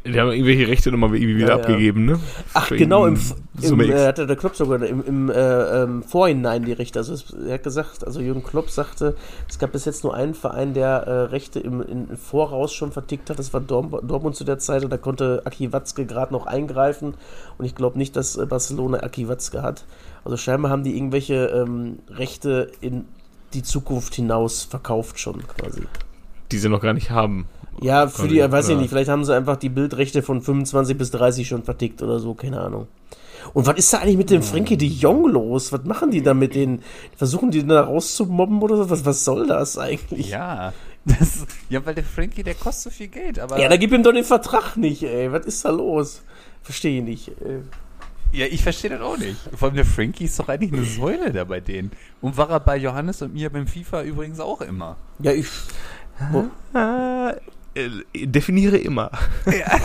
Die 0.04 0.18
haben 0.18 0.32
irgendwelche 0.32 0.66
Rechte 0.66 0.90
nochmal 0.90 1.14
irgendwie 1.14 1.36
wieder 1.36 1.50
ja, 1.50 1.54
abgegeben, 1.56 2.04
ne? 2.04 2.18
Ach, 2.54 2.66
Für 2.66 2.76
genau, 2.76 3.06
im, 3.06 3.16
im 3.60 3.80
äh, 3.80 4.06
hatte 4.06 4.26
der 4.26 4.34
Klopp 4.34 4.56
sogar 4.56 4.82
im, 4.82 5.04
im 5.04 5.30
äh, 5.30 5.34
ähm, 5.34 6.02
Vorhinein 6.02 6.64
die 6.64 6.72
Rechte. 6.72 6.98
Also 6.98 7.14
es, 7.14 7.32
er 7.32 7.54
hat 7.54 7.62
gesagt, 7.62 8.04
also 8.04 8.20
Jürgen 8.20 8.42
Klopp 8.42 8.70
sagte, 8.70 9.14
es 9.48 9.60
gab 9.60 9.70
bis 9.70 9.84
jetzt 9.84 10.02
nur 10.02 10.14
einen 10.14 10.34
Verein, 10.34 10.74
der 10.74 11.04
äh, 11.06 11.10
Rechte 11.26 11.60
im, 11.60 11.80
im 11.82 12.16
Voraus 12.16 12.72
schon 12.72 12.90
vertickt 12.90 13.30
hat. 13.30 13.38
Das 13.38 13.54
war 13.54 13.60
Dortmund 13.60 14.34
zu 14.34 14.42
der 14.42 14.58
Zeit 14.58 14.82
und 14.82 14.90
da 14.90 14.96
konnte 14.96 15.42
Aki 15.44 15.72
Watzke 15.72 16.04
gerade 16.04 16.32
noch 16.32 16.46
eingreifen. 16.46 17.14
Und 17.56 17.64
ich 17.64 17.76
glaube 17.76 17.96
nicht, 17.96 18.16
dass 18.16 18.36
äh, 18.36 18.44
Barcelona 18.44 18.98
Aki 19.04 19.28
Watzke 19.28 19.62
hat. 19.62 19.84
Also 20.24 20.36
scheinbar 20.36 20.72
haben 20.72 20.82
die 20.82 20.96
irgendwelche 20.96 21.46
ähm, 21.46 22.00
Rechte 22.10 22.72
in 22.80 23.04
die 23.54 23.62
Zukunft 23.62 24.16
hinaus 24.16 24.64
verkauft 24.64 25.20
schon 25.20 25.46
quasi. 25.46 25.82
Die 26.50 26.58
sie 26.58 26.68
noch 26.68 26.80
gar 26.80 26.92
nicht 26.92 27.10
haben. 27.10 27.46
Ja, 27.80 28.06
für 28.08 28.28
die, 28.28 28.38
weiß 28.38 28.68
ich 28.68 28.76
nicht, 28.76 28.90
vielleicht 28.90 29.08
haben 29.08 29.24
sie 29.24 29.34
einfach 29.34 29.56
die 29.56 29.68
Bildrechte 29.68 30.22
von 30.22 30.40
25 30.40 30.96
bis 30.96 31.10
30 31.10 31.48
schon 31.48 31.62
vertickt 31.62 32.02
oder 32.02 32.18
so, 32.18 32.34
keine 32.34 32.60
Ahnung. 32.60 32.86
Und 33.54 33.66
was 33.66 33.76
ist 33.76 33.92
da 33.92 33.98
eigentlich 33.98 34.16
mit 34.16 34.30
dem 34.30 34.42
Frankie 34.42 34.76
de 34.76 34.88
Jong 34.88 35.28
los? 35.28 35.72
Was 35.72 35.84
machen 35.84 36.10
die 36.10 36.22
da 36.22 36.34
mit 36.34 36.54
denen? 36.54 36.82
Versuchen 37.16 37.50
die 37.50 37.66
da 37.66 37.82
rauszumobben 37.82 38.62
oder 38.62 38.76
so? 38.76 38.90
Was, 38.90 39.04
was 39.04 39.24
soll 39.24 39.46
das 39.46 39.78
eigentlich? 39.78 40.28
Ja, 40.28 40.72
das, 41.04 41.46
ja, 41.68 41.84
weil 41.84 41.94
der 41.94 42.04
Frankie, 42.04 42.44
der 42.44 42.54
kostet 42.54 42.92
so 42.92 42.96
viel 42.96 43.08
Geld. 43.08 43.40
Aber 43.40 43.58
ja, 43.58 43.68
da 43.68 43.76
gib 43.76 43.92
ihm 43.92 44.02
doch 44.02 44.12
den 44.12 44.24
Vertrag 44.24 44.76
nicht, 44.76 45.02
ey. 45.02 45.32
Was 45.32 45.46
ist 45.46 45.64
da 45.64 45.70
los? 45.70 46.22
Verstehe 46.62 46.98
ich 46.98 47.04
nicht. 47.04 47.28
Ey. 47.44 47.62
Ja, 48.32 48.46
ich 48.46 48.62
verstehe 48.62 48.90
das 48.90 49.00
auch 49.00 49.18
nicht. 49.18 49.36
Vor 49.54 49.68
allem 49.68 49.76
der 49.76 49.84
Frankie 49.84 50.24
ist 50.24 50.38
doch 50.38 50.48
eigentlich 50.48 50.72
eine 50.72 50.84
Säule 50.84 51.32
da 51.32 51.44
bei 51.44 51.60
denen. 51.60 51.90
Und 52.20 52.36
war 52.36 52.48
er 52.48 52.60
bei 52.60 52.76
Johannes 52.76 53.20
und 53.20 53.34
mir 53.34 53.50
beim 53.50 53.66
FIFA 53.66 54.02
übrigens 54.02 54.40
auch 54.40 54.60
immer. 54.60 54.96
Ja, 55.18 55.32
ich. 55.32 55.48
Wo? 56.30 56.48
Äh, 57.74 58.26
definiere 58.26 58.76
immer. 58.76 59.10
Ja. 59.46 59.80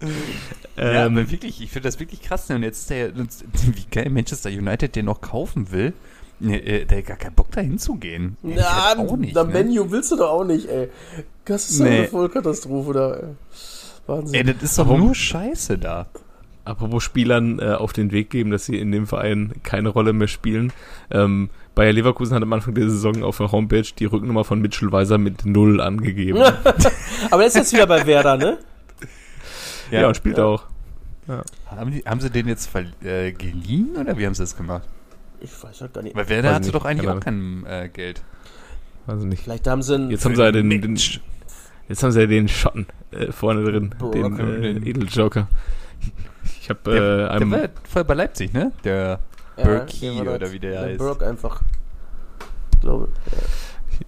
ja, 0.76 1.06
ähm, 1.06 1.18
aber 1.18 1.30
wirklich, 1.30 1.62
ich 1.62 1.70
finde 1.70 1.88
das 1.88 2.00
wirklich 2.00 2.22
krass. 2.22 2.48
Ne? 2.48 2.56
Und 2.56 2.62
jetzt 2.62 2.80
ist 2.80 2.90
der, 2.90 3.14
wie 3.16 3.86
geil 3.90 4.10
Manchester 4.10 4.50
United 4.50 4.96
den 4.96 5.06
noch 5.06 5.20
kaufen 5.20 5.70
will. 5.70 5.92
Ne, 6.40 6.58
äh, 6.62 6.86
der 6.86 6.98
hat 6.98 7.06
gar 7.06 7.16
keinen 7.18 7.34
Bock 7.34 7.50
da 7.50 7.60
hinzugehen. 7.60 8.38
Ja, 8.42 8.94
auch 8.96 9.16
nicht. 9.16 9.34
Na, 9.34 9.44
ne? 9.44 9.52
Menu 9.52 9.90
willst 9.90 10.10
du 10.10 10.16
doch 10.16 10.30
auch 10.30 10.44
nicht, 10.44 10.66
ey. 10.68 10.88
Das 11.44 11.68
ist 11.68 11.80
nee. 11.80 11.98
eine 11.98 12.08
Vollkatastrophe 12.08 12.92
da, 12.94 13.14
ey. 13.14 13.28
Wahnsinn. 14.06 14.34
Ey, 14.34 14.54
das 14.54 14.62
ist 14.62 14.78
doch 14.78 14.86
nur 14.86 15.14
Scheiße 15.14 15.76
da. 15.76 16.06
Apropos 16.64 17.02
Spielern 17.02 17.58
äh, 17.58 17.72
auf 17.72 17.92
den 17.92 18.10
Weg 18.10 18.30
geben, 18.30 18.50
dass 18.50 18.64
sie 18.64 18.78
in 18.78 18.90
dem 18.92 19.06
Verein 19.06 19.52
keine 19.62 19.90
Rolle 19.90 20.12
mehr 20.12 20.28
spielen. 20.28 20.72
Ähm, 21.10 21.50
Bayer 21.74 21.92
Leverkusen 21.92 22.34
hat 22.34 22.42
am 22.42 22.52
Anfang 22.52 22.74
der 22.74 22.90
Saison 22.90 23.22
auf 23.22 23.38
der 23.38 23.52
Homepage 23.52 23.86
die 23.98 24.04
Rücknummer 24.04 24.44
von 24.44 24.60
Mitchell 24.60 24.90
Weiser 24.92 25.18
mit 25.18 25.46
Null 25.46 25.80
angegeben. 25.80 26.42
Aber 27.30 27.42
er 27.42 27.48
ist 27.48 27.56
jetzt 27.56 27.72
wieder 27.72 27.86
bei 27.86 28.06
Werder, 28.06 28.36
ne? 28.36 28.58
Ja, 29.90 30.02
ja 30.02 30.14
spielt 30.14 30.38
ja. 30.38 30.44
auch. 30.44 30.64
Ja. 31.28 31.42
Haben, 31.66 31.92
die, 31.92 32.00
haben 32.00 32.20
sie 32.20 32.30
den 32.30 32.48
jetzt 32.48 32.70
äh, 33.04 33.32
geliehen 33.32 33.96
oder 33.96 34.18
wie 34.18 34.26
haben 34.26 34.34
sie 34.34 34.42
das 34.42 34.56
gemacht? 34.56 34.82
Ich 35.40 35.50
weiß 35.62 35.80
halt 35.80 35.94
gar 35.94 36.02
nicht. 36.02 36.16
Weil 36.16 36.28
Werder 36.28 36.54
hatte 36.54 36.72
doch 36.72 36.84
eigentlich 36.84 37.08
auch 37.08 37.20
kein 37.20 37.64
äh, 37.66 37.88
Geld. 37.88 38.22
Weiß 39.06 39.22
nicht. 39.22 39.42
Vielleicht 39.42 39.66
haben 39.66 39.82
sie 39.82 39.94
einen 39.94 40.10
Jetzt 40.10 40.24
haben 40.24 40.36
sie 40.36 40.42
ja 40.42 40.52
den, 40.52 40.68
den, 40.68 40.98
jetzt 41.88 42.02
haben 42.02 42.10
sie 42.10 42.20
ja 42.20 42.26
den 42.26 42.48
Schotten 42.48 42.86
äh, 43.12 43.32
vorne 43.32 43.64
drin, 43.64 43.94
Bro, 43.98 44.10
den, 44.10 44.38
äh, 44.38 44.90
Edeljoker. 44.90 45.48
Ich 46.60 46.68
habe 46.68 47.26
äh, 47.28 47.28
einem. 47.32 47.50
Der 47.50 47.62
war 47.62 47.68
vorher 47.84 48.04
bei 48.04 48.14
Leipzig, 48.14 48.52
ne? 48.52 48.72
Der 48.84 49.20
ja, 49.60 49.64
Berkey 49.64 50.20
oder 50.20 50.52
wie 50.52 50.58
der, 50.58 50.70
der 50.70 50.80
heißt. 50.82 50.98
Burke 50.98 51.26
einfach. 51.26 51.62
Ich 52.74 52.80
glaube. 52.80 53.08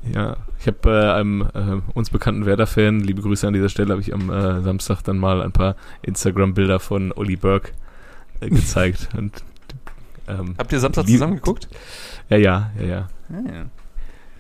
Ja. 0.03 0.21
ja 0.21 0.37
ich 0.59 0.67
habe 0.67 0.91
äh, 0.91 1.13
einem 1.13 1.43
äh, 1.55 1.93
uns 1.95 2.11
bekannten 2.11 2.47
Werder-Fan, 2.47 3.01
liebe 3.01 3.23
Grüße 3.23 3.47
an 3.47 3.53
dieser 3.53 3.69
Stelle, 3.69 3.91
habe 3.91 4.01
ich 4.01 4.15
am 4.15 4.31
äh, 4.31 4.61
Samstag 4.63 5.03
dann 5.03 5.19
mal 5.19 5.43
ein 5.43 5.53
paar 5.53 5.77
Instagram-Bilder 6.03 6.81
von 6.81 7.13
Olli 7.13 7.37
Burke 7.37 7.73
äh, 8.41 8.49
gezeigt. 8.51 9.09
Und, 9.17 9.43
ähm, 10.29 10.55
Habt 10.59 10.73
ihr 10.73 10.81
Samstag 10.81 11.07
zusammen 11.07 11.35
geguckt? 11.35 11.69
Ja, 12.29 12.37
ja, 12.37 12.71
ja, 12.79 12.87
ja. 12.87 13.09
Ah, 13.29 13.53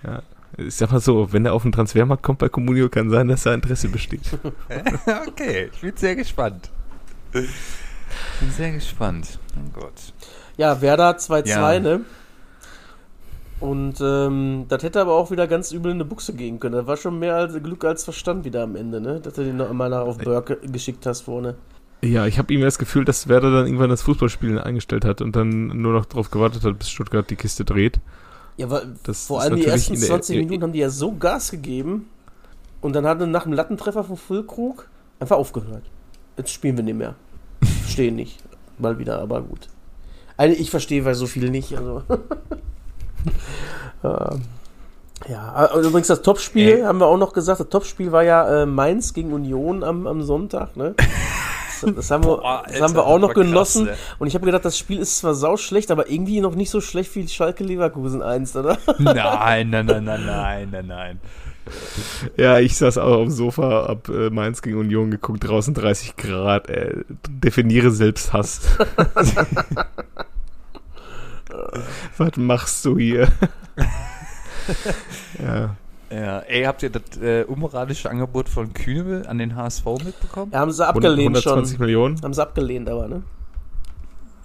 ja. 0.05 0.11
ja. 0.11 0.23
Ich 0.59 0.75
sag 0.75 0.93
mal 0.93 1.01
so, 1.01 1.33
wenn 1.33 1.47
er 1.47 1.55
auf 1.55 1.63
den 1.63 1.73
Transfermarkt 1.73 2.23
kommt 2.23 2.39
bei 2.39 2.49
Comunio, 2.49 2.89
kann 2.89 3.09
sein, 3.09 3.29
dass 3.29 3.43
da 3.43 3.55
Interesse 3.55 3.89
besteht. 3.89 4.39
okay, 5.27 5.71
ich 5.73 5.81
bin 5.81 5.97
sehr 5.97 6.15
gespannt. 6.15 6.71
Bin 7.33 7.49
sehr 8.51 8.73
gespannt. 8.73 9.39
Mein 9.57 9.73
Gott. 9.73 10.13
Ja, 10.57 10.81
Werder 10.81 11.17
2-2, 11.17 11.47
ja. 11.47 11.81
ne? 11.81 12.01
Und 13.61 14.01
ähm, 14.01 14.65
das 14.69 14.83
hätte 14.83 15.01
aber 15.01 15.15
auch 15.15 15.31
wieder 15.31 15.47
ganz 15.47 15.71
übel 15.71 15.93
in 15.93 15.99
eine 15.99 16.05
Buchse 16.05 16.33
gehen 16.35 16.59
können. 16.59 16.75
Das 16.75 16.87
war 16.87 16.97
schon 16.97 17.21
mehr 17.21 17.37
als 17.37 17.55
Glück 17.63 17.85
als 17.85 18.03
Verstand 18.03 18.45
wieder 18.45 18.65
am 18.65 18.75
Ende, 18.75 19.01
ne? 19.01 19.21
Dass 19.21 19.35
du 19.35 19.45
den 19.45 19.57
noch 19.57 19.71
einmal 19.71 19.89
nach 19.89 20.01
auf 20.01 20.19
Burke 20.19 20.57
geschickt 20.57 21.07
hast 21.07 21.21
vorne. 21.21 21.55
Ja, 22.03 22.27
ich 22.27 22.39
habe 22.39 22.53
ihm 22.53 22.61
das 22.61 22.79
Gefühl, 22.79 23.05
dass 23.05 23.29
Werder 23.29 23.53
dann 23.53 23.67
irgendwann 23.67 23.91
das 23.91 24.03
Fußballspielen 24.03 24.59
eingestellt 24.59 25.05
hat 25.05 25.21
und 25.21 25.37
dann 25.37 25.69
nur 25.69 25.93
noch 25.93 26.05
darauf 26.05 26.33
gewartet 26.33 26.65
hat, 26.65 26.77
bis 26.77 26.91
Stuttgart 26.91 27.31
die 27.31 27.37
Kiste 27.37 27.65
dreht. 27.65 28.01
Ja, 28.57 28.69
weil 28.69 28.97
das 29.05 29.27
vor 29.27 29.41
allem 29.41 29.55
die 29.57 29.67
ersten 29.67 29.97
20 29.97 30.39
Minuten 30.39 30.65
haben 30.65 30.73
die 30.73 30.81
ja 30.81 30.91
so 30.91 31.13
Gas 31.15 31.53
gegeben 31.53 32.09
und 32.81 32.97
dann 32.97 33.07
hat 33.07 33.21
er 33.21 33.29
nach 33.29 33.45
dem 33.45 33.53
Lattentreffer 33.53 34.03
von 34.03 34.17
Füllkrug 34.17 34.89
einfach 35.21 35.37
aufgehört. 35.37 35.85
Jetzt 36.37 36.51
spielen 36.51 36.77
wir 36.77 36.85
nicht 36.85 36.99
mehr. 36.99 37.15
Verstehe 37.83 38.11
nicht. 38.11 38.43
Mal 38.79 38.99
wieder, 38.99 39.21
aber 39.21 39.41
gut. 39.41 39.69
Also 40.37 40.57
ich 40.59 40.71
verstehe 40.71 41.05
weil 41.05 41.15
so 41.15 41.27
viel 41.27 41.51
nicht. 41.51 41.77
Also. 41.77 42.03
ähm, 44.05 44.43
ja, 45.29 45.67
äh, 45.67 45.79
übrigens 45.81 46.09
das 46.09 46.23
Topspiel 46.23 46.81
äh. 46.81 46.85
haben 46.85 46.99
wir 46.99 47.07
auch 47.07 47.19
noch 47.19 47.33
gesagt. 47.33 47.61
Das 47.61 47.69
Topspiel 47.69 48.13
war 48.13 48.25
ja 48.25 48.63
äh, 48.63 48.67
Mainz 48.67 49.15
gegen 49.15 49.33
Union 49.33 49.85
am, 49.85 50.07
am 50.07 50.23
Sonntag. 50.23 50.77
Ne? 50.77 50.95
Das, 51.81 51.95
das 51.95 52.11
haben, 52.11 52.25
wir, 52.25 52.37
Boah, 52.41 52.65
das 52.67 52.81
haben 52.81 52.95
wir 52.95 53.07
auch 53.07 53.19
noch 53.19 53.35
genossen. 53.35 53.87
Krass? 53.87 53.99
Und 54.19 54.27
ich 54.27 54.35
habe 54.35 54.47
gedacht, 54.47 54.65
das 54.65 54.79
Spiel 54.79 54.99
ist 54.99 55.19
zwar 55.19 55.35
sau 55.35 55.57
schlecht, 55.57 55.91
aber 55.91 56.11
irgendwie 56.11 56.41
noch 56.41 56.55
nicht 56.55 56.71
so 56.71 56.81
schlecht 56.81 57.15
wie 57.15 57.29
Schalke 57.29 57.65
Leverkusen 57.65 58.23
einst, 58.23 58.57
oder? 58.57 58.79
Nein, 58.99 59.71
nein, 59.71 59.87
nein, 59.87 60.05
nein, 60.05 60.27
nein, 60.27 60.69
nein, 60.71 60.87
nein. 60.87 61.21
Ja, 62.37 62.59
ich 62.59 62.77
saß 62.77 62.99
auch 62.99 63.19
auf 63.19 63.23
dem 63.25 63.31
Sofa, 63.31 63.87
hab 63.89 64.09
äh, 64.09 64.31
Mainz 64.31 64.63
gegen 64.63 64.79
Union 64.79 65.11
geguckt, 65.11 65.47
draußen 65.47 65.75
30 65.75 66.17
Grad. 66.17 66.69
Äh, 66.69 67.05
definiere 67.29 67.91
Selbsthass. 67.91 68.61
Was 72.17 72.37
machst 72.37 72.85
du 72.85 72.99
hier? 72.99 73.29
ja. 75.43 75.77
Ja, 76.11 76.41
ey, 76.41 76.65
habt 76.65 76.83
ihr 76.83 76.91
das 76.91 77.17
äh, 77.23 77.45
unmoralische 77.45 78.11
Angebot 78.11 78.49
von 78.51 78.75
Kühne 78.75 79.23
an 79.29 79.39
den 79.39 79.57
HSV 79.57 79.85
mitbekommen? 80.05 80.53
Ja, 80.53 80.59
haben 80.61 80.71
sie 80.71 80.87
abgelehnt 80.87 81.37
120 81.37 81.77
schon. 81.77 81.81
Millionen? 81.87 82.21
Haben 82.23 82.35
sie 82.35 82.43
abgelehnt, 82.43 82.89
aber, 82.91 83.09
ne? 83.09 83.23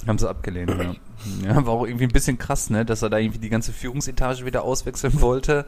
Haben 0.08 0.18
sie 0.18 0.30
abgelehnt, 0.30 0.70
ja. 0.70 0.96
ja. 1.44 1.66
War 1.66 1.74
auch 1.74 1.86
irgendwie 1.86 2.06
ein 2.06 2.12
bisschen 2.12 2.38
krass, 2.38 2.70
ne? 2.70 2.86
Dass 2.86 3.02
er 3.02 3.10
da 3.10 3.18
irgendwie 3.18 3.40
die 3.40 3.50
ganze 3.50 3.74
Führungsetage 3.74 4.46
wieder 4.46 4.64
auswechseln 4.64 5.20
wollte. 5.20 5.66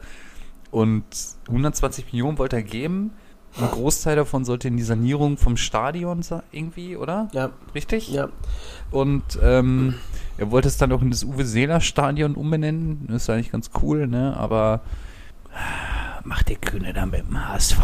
Und 0.70 1.04
120 1.48 2.06
Millionen 2.06 2.38
wollte 2.38 2.56
er 2.56 2.62
geben. 2.62 3.12
Ein 3.58 3.68
Großteil 3.68 4.14
davon 4.14 4.44
sollte 4.44 4.68
in 4.68 4.76
die 4.76 4.84
Sanierung 4.84 5.36
vom 5.36 5.56
Stadion 5.56 6.20
irgendwie, 6.52 6.96
oder? 6.96 7.28
Ja. 7.32 7.50
Richtig? 7.74 8.08
Ja. 8.08 8.28
Und 8.92 9.24
ähm, 9.42 9.94
er 10.38 10.52
wollte 10.52 10.68
es 10.68 10.76
dann 10.76 10.92
auch 10.92 11.02
in 11.02 11.10
das 11.10 11.24
Uwe 11.24 11.44
Seeler 11.44 11.80
Stadion 11.80 12.36
umbenennen. 12.36 13.06
Das 13.08 13.22
ist 13.22 13.30
eigentlich 13.30 13.50
ganz 13.50 13.70
cool, 13.82 14.06
ne? 14.06 14.36
Aber 14.36 14.82
macht 16.24 16.48
der 16.48 16.56
Kühne 16.56 16.92
dann 16.92 17.10
mit 17.10 17.26
dem 17.26 17.48
HSV? 17.48 17.78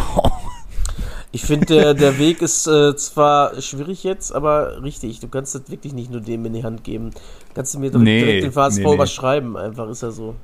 Ich 1.32 1.42
finde, 1.42 1.66
der, 1.66 1.94
der 1.94 2.18
Weg 2.18 2.40
ist 2.40 2.66
äh, 2.66 2.96
zwar 2.96 3.60
schwierig 3.60 4.04
jetzt, 4.04 4.32
aber 4.32 4.82
richtig. 4.82 5.20
Du 5.20 5.28
kannst 5.28 5.54
das 5.54 5.68
wirklich 5.68 5.92
nicht 5.92 6.10
nur 6.10 6.20
dem 6.20 6.46
in 6.46 6.54
die 6.54 6.64
Hand 6.64 6.84
geben. 6.84 7.10
Kannst 7.54 7.74
du 7.74 7.78
mir 7.78 7.90
direkt, 7.90 8.04
nee, 8.04 8.24
direkt 8.24 8.44
den 8.44 8.52
VSV 8.52 8.78
nee, 8.78 8.84
nee. 8.84 8.94
überschreiben, 8.94 9.56
einfach 9.56 9.88
ist 9.90 10.02
ja 10.02 10.12
so. 10.12 10.36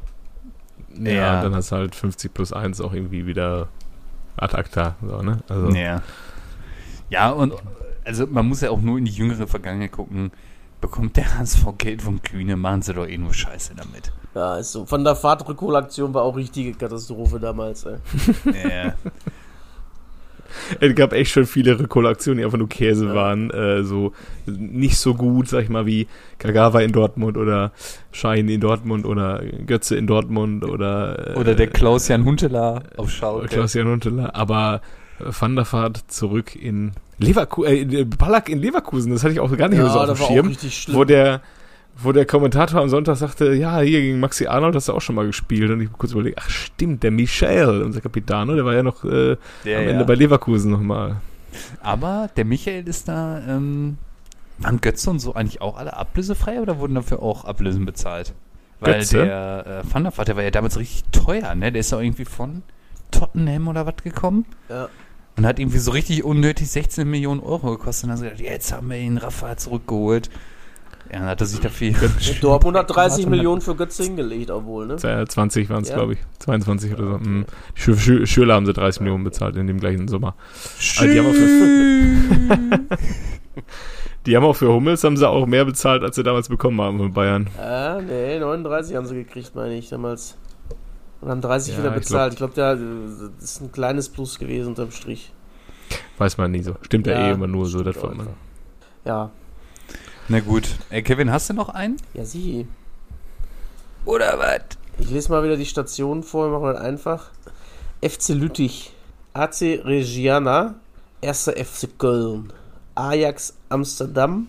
Ja, 0.98 1.12
ja, 1.12 1.42
dann 1.42 1.54
hast 1.54 1.72
du 1.72 1.76
halt 1.76 1.94
50 1.94 2.32
plus 2.34 2.52
1 2.52 2.80
auch 2.80 2.92
irgendwie 2.92 3.26
wieder 3.26 3.68
ad 4.36 4.56
acta. 4.56 4.96
So, 5.00 5.22
ne? 5.22 5.38
also. 5.48 5.70
ja. 5.70 6.02
ja, 7.10 7.30
und 7.30 7.54
also 8.04 8.26
man 8.26 8.46
muss 8.46 8.60
ja 8.60 8.70
auch 8.70 8.80
nur 8.80 8.98
in 8.98 9.04
die 9.04 9.12
jüngere 9.12 9.46
Vergangenheit 9.46 9.92
gucken. 9.92 10.32
Bekommt 10.80 11.16
der 11.16 11.38
HSV 11.38 11.64
Geld 11.78 12.02
vom 12.02 12.20
Kühne, 12.22 12.56
machen 12.56 12.82
sie 12.82 12.92
doch 12.92 13.06
eh 13.06 13.16
nur 13.16 13.32
Scheiße 13.32 13.74
damit. 13.76 14.12
Ja, 14.34 14.56
ist 14.56 14.72
so. 14.72 14.84
Von 14.84 15.04
der 15.04 15.14
Fahrtrückholaktion 15.14 16.12
war 16.12 16.22
auch 16.22 16.36
richtige 16.36 16.72
Katastrophe 16.72 17.38
damals, 17.38 17.84
ey. 17.84 17.98
Ja. 18.44 18.94
es 20.80 20.94
gab 20.94 21.12
echt 21.12 21.32
schon 21.32 21.46
viele 21.46 21.78
Rekollektionen, 21.78 22.38
die 22.38 22.44
einfach 22.44 22.58
nur 22.58 22.68
Käse 22.68 23.06
ja. 23.06 23.14
waren. 23.14 23.50
Äh, 23.50 23.84
so 23.84 24.12
nicht 24.46 24.96
so 24.96 25.14
gut, 25.14 25.48
sag 25.48 25.64
ich 25.64 25.68
mal, 25.68 25.86
wie 25.86 26.06
Kagawa 26.38 26.80
in 26.80 26.92
Dortmund 26.92 27.36
oder 27.36 27.72
Schein 28.12 28.48
in 28.48 28.60
Dortmund 28.60 29.06
oder 29.06 29.42
Götze 29.66 29.96
in 29.96 30.06
Dortmund 30.06 30.64
oder. 30.64 31.36
Äh, 31.36 31.38
oder 31.38 31.54
der 31.54 31.68
Klaus-Jan 31.68 32.24
Huntelaar 32.24 32.82
auf 32.96 33.10
Schalke. 33.10 33.48
Klaus-Jan 33.48 33.86
Huntelaar, 33.86 34.34
aber 34.34 34.80
Van 35.18 35.56
der 35.56 35.70
Vaart 35.70 36.04
zurück 36.08 36.56
in 36.56 36.92
Leverkusen, 37.18 37.92
äh, 37.92 38.04
Ballack 38.04 38.48
in 38.48 38.58
Leverkusen, 38.58 39.12
das 39.12 39.22
hatte 39.22 39.34
ich 39.34 39.40
auch 39.40 39.56
gar 39.56 39.68
nicht 39.68 39.78
ja, 39.78 39.88
so 39.88 40.00
auf 40.00 40.18
dem 40.18 40.26
Schirm, 40.26 40.56
wo 40.94 41.04
der 41.04 41.40
wo 41.96 42.12
der 42.12 42.26
Kommentator 42.26 42.80
am 42.80 42.88
Sonntag 42.88 43.16
sagte, 43.16 43.54
ja, 43.54 43.80
hier 43.80 44.00
gegen 44.00 44.20
Maxi 44.20 44.46
Arnold 44.46 44.74
hast 44.74 44.88
du 44.88 44.92
auch 44.92 45.00
schon 45.00 45.14
mal 45.14 45.26
gespielt. 45.26 45.70
Und 45.70 45.80
ich 45.80 45.92
kurz 45.92 46.12
überlegt, 46.12 46.38
ach 46.40 46.48
stimmt, 46.48 47.02
der 47.02 47.10
Michael, 47.10 47.82
unser 47.82 48.00
Capitano, 48.00 48.54
der 48.54 48.64
war 48.64 48.74
ja 48.74 48.82
noch 48.82 49.04
äh, 49.04 49.36
ja, 49.64 49.78
am 49.78 49.88
Ende 49.88 50.00
ja. 50.00 50.02
bei 50.04 50.14
Leverkusen 50.14 50.72
nochmal. 50.72 51.16
Aber 51.80 52.30
der 52.36 52.44
Michael 52.44 52.88
ist 52.88 53.08
da, 53.08 53.42
ähm, 53.46 53.98
waren 54.58 54.80
Götze 54.80 55.10
und 55.10 55.18
so 55.18 55.34
eigentlich 55.34 55.60
auch 55.60 55.76
alle 55.76 55.96
ablösefrei 55.96 56.60
oder 56.60 56.78
wurden 56.78 56.94
dafür 56.94 57.22
auch 57.22 57.44
Ablösen 57.44 57.84
bezahlt? 57.84 58.32
Weil 58.80 58.94
Götze? 58.94 59.24
der 59.24 59.82
äh, 59.84 59.94
Van 59.94 60.04
der 60.04 60.16
Vaart, 60.16 60.28
der 60.28 60.36
war 60.36 60.42
ja 60.42 60.50
damals 60.50 60.78
richtig 60.78 61.04
teuer, 61.12 61.54
ne? 61.54 61.70
Der 61.70 61.80
ist 61.80 61.92
ja 61.92 62.00
irgendwie 62.00 62.24
von 62.24 62.62
Tottenham 63.10 63.68
oder 63.68 63.86
was 63.86 63.96
gekommen. 64.02 64.46
Ja. 64.68 64.88
Und 65.36 65.46
hat 65.46 65.58
irgendwie 65.58 65.78
so 65.78 65.92
richtig 65.92 66.24
unnötig 66.24 66.70
16 66.70 67.08
Millionen 67.08 67.40
Euro 67.40 67.70
gekostet. 67.70 68.04
Und 68.04 68.10
dann 68.10 68.18
hat 68.18 68.24
er 68.24 68.30
gesagt, 68.32 68.50
jetzt 68.50 68.72
haben 68.72 68.90
wir 68.90 68.98
ihn 68.98 69.18
Rafa 69.18 69.56
zurückgeholt. 69.56 70.30
Ja, 71.10 71.18
dann 71.18 71.28
hat 71.28 71.40
er 71.40 71.46
sich 71.46 71.60
dafür. 71.60 71.92
Dortmund 72.40 72.76
hat 72.76 72.94
30 72.94 73.26
Millionen 73.26 73.60
für 73.60 73.74
Götze 73.74 74.04
hingelegt, 74.04 74.50
obwohl, 74.50 74.86
ne? 74.86 74.96
20 74.96 75.68
waren 75.68 75.82
es, 75.82 75.88
ja. 75.88 75.96
glaube 75.96 76.14
ich. 76.14 76.18
22 76.38 76.92
oder 76.94 77.04
so. 77.04 77.18
Mhm. 77.18 77.44
Schür, 77.74 77.96
Schür, 77.96 78.26
Schürler 78.26 78.54
haben 78.54 78.66
sie 78.66 78.72
30 78.72 79.00
Millionen 79.02 79.24
bezahlt 79.24 79.56
in 79.56 79.66
dem 79.66 79.80
gleichen 79.80 80.08
Sommer. 80.08 80.34
Also 80.98 81.12
die, 81.12 81.18
haben 81.18 81.26
auch 81.26 81.34
für, 81.34 82.78
die 84.26 84.36
haben 84.36 84.44
auch 84.44 84.56
für 84.56 84.72
Hummels 84.72 85.04
haben 85.04 85.16
sie 85.16 85.28
auch 85.28 85.46
mehr 85.46 85.64
bezahlt, 85.64 86.02
als 86.02 86.16
sie 86.16 86.22
damals 86.22 86.48
bekommen 86.48 86.80
haben 86.80 86.98
von 86.98 87.12
Bayern. 87.12 87.48
Ah, 87.58 88.00
nee, 88.00 88.38
39 88.38 88.96
haben 88.96 89.06
sie 89.06 89.16
gekriegt, 89.16 89.54
meine 89.54 89.76
ich, 89.76 89.90
damals. 89.90 90.38
Und 91.20 91.28
haben 91.28 91.40
30 91.40 91.74
ja, 91.74 91.80
wieder 91.80 91.90
bezahlt. 91.90 92.32
Ich 92.32 92.38
glaube, 92.38 92.54
glaub, 92.54 92.78
das 92.78 93.44
ist 93.44 93.60
ein 93.60 93.70
kleines 93.70 94.08
Plus 94.08 94.38
gewesen 94.38 94.68
unterm 94.68 94.90
Strich. 94.90 95.32
Weiß 96.18 96.38
man 96.38 96.50
nie 96.52 96.62
so. 96.62 96.76
Stimmt 96.82 97.06
ja, 97.06 97.28
eh 97.28 97.32
immer 97.32 97.46
nur 97.46 97.66
so, 97.66 97.82
das 97.82 98.00
man. 98.02 98.28
Ja, 99.04 99.30
na 100.32 100.40
gut. 100.40 100.76
Ey, 100.88 101.02
Kevin, 101.02 101.30
hast 101.30 101.50
du 101.50 101.54
noch 101.54 101.68
einen? 101.68 101.98
Ja, 102.14 102.24
sie. 102.24 102.66
Oder 104.06 104.38
was? 104.38 104.78
Ich 104.98 105.10
lese 105.10 105.30
mal 105.30 105.44
wieder 105.44 105.58
die 105.58 105.66
Stationen 105.66 106.22
vor, 106.22 106.50
wir 106.50 106.58
machen 106.58 106.72
das 106.72 106.82
einfach. 106.82 107.30
FC 108.00 108.30
Lüttich, 108.30 108.94
AC 109.34 109.60
Regiana, 109.84 110.76
1. 111.22 111.50
FC 111.54 111.98
Köln, 111.98 112.50
Ajax 112.94 113.54
Amsterdam, 113.68 114.48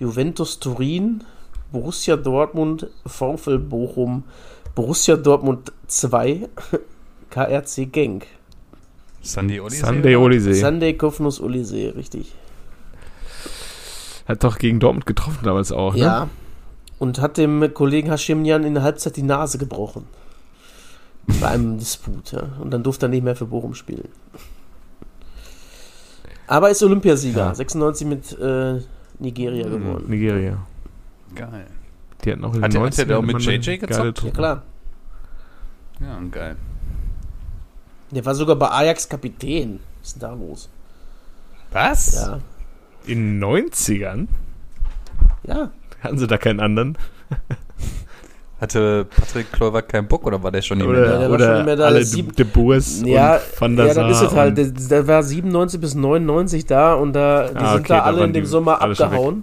Juventus 0.00 0.58
Turin, 0.58 1.22
Borussia 1.70 2.16
Dortmund, 2.16 2.88
VfL 3.06 3.58
Bochum, 3.58 4.24
Borussia 4.74 5.14
Dortmund 5.16 5.72
2, 5.86 6.48
KRC 7.30 7.86
Genk. 7.92 8.26
Sunday 9.22 9.60
Olisee. 9.60 9.86
Sunday 9.86 10.16
Olisee. 10.16 10.54
Sunday 10.54 10.94
Kofnus 10.94 11.40
Olisee, 11.40 11.90
richtig. 11.90 12.34
Hat 14.32 14.44
doch 14.44 14.56
gegen 14.56 14.80
Dortmund 14.80 15.04
getroffen 15.04 15.40
damals 15.42 15.72
auch, 15.72 15.94
ne? 15.94 16.00
Ja. 16.00 16.28
Und 16.98 17.20
hat 17.20 17.36
dem 17.36 17.74
Kollegen 17.74 18.10
Hashimjan 18.10 18.64
in 18.64 18.72
der 18.72 18.82
Halbzeit 18.82 19.16
die 19.16 19.22
Nase 19.22 19.58
gebrochen. 19.58 20.06
Bei 21.38 21.48
einem 21.48 21.78
Disput, 21.78 22.32
ja. 22.32 22.44
Und 22.58 22.70
dann 22.70 22.82
durfte 22.82 23.06
er 23.06 23.08
nicht 23.10 23.22
mehr 23.22 23.36
für 23.36 23.44
Bochum 23.44 23.74
spielen. 23.74 24.08
Aber 26.46 26.70
ist 26.70 26.82
Olympiasieger. 26.82 27.46
Ja. 27.48 27.54
96 27.54 28.06
mit 28.06 28.38
äh, 28.40 28.80
Nigeria 29.18 29.66
mhm, 29.66 29.70
gewonnen. 29.70 30.04
Nigeria. 30.08 30.66
Geil. 31.34 31.66
Die 32.24 32.32
hatten 32.32 32.44
auch 32.46 32.54
hat, 32.58 32.72
der, 32.72 32.80
hat 32.80 32.96
der 32.96 33.18
auch 33.18 33.22
mit 33.22 33.38
JJ 33.38 33.76
gezockt? 33.76 34.22
Ja, 34.22 34.30
klar. 34.30 34.62
Ja, 36.00 36.18
geil. 36.30 36.56
Der 38.10 38.24
war 38.24 38.34
sogar 38.34 38.56
bei 38.56 38.70
Ajax 38.70 39.06
Kapitän. 39.06 39.78
Was 40.00 40.08
ist 40.08 40.14
denn 40.14 40.20
da 40.20 40.34
los? 40.34 40.70
Was? 41.70 42.14
Ja. 42.14 42.40
In 43.06 43.40
den 43.40 43.44
90ern? 43.44 44.28
Ja. 45.44 45.70
Hatten 46.00 46.18
sie 46.18 46.26
da 46.26 46.38
keinen 46.38 46.60
anderen? 46.60 46.98
Hatte 48.60 49.06
Patrick 49.06 49.50
Kluivert 49.50 49.88
keinen 49.88 50.06
Bock 50.06 50.24
oder 50.24 50.40
war 50.40 50.52
der 50.52 50.62
schon 50.62 50.78
nicht 50.78 50.86
oder, 50.86 51.00
mehr 51.00 51.18
da? 51.18 51.28
Oder 51.28 51.56
schon 51.56 51.64
mehr 51.64 51.76
da. 51.76 51.86
alle 51.86 52.04
Sieb 52.04 52.36
De 52.36 52.44
Boers 52.44 53.02
ja, 53.04 53.34
und 53.34 53.60
Van 53.60 53.76
der 53.76 53.86
Ja, 53.86 53.94
dann 53.94 54.10
ist 54.10 54.22
es 54.22 54.32
halt. 54.32 54.56
Der, 54.56 54.66
der, 54.66 55.08
war 55.08 55.24
97 55.24 55.80
bis 55.80 55.96
99 55.96 56.66
da 56.66 56.94
und 56.94 57.12
da, 57.12 57.48
die 57.48 57.56
ah, 57.56 57.74
sind 57.74 57.90
da 57.90 58.02
alle 58.02 58.22
in 58.22 58.32
dem 58.32 58.46
Sommer 58.46 58.80
abgehauen. 58.80 59.42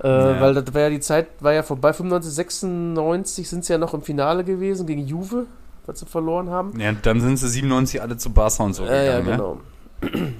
Äh, 0.00 0.08
ja. 0.08 0.40
Weil 0.40 0.54
das 0.54 0.72
war 0.72 0.82
ja 0.82 0.90
die 0.90 1.00
Zeit, 1.00 1.26
war 1.40 1.54
ja 1.54 1.64
vorbei. 1.64 1.92
95, 1.92 2.32
96 2.34 3.48
sind 3.48 3.64
sie 3.64 3.72
ja 3.72 3.78
noch 3.78 3.94
im 3.94 4.02
Finale 4.02 4.44
gewesen 4.44 4.86
gegen 4.86 5.04
Juve, 5.06 5.46
was 5.86 5.98
sie 5.98 6.06
verloren 6.06 6.48
haben. 6.48 6.78
Ja, 6.78 6.92
dann 6.92 7.20
sind 7.20 7.38
sie 7.38 7.48
97 7.48 8.00
alle 8.00 8.16
zu 8.16 8.30
Barca 8.30 8.62
und 8.62 8.74
so 8.74 8.84
ja, 8.84 9.20
gegangen, 9.20 9.28
ja, 9.28 9.36
genau. 9.36 9.58
Ne? 10.02 10.34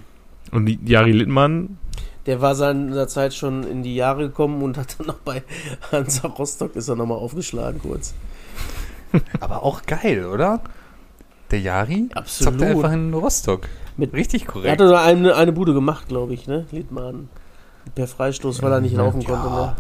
Und 0.53 0.89
Jari 0.89 1.11
Littmann 1.11 1.79
der 2.27 2.41
war 2.41 2.55
seiner 2.55 3.09
Zeit 3.09 3.35
schon 3.35 3.65
in 3.65 3.83
die 3.83 3.95
Jahre 3.95 4.29
gekommen 4.29 4.63
und 4.63 4.77
hat 4.77 4.99
dann 4.99 5.07
noch 5.09 5.19
bei 5.19 5.43
Hansa 5.93 6.29
Rostock 6.29 6.77
ist 6.77 6.89
er 6.89 6.97
nochmal 6.97 7.19
aufgeschlagen 7.19 7.81
kurz. 7.81 8.15
Aber 9.41 9.63
auch 9.63 9.83
geil, 9.87 10.27
oder? 10.27 10.61
Der 11.51 11.61
Jari 11.61 12.09
Absolut. 12.15 12.59
zockt 12.59 12.71
einfach 12.71 12.93
in 12.93 13.15
Rostock. 13.15 13.69
Mit, 13.97 14.13
Richtig 14.13 14.47
korrekt. 14.47 14.67
Er 14.67 14.73
hatte 14.73 14.85
nur 14.85 15.01
eine, 15.01 15.37
eine 15.37 15.53
Bude 15.53 15.73
gemacht, 15.73 16.09
glaube 16.09 16.35
ich, 16.35 16.47
ne? 16.47 16.67
Liedmann. 16.71 17.29
Per 17.95 18.09
Freistoß, 18.09 18.63
weil 18.63 18.73
er 18.73 18.81
nicht 18.81 18.97
laufen 18.97 19.21
ja. 19.21 19.29
konnte. 19.29 19.49
Ne? 19.49 19.77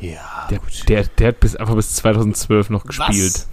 Ja, 0.00 0.48
der, 0.50 0.60
der, 0.88 1.04
der, 1.04 1.28
hat 1.28 1.40
bis, 1.40 1.56
einfach 1.56 1.74
bis 1.74 1.94
2012 1.94 2.70
noch 2.70 2.84
gespielt. 2.84 3.34
Was? 3.34 3.48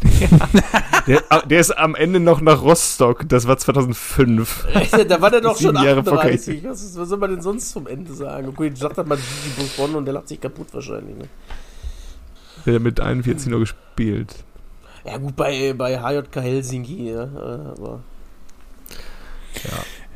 der, 1.06 1.22
der, 1.46 1.60
ist 1.60 1.70
am 1.76 1.94
Ende 1.94 2.20
noch 2.20 2.40
nach 2.40 2.62
Rostock. 2.62 3.28
Das 3.28 3.46
war 3.46 3.58
2005. 3.58 4.66
da 5.08 5.20
war 5.20 5.30
der 5.30 5.40
doch 5.40 5.56
schon 5.60 5.76
38. 5.76 6.64
Was, 6.64 6.96
was, 6.96 7.08
soll 7.08 7.18
man 7.18 7.30
denn 7.30 7.42
sonst 7.42 7.70
zum 7.70 7.86
Ende 7.86 8.12
sagen? 8.14 8.48
Okay, 8.48 8.70
ich 8.72 8.78
sagt 8.78 8.96
mal 8.96 9.16
Gigi 9.16 9.56
Buffon 9.56 9.94
und 9.96 10.04
der 10.04 10.14
lacht 10.14 10.28
sich 10.28 10.40
kaputt 10.40 10.68
wahrscheinlich. 10.72 11.16
Ne? 11.16 11.24
Der 12.66 12.74
hat 12.74 12.82
mit 12.82 13.00
41 13.00 13.48
noch 13.48 13.58
gespielt. 13.58 14.36
Ja 15.04 15.16
gut, 15.16 15.36
bei, 15.36 15.72
bei 15.72 15.98
HJK 15.98 16.36
Helsinki, 16.36 17.10
ja, 17.10 17.22
aber... 17.22 18.00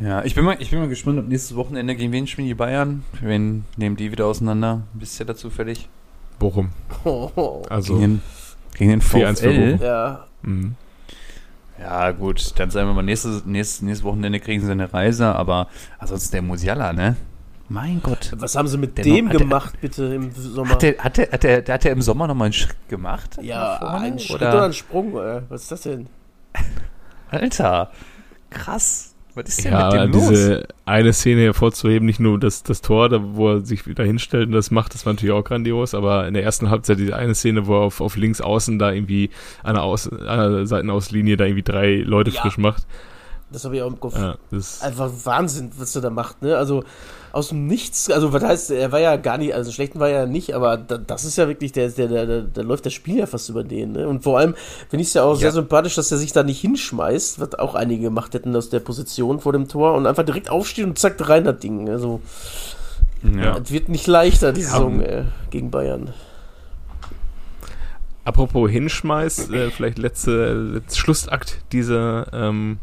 Ja. 0.01 0.07
ja, 0.07 0.25
ich 0.25 0.35
bin, 0.35 0.45
mal, 0.45 0.57
ich 0.61 0.71
bin 0.71 0.79
mal 0.79 0.89
gespannt, 0.89 1.19
ob 1.19 1.29
nächstes 1.29 1.57
Wochenende 1.57 1.97
gegen 1.97 2.13
wen 2.13 2.27
spielen 2.27 2.47
die 2.47 2.55
Bayern? 2.55 3.03
Wen 3.21 3.65
nehmen 3.77 3.97
die 3.97 4.13
wieder 4.13 4.27
auseinander? 4.27 4.83
Bist 4.93 5.19
du 5.19 5.25
da 5.25 5.35
zufällig? 5.35 5.89
Bochum. 6.39 6.71
Oh. 7.05 7.63
Also... 7.69 7.95
Gegen 7.95 8.23
gegen 8.77 8.91
den 8.91 9.01
VfL? 9.01 9.79
Ja. 9.81 10.27
Mhm. 10.43 10.77
Ja, 11.79 12.13
gut, 12.13 12.59
dann 12.59 12.71
sagen 12.71 12.89
wir 12.89 12.95
mal, 12.95 13.03
nächstes, 13.03 13.45
nächstes, 13.45 13.83
nächstes 13.83 14.05
Wochenende 14.05 14.39
kriegen 14.39 14.65
sie 14.65 14.71
eine 14.71 14.93
Reise, 14.93 15.35
aber 15.35 15.67
ansonsten 15.99 16.33
der 16.33 16.43
Musiala, 16.43 16.93
ne? 16.93 17.17
Mein 17.69 18.03
Gott. 18.03 18.33
Was 18.37 18.55
haben 18.55 18.69
sie 18.69 18.77
mit 18.77 18.99
dem 18.99 19.27
noch, 19.27 19.33
gemacht, 19.33 19.75
der, 19.75 19.81
bitte, 19.81 20.05
im 20.15 20.31
Sommer? 20.33 20.71
Hat 20.71 20.83
der, 20.83 20.99
hat, 20.99 21.17
der, 21.17 21.33
hat, 21.33 21.43
der, 21.43 21.75
hat 21.75 21.85
der 21.85 21.93
im 21.93 22.03
Sommer 22.03 22.27
nochmal 22.27 22.47
einen 22.47 22.53
Schritt 22.53 22.77
gemacht? 22.89 23.39
Ja, 23.41 23.79
einen 23.79 24.19
Schritt 24.19 24.37
oder, 24.37 24.53
oder 24.53 24.65
einen 24.65 24.75
Sprung, 24.75 25.17
ey. 25.17 25.41
was 25.49 25.63
ist 25.63 25.73
das 25.73 25.81
denn? 25.83 26.09
Alter, 27.31 27.91
krass. 28.51 29.15
Was 29.35 29.49
ist 29.49 29.65
denn 29.65 29.73
ja, 29.73 29.87
mit 29.87 29.95
dem 29.95 30.13
diese 30.13 30.55
los? 30.55 30.65
Eine 30.85 31.13
Szene 31.13 31.43
hervorzuheben, 31.43 32.07
nicht 32.07 32.21
nur 32.21 32.39
das, 32.41 32.63
das 32.63 32.81
Tor, 32.81 33.09
da, 33.09 33.21
wo 33.23 33.51
er 33.51 33.61
sich 33.61 33.87
wieder 33.87 34.05
hinstellt 34.05 34.47
und 34.47 34.53
das 34.53 34.71
macht, 34.71 34.95
das 34.95 35.07
war 35.07 35.13
natürlich 35.13 35.35
auch 35.35 35.45
grandios, 35.45 35.95
aber 35.95 36.27
in 36.27 36.35
der 36.35 36.43
ersten 36.43 36.71
Halbzeit 36.71 36.99
diese 36.99 37.17
eine 37.17 37.35
Szene, 37.35 37.67
wo 37.67 37.75
er 37.75 37.83
auf, 37.83 38.01
auf 38.01 38.17
links 38.17 38.41
außen 38.41 38.79
da 38.79 38.91
irgendwie 38.91 39.31
an 39.63 39.75
der, 39.75 39.85
Aus, 39.85 40.09
an 40.09 40.53
der 40.53 40.67
Seitenauslinie 40.67 41.37
da 41.37 41.45
irgendwie 41.45 41.63
drei 41.63 41.97
Leute 41.97 42.31
ja. 42.31 42.41
frisch 42.41 42.59
macht, 42.59 42.85
Das 43.53 43.65
habe 43.65 43.77
ich 43.77 43.83
auch 43.83 43.89
im 43.89 44.01
Kopf. 44.01 44.17
Ja, 44.17 44.37
Einfach 44.81 45.11
Wahnsinn, 45.25 45.71
was 45.77 45.95
er 45.95 46.03
da 46.03 46.11
macht, 46.11 46.43
ne? 46.43 46.57
Also 46.57 46.85
aus 47.33 47.49
dem 47.49 47.67
Nichts, 47.67 48.11
also 48.11 48.33
was 48.33 48.43
heißt, 48.43 48.71
er 48.73 48.93
war 48.93 49.01
ja 49.01 49.17
gar 49.17 49.39
nicht, 49.39 49.55
also 49.55 49.73
schlechten 49.73 49.99
war 49.99 50.11
er 50.11 50.21
ja 50.21 50.27
nicht, 50.27 50.55
aber 50.55 50.77
da, 50.77 50.99
das 50.99 51.25
ist 51.25 51.39
ja 51.39 51.49
wirklich, 51.49 51.73
der, 51.73 51.89
der, 51.89 52.09
der, 52.09 52.43
der, 52.43 52.65
läuft 52.65 52.85
das 52.85 52.93
Spiel 52.93 53.19
ja 53.19 53.27
fast 53.27 53.49
über 53.49 53.65
den, 53.65 53.93
ne? 53.93 54.07
Und 54.07 54.23
vor 54.23 54.39
allem 54.39 54.55
finde 54.91 55.03
ich 55.03 55.09
es 55.09 55.15
ja 55.15 55.25
auch 55.25 55.35
ja. 55.35 55.41
sehr 55.41 55.53
sympathisch, 55.53 55.95
dass 55.95 56.13
er 56.13 56.19
sich 56.19 56.33
da 56.33 56.43
nicht 56.43 56.61
hinschmeißt, 56.61 57.41
was 57.41 57.55
auch 57.55 57.75
einige 57.75 58.03
gemacht 58.03 58.35
hätten 58.35 58.55
aus 58.55 58.69
der 58.69 58.81
Position 58.81 59.41
vor 59.41 59.53
dem 59.53 59.67
Tor 59.67 59.95
und 59.95 60.07
einfach 60.07 60.25
direkt 60.25 60.51
aufsteht 60.51 60.85
und 60.85 60.99
zack, 60.99 61.17
rein 61.27 61.45
das 61.45 61.59
Ding. 61.59 61.89
Also 61.89 62.21
ja. 63.23 63.57
es 63.57 63.73
wird 63.73 63.89
nicht 63.89 64.07
leichter, 64.07 64.53
die 64.53 64.63
Saison 64.63 65.01
äh, 65.01 65.25
gegen 65.51 65.71
Bayern. 65.71 66.13
Apropos 68.25 68.71
Hinschmeiß, 68.71 69.51
äh, 69.51 69.71
vielleicht 69.71 69.99
letzte, 69.99 70.53
letzte 70.53 70.99
Schlussakt 70.99 71.63
dieser 71.73 72.27
ähm, 72.33 72.79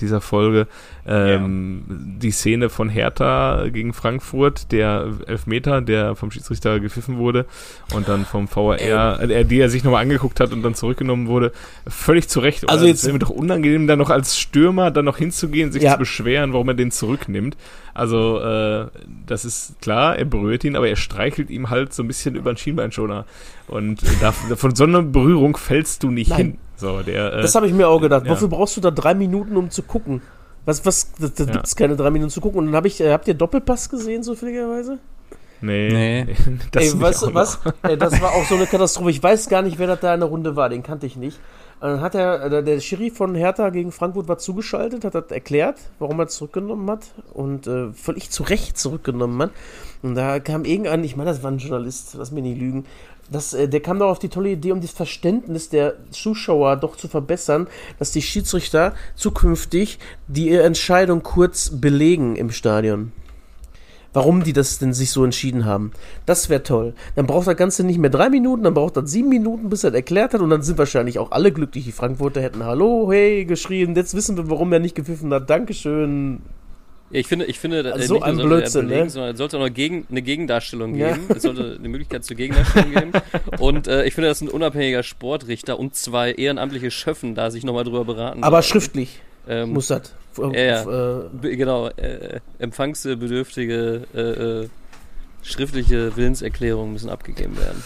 dieser 0.00 0.20
Folge. 0.20 0.66
Ähm, 1.06 1.84
ja. 1.88 1.96
Die 2.20 2.30
Szene 2.30 2.68
von 2.68 2.88
Hertha 2.88 3.68
gegen 3.68 3.92
Frankfurt, 3.92 4.70
der 4.72 5.06
Elfmeter, 5.26 5.80
der 5.80 6.14
vom 6.14 6.30
Schiedsrichter 6.30 6.80
gepfiffen 6.80 7.16
wurde 7.16 7.46
und 7.94 8.08
dann 8.08 8.24
vom 8.24 8.48
VAR, 8.54 9.20
äh, 9.20 9.44
die 9.44 9.60
er 9.60 9.70
sich 9.70 9.84
nochmal 9.84 10.02
angeguckt 10.02 10.40
hat 10.40 10.52
und 10.52 10.62
dann 10.62 10.74
zurückgenommen 10.74 11.26
wurde. 11.26 11.52
Völlig 11.86 12.28
zu 12.28 12.40
Recht. 12.40 12.68
Also 12.68 12.86
jetzt 12.86 13.04
ist 13.04 13.12
mir 13.12 13.18
doch 13.18 13.30
unangenehm, 13.30 13.86
da 13.86 13.96
noch 13.96 14.10
als 14.10 14.38
Stürmer 14.38 14.90
dann 14.90 15.04
noch 15.04 15.16
hinzugehen, 15.16 15.72
sich 15.72 15.82
ja. 15.82 15.92
zu 15.92 15.98
beschweren, 15.98 16.52
warum 16.52 16.68
er 16.68 16.74
den 16.74 16.90
zurücknimmt. 16.90 17.56
Also, 17.94 18.40
äh, 18.40 18.86
das 19.26 19.44
ist 19.44 19.80
klar, 19.80 20.16
er 20.16 20.24
berührt 20.24 20.64
ihn, 20.64 20.76
aber 20.76 20.88
er 20.88 20.96
streichelt 20.96 21.50
ihm 21.50 21.70
halt 21.70 21.92
so 21.92 22.02
ein 22.02 22.06
bisschen 22.06 22.34
über 22.34 22.52
den 22.52 22.56
Schienbeinschoner. 22.56 23.26
Und 23.66 24.00
da, 24.20 24.32
von 24.32 24.74
so 24.74 24.84
einer 24.84 25.02
Berührung 25.02 25.56
fällst 25.56 26.02
du 26.02 26.10
nicht 26.10 26.30
Nein. 26.30 26.38
hin. 26.38 26.58
So, 26.76 27.02
der, 27.02 27.34
äh, 27.34 27.42
das 27.42 27.54
habe 27.54 27.66
ich 27.66 27.72
mir 27.72 27.88
auch 27.88 28.00
gedacht. 28.00 28.24
Ja. 28.24 28.30
Wofür 28.32 28.48
brauchst 28.48 28.76
du 28.76 28.80
da 28.80 28.90
drei 28.90 29.14
Minuten, 29.14 29.56
um 29.56 29.70
zu 29.70 29.82
gucken? 29.82 30.22
Was, 30.64 30.84
was, 30.84 31.12
da, 31.18 31.28
da 31.28 31.44
ja. 31.44 31.52
gibt 31.52 31.66
es 31.66 31.76
keine 31.76 31.96
drei 31.96 32.10
Minuten 32.10 32.30
zu 32.30 32.40
gucken. 32.40 32.58
Und 32.58 32.66
dann 32.66 32.76
habe 32.76 32.88
ich, 32.88 33.00
äh, 33.00 33.12
habt 33.12 33.26
ihr 33.28 33.34
Doppelpass 33.34 33.88
gesehen, 33.88 34.22
zufälligerweise? 34.22 34.98
Nee. 35.60 35.88
nee. 36.26 36.36
Das, 36.72 36.94
Ey, 36.94 37.00
weißt, 37.00 37.34
was? 37.34 37.58
Ey, 37.82 37.96
das 37.96 38.20
war 38.20 38.32
auch 38.32 38.44
so 38.44 38.54
eine 38.54 38.66
Katastrophe. 38.70 39.10
Ich 39.10 39.22
weiß 39.22 39.48
gar 39.48 39.62
nicht, 39.62 39.78
wer 39.78 39.86
das 39.86 40.00
da 40.00 40.14
in 40.14 40.20
der 40.20 40.28
Runde 40.28 40.56
war. 40.56 40.68
Den 40.68 40.82
kannte 40.82 41.06
ich 41.06 41.16
nicht. 41.16 41.38
Und 41.80 41.88
dann 41.88 42.00
hat 42.02 42.14
er, 42.14 42.50
der, 42.50 42.62
der 42.62 42.80
Schiri 42.80 43.10
von 43.10 43.34
Hertha 43.34 43.70
gegen 43.70 43.90
Frankfurt 43.90 44.28
war 44.28 44.36
zugeschaltet, 44.36 45.04
hat 45.04 45.14
das 45.14 45.30
erklärt, 45.30 45.78
warum 45.98 46.18
er 46.20 46.28
zurückgenommen 46.28 46.90
hat. 46.90 47.06
Und 47.32 47.66
äh, 47.66 47.92
völlig 47.92 48.30
zu 48.30 48.42
Recht 48.42 48.78
zurückgenommen 48.78 49.40
hat. 49.40 49.50
Und 50.02 50.14
da 50.14 50.40
kam 50.40 50.64
irgendein, 50.64 51.04
ich 51.04 51.16
meine, 51.16 51.30
das 51.30 51.42
war 51.42 51.50
ein 51.50 51.58
Journalist, 51.58 52.14
lass 52.18 52.32
mir 52.32 52.42
nicht 52.42 52.58
lügen, 52.58 52.84
das, 53.30 53.54
äh, 53.54 53.68
der 53.68 53.80
kam 53.80 53.98
doch 53.98 54.08
auf 54.08 54.18
die 54.18 54.28
tolle 54.28 54.50
Idee, 54.50 54.72
um 54.72 54.80
das 54.80 54.90
Verständnis 54.90 55.68
der 55.68 55.94
Zuschauer 56.10 56.76
doch 56.76 56.96
zu 56.96 57.08
verbessern, 57.08 57.68
dass 57.98 58.12
die 58.12 58.22
Schiedsrichter 58.22 58.94
zukünftig 59.14 59.98
die 60.28 60.50
Entscheidung 60.50 61.22
kurz 61.22 61.70
belegen 61.70 62.36
im 62.36 62.50
Stadion. 62.50 63.12
Warum 64.12 64.42
die 64.42 64.52
das 64.52 64.80
denn 64.80 64.92
sich 64.92 65.12
so 65.12 65.24
entschieden 65.24 65.64
haben. 65.64 65.92
Das 66.26 66.48
wäre 66.48 66.64
toll. 66.64 66.94
Dann 67.14 67.26
braucht 67.26 67.46
das 67.46 67.56
Ganze 67.56 67.84
nicht 67.84 67.98
mehr 67.98 68.10
drei 68.10 68.28
Minuten, 68.28 68.64
dann 68.64 68.74
braucht 68.74 68.96
das 68.96 69.08
sieben 69.08 69.28
Minuten, 69.28 69.70
bis 69.70 69.84
er 69.84 69.94
erklärt 69.94 70.34
hat 70.34 70.40
und 70.40 70.50
dann 70.50 70.62
sind 70.62 70.78
wahrscheinlich 70.78 71.20
auch 71.20 71.30
alle 71.30 71.52
glücklich. 71.52 71.84
Die 71.84 71.92
Frankfurter 71.92 72.42
hätten 72.42 72.64
Hallo, 72.64 73.08
hey, 73.12 73.44
geschrien. 73.44 73.94
Jetzt 73.94 74.14
wissen 74.14 74.36
wir, 74.36 74.50
warum 74.50 74.72
er 74.72 74.80
nicht 74.80 74.96
gepfiffen 74.96 75.32
hat. 75.32 75.48
Dankeschön. 75.48 76.40
Ja, 77.10 77.18
ich 77.18 77.26
finde, 77.26 77.44
ich 77.46 77.58
finde, 77.58 77.92
also 77.92 78.16
so 78.16 78.22
ein 78.22 78.36
Blödsinn, 78.36 78.86
belegen, 78.86 79.04
ne? 79.04 79.10
sondern 79.10 79.32
es 79.32 79.38
sollte 79.38 79.56
auch 79.58 79.62
noch 79.62 79.74
gegen, 79.74 80.06
eine 80.10 80.22
Gegendarstellung 80.22 80.94
geben. 80.94 81.26
Ja. 81.28 81.34
Es 81.36 81.42
sollte 81.42 81.76
eine 81.78 81.88
Möglichkeit 81.88 82.24
zur 82.24 82.36
Gegendarstellung 82.36 82.92
geben. 82.92 83.12
Und 83.58 83.88
äh, 83.88 84.04
ich 84.04 84.14
finde, 84.14 84.28
dass 84.28 84.40
ein 84.40 84.48
unabhängiger 84.48 85.02
Sportrichter 85.02 85.78
und 85.78 85.94
zwei 85.96 86.32
ehrenamtliche 86.32 86.90
Schöffen 86.90 87.34
da 87.34 87.50
sich 87.50 87.64
nochmal 87.64 87.84
drüber 87.84 88.04
beraten. 88.04 88.44
Aber 88.44 88.62
sollten. 88.62 88.80
schriftlich 88.80 89.20
ähm, 89.48 89.72
muss 89.72 89.88
das. 89.88 90.14
Ja, 90.38 90.52
ja. 90.52 91.22
Äh, 91.42 91.56
genau. 91.56 91.88
Äh, 91.88 92.40
empfangsbedürftige 92.58 94.02
äh, 94.14 94.20
äh, 94.20 94.68
schriftliche 95.42 96.16
Willenserklärungen 96.16 96.92
müssen 96.92 97.10
abgegeben 97.10 97.58
werden. 97.58 97.82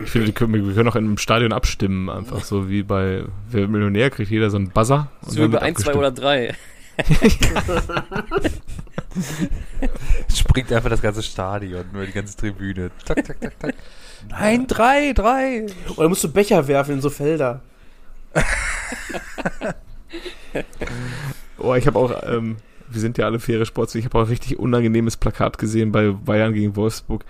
Ich 0.00 0.10
finde, 0.10 0.32
können, 0.32 0.54
wir 0.54 0.74
können 0.74 0.88
auch 0.88 0.96
in 0.96 1.06
einem 1.06 1.18
Stadion 1.18 1.52
abstimmen, 1.52 2.08
einfach 2.08 2.44
so 2.44 2.68
wie 2.68 2.82
bei 2.82 3.24
Wer 3.50 3.66
Millionär 3.66 4.10
kriegt 4.10 4.30
jeder 4.30 4.50
so 4.50 4.56
einen 4.56 4.70
Buzzer. 4.70 5.10
So 5.22 5.42
wie 5.42 5.48
bei 5.48 5.60
1, 5.60 5.80
2 5.80 5.94
oder 5.94 6.12
3. 6.12 6.54
Springt 10.34 10.72
einfach 10.72 10.90
das 10.90 11.00
ganze 11.00 11.22
Stadion, 11.22 11.84
nur 11.92 12.04
die 12.04 12.12
ganze 12.12 12.36
Tribüne. 12.36 12.90
Tak, 13.04 13.24
tak, 13.24 13.40
tak, 13.40 13.58
tak. 13.58 13.74
Nein, 14.28 14.66
drei, 14.66 15.12
drei. 15.12 15.66
Oder 15.96 16.08
musst 16.08 16.24
du 16.24 16.32
Becher 16.32 16.66
werfen 16.66 16.94
in 16.94 17.00
so 17.00 17.10
Felder. 17.10 17.62
oh, 21.58 21.74
ich 21.74 21.86
habe 21.86 21.98
auch, 21.98 22.12
ähm, 22.24 22.56
wir 22.88 23.00
sind 23.00 23.18
ja 23.18 23.26
alle 23.26 23.38
faire 23.38 23.64
Sports, 23.64 23.94
ich 23.94 24.04
habe 24.04 24.18
auch 24.18 24.22
ein 24.22 24.28
richtig 24.28 24.58
unangenehmes 24.58 25.16
Plakat 25.16 25.58
gesehen 25.58 25.92
bei 25.92 26.10
Bayern 26.10 26.52
gegen 26.52 26.74
Wolfsburg. 26.74 27.24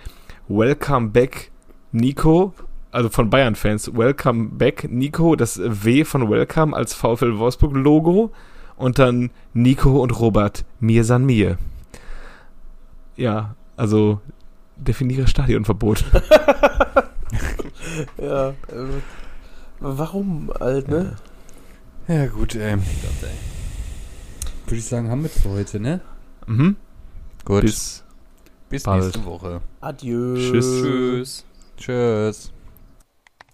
Welcome 0.47 1.09
back, 1.09 1.51
Nico. 1.91 2.53
Also 2.91 3.09
von 3.09 3.29
Bayern-Fans. 3.29 3.95
Welcome 3.95 4.49
back, 4.53 4.89
Nico. 4.89 5.35
Das 5.35 5.61
W 5.63 6.03
von 6.05 6.27
Welcome 6.27 6.75
als 6.75 6.95
VfL 6.95 7.37
Wolfsburg 7.37 7.75
Logo 7.75 8.31
und 8.79 8.97
dann 8.97 9.29
Nico 9.53 10.01
und 10.01 10.19
Robert, 10.19 10.65
mir 10.79 11.03
san 11.03 11.25
mir. 11.25 11.57
Ja, 13.15 13.55
also 13.75 14.21
definiere 14.77 15.27
Stadionverbot. 15.27 16.05
ja, 18.17 18.49
äh, 18.49 18.53
warum 19.79 20.51
halt, 20.59 20.87
ne? 20.87 21.17
Ja, 22.07 22.15
ja 22.15 22.27
gut, 22.27 22.55
ähm. 22.55 22.81
Würde 24.65 24.77
ich 24.77 24.85
sagen, 24.85 25.09
haben 25.09 25.23
wir 25.23 25.29
für 25.29 25.49
heute, 25.49 25.79
ne? 25.79 26.01
Mhm. 26.47 26.77
Gut. 27.43 27.61
Bis, 27.61 28.03
Bis 28.69 28.85
nächste 28.85 29.25
Woche. 29.25 29.61
Adieu. 29.81 30.35
Tschüss. 30.35 30.81
Tschüss. 30.81 31.45
Tschüss. 31.77 32.51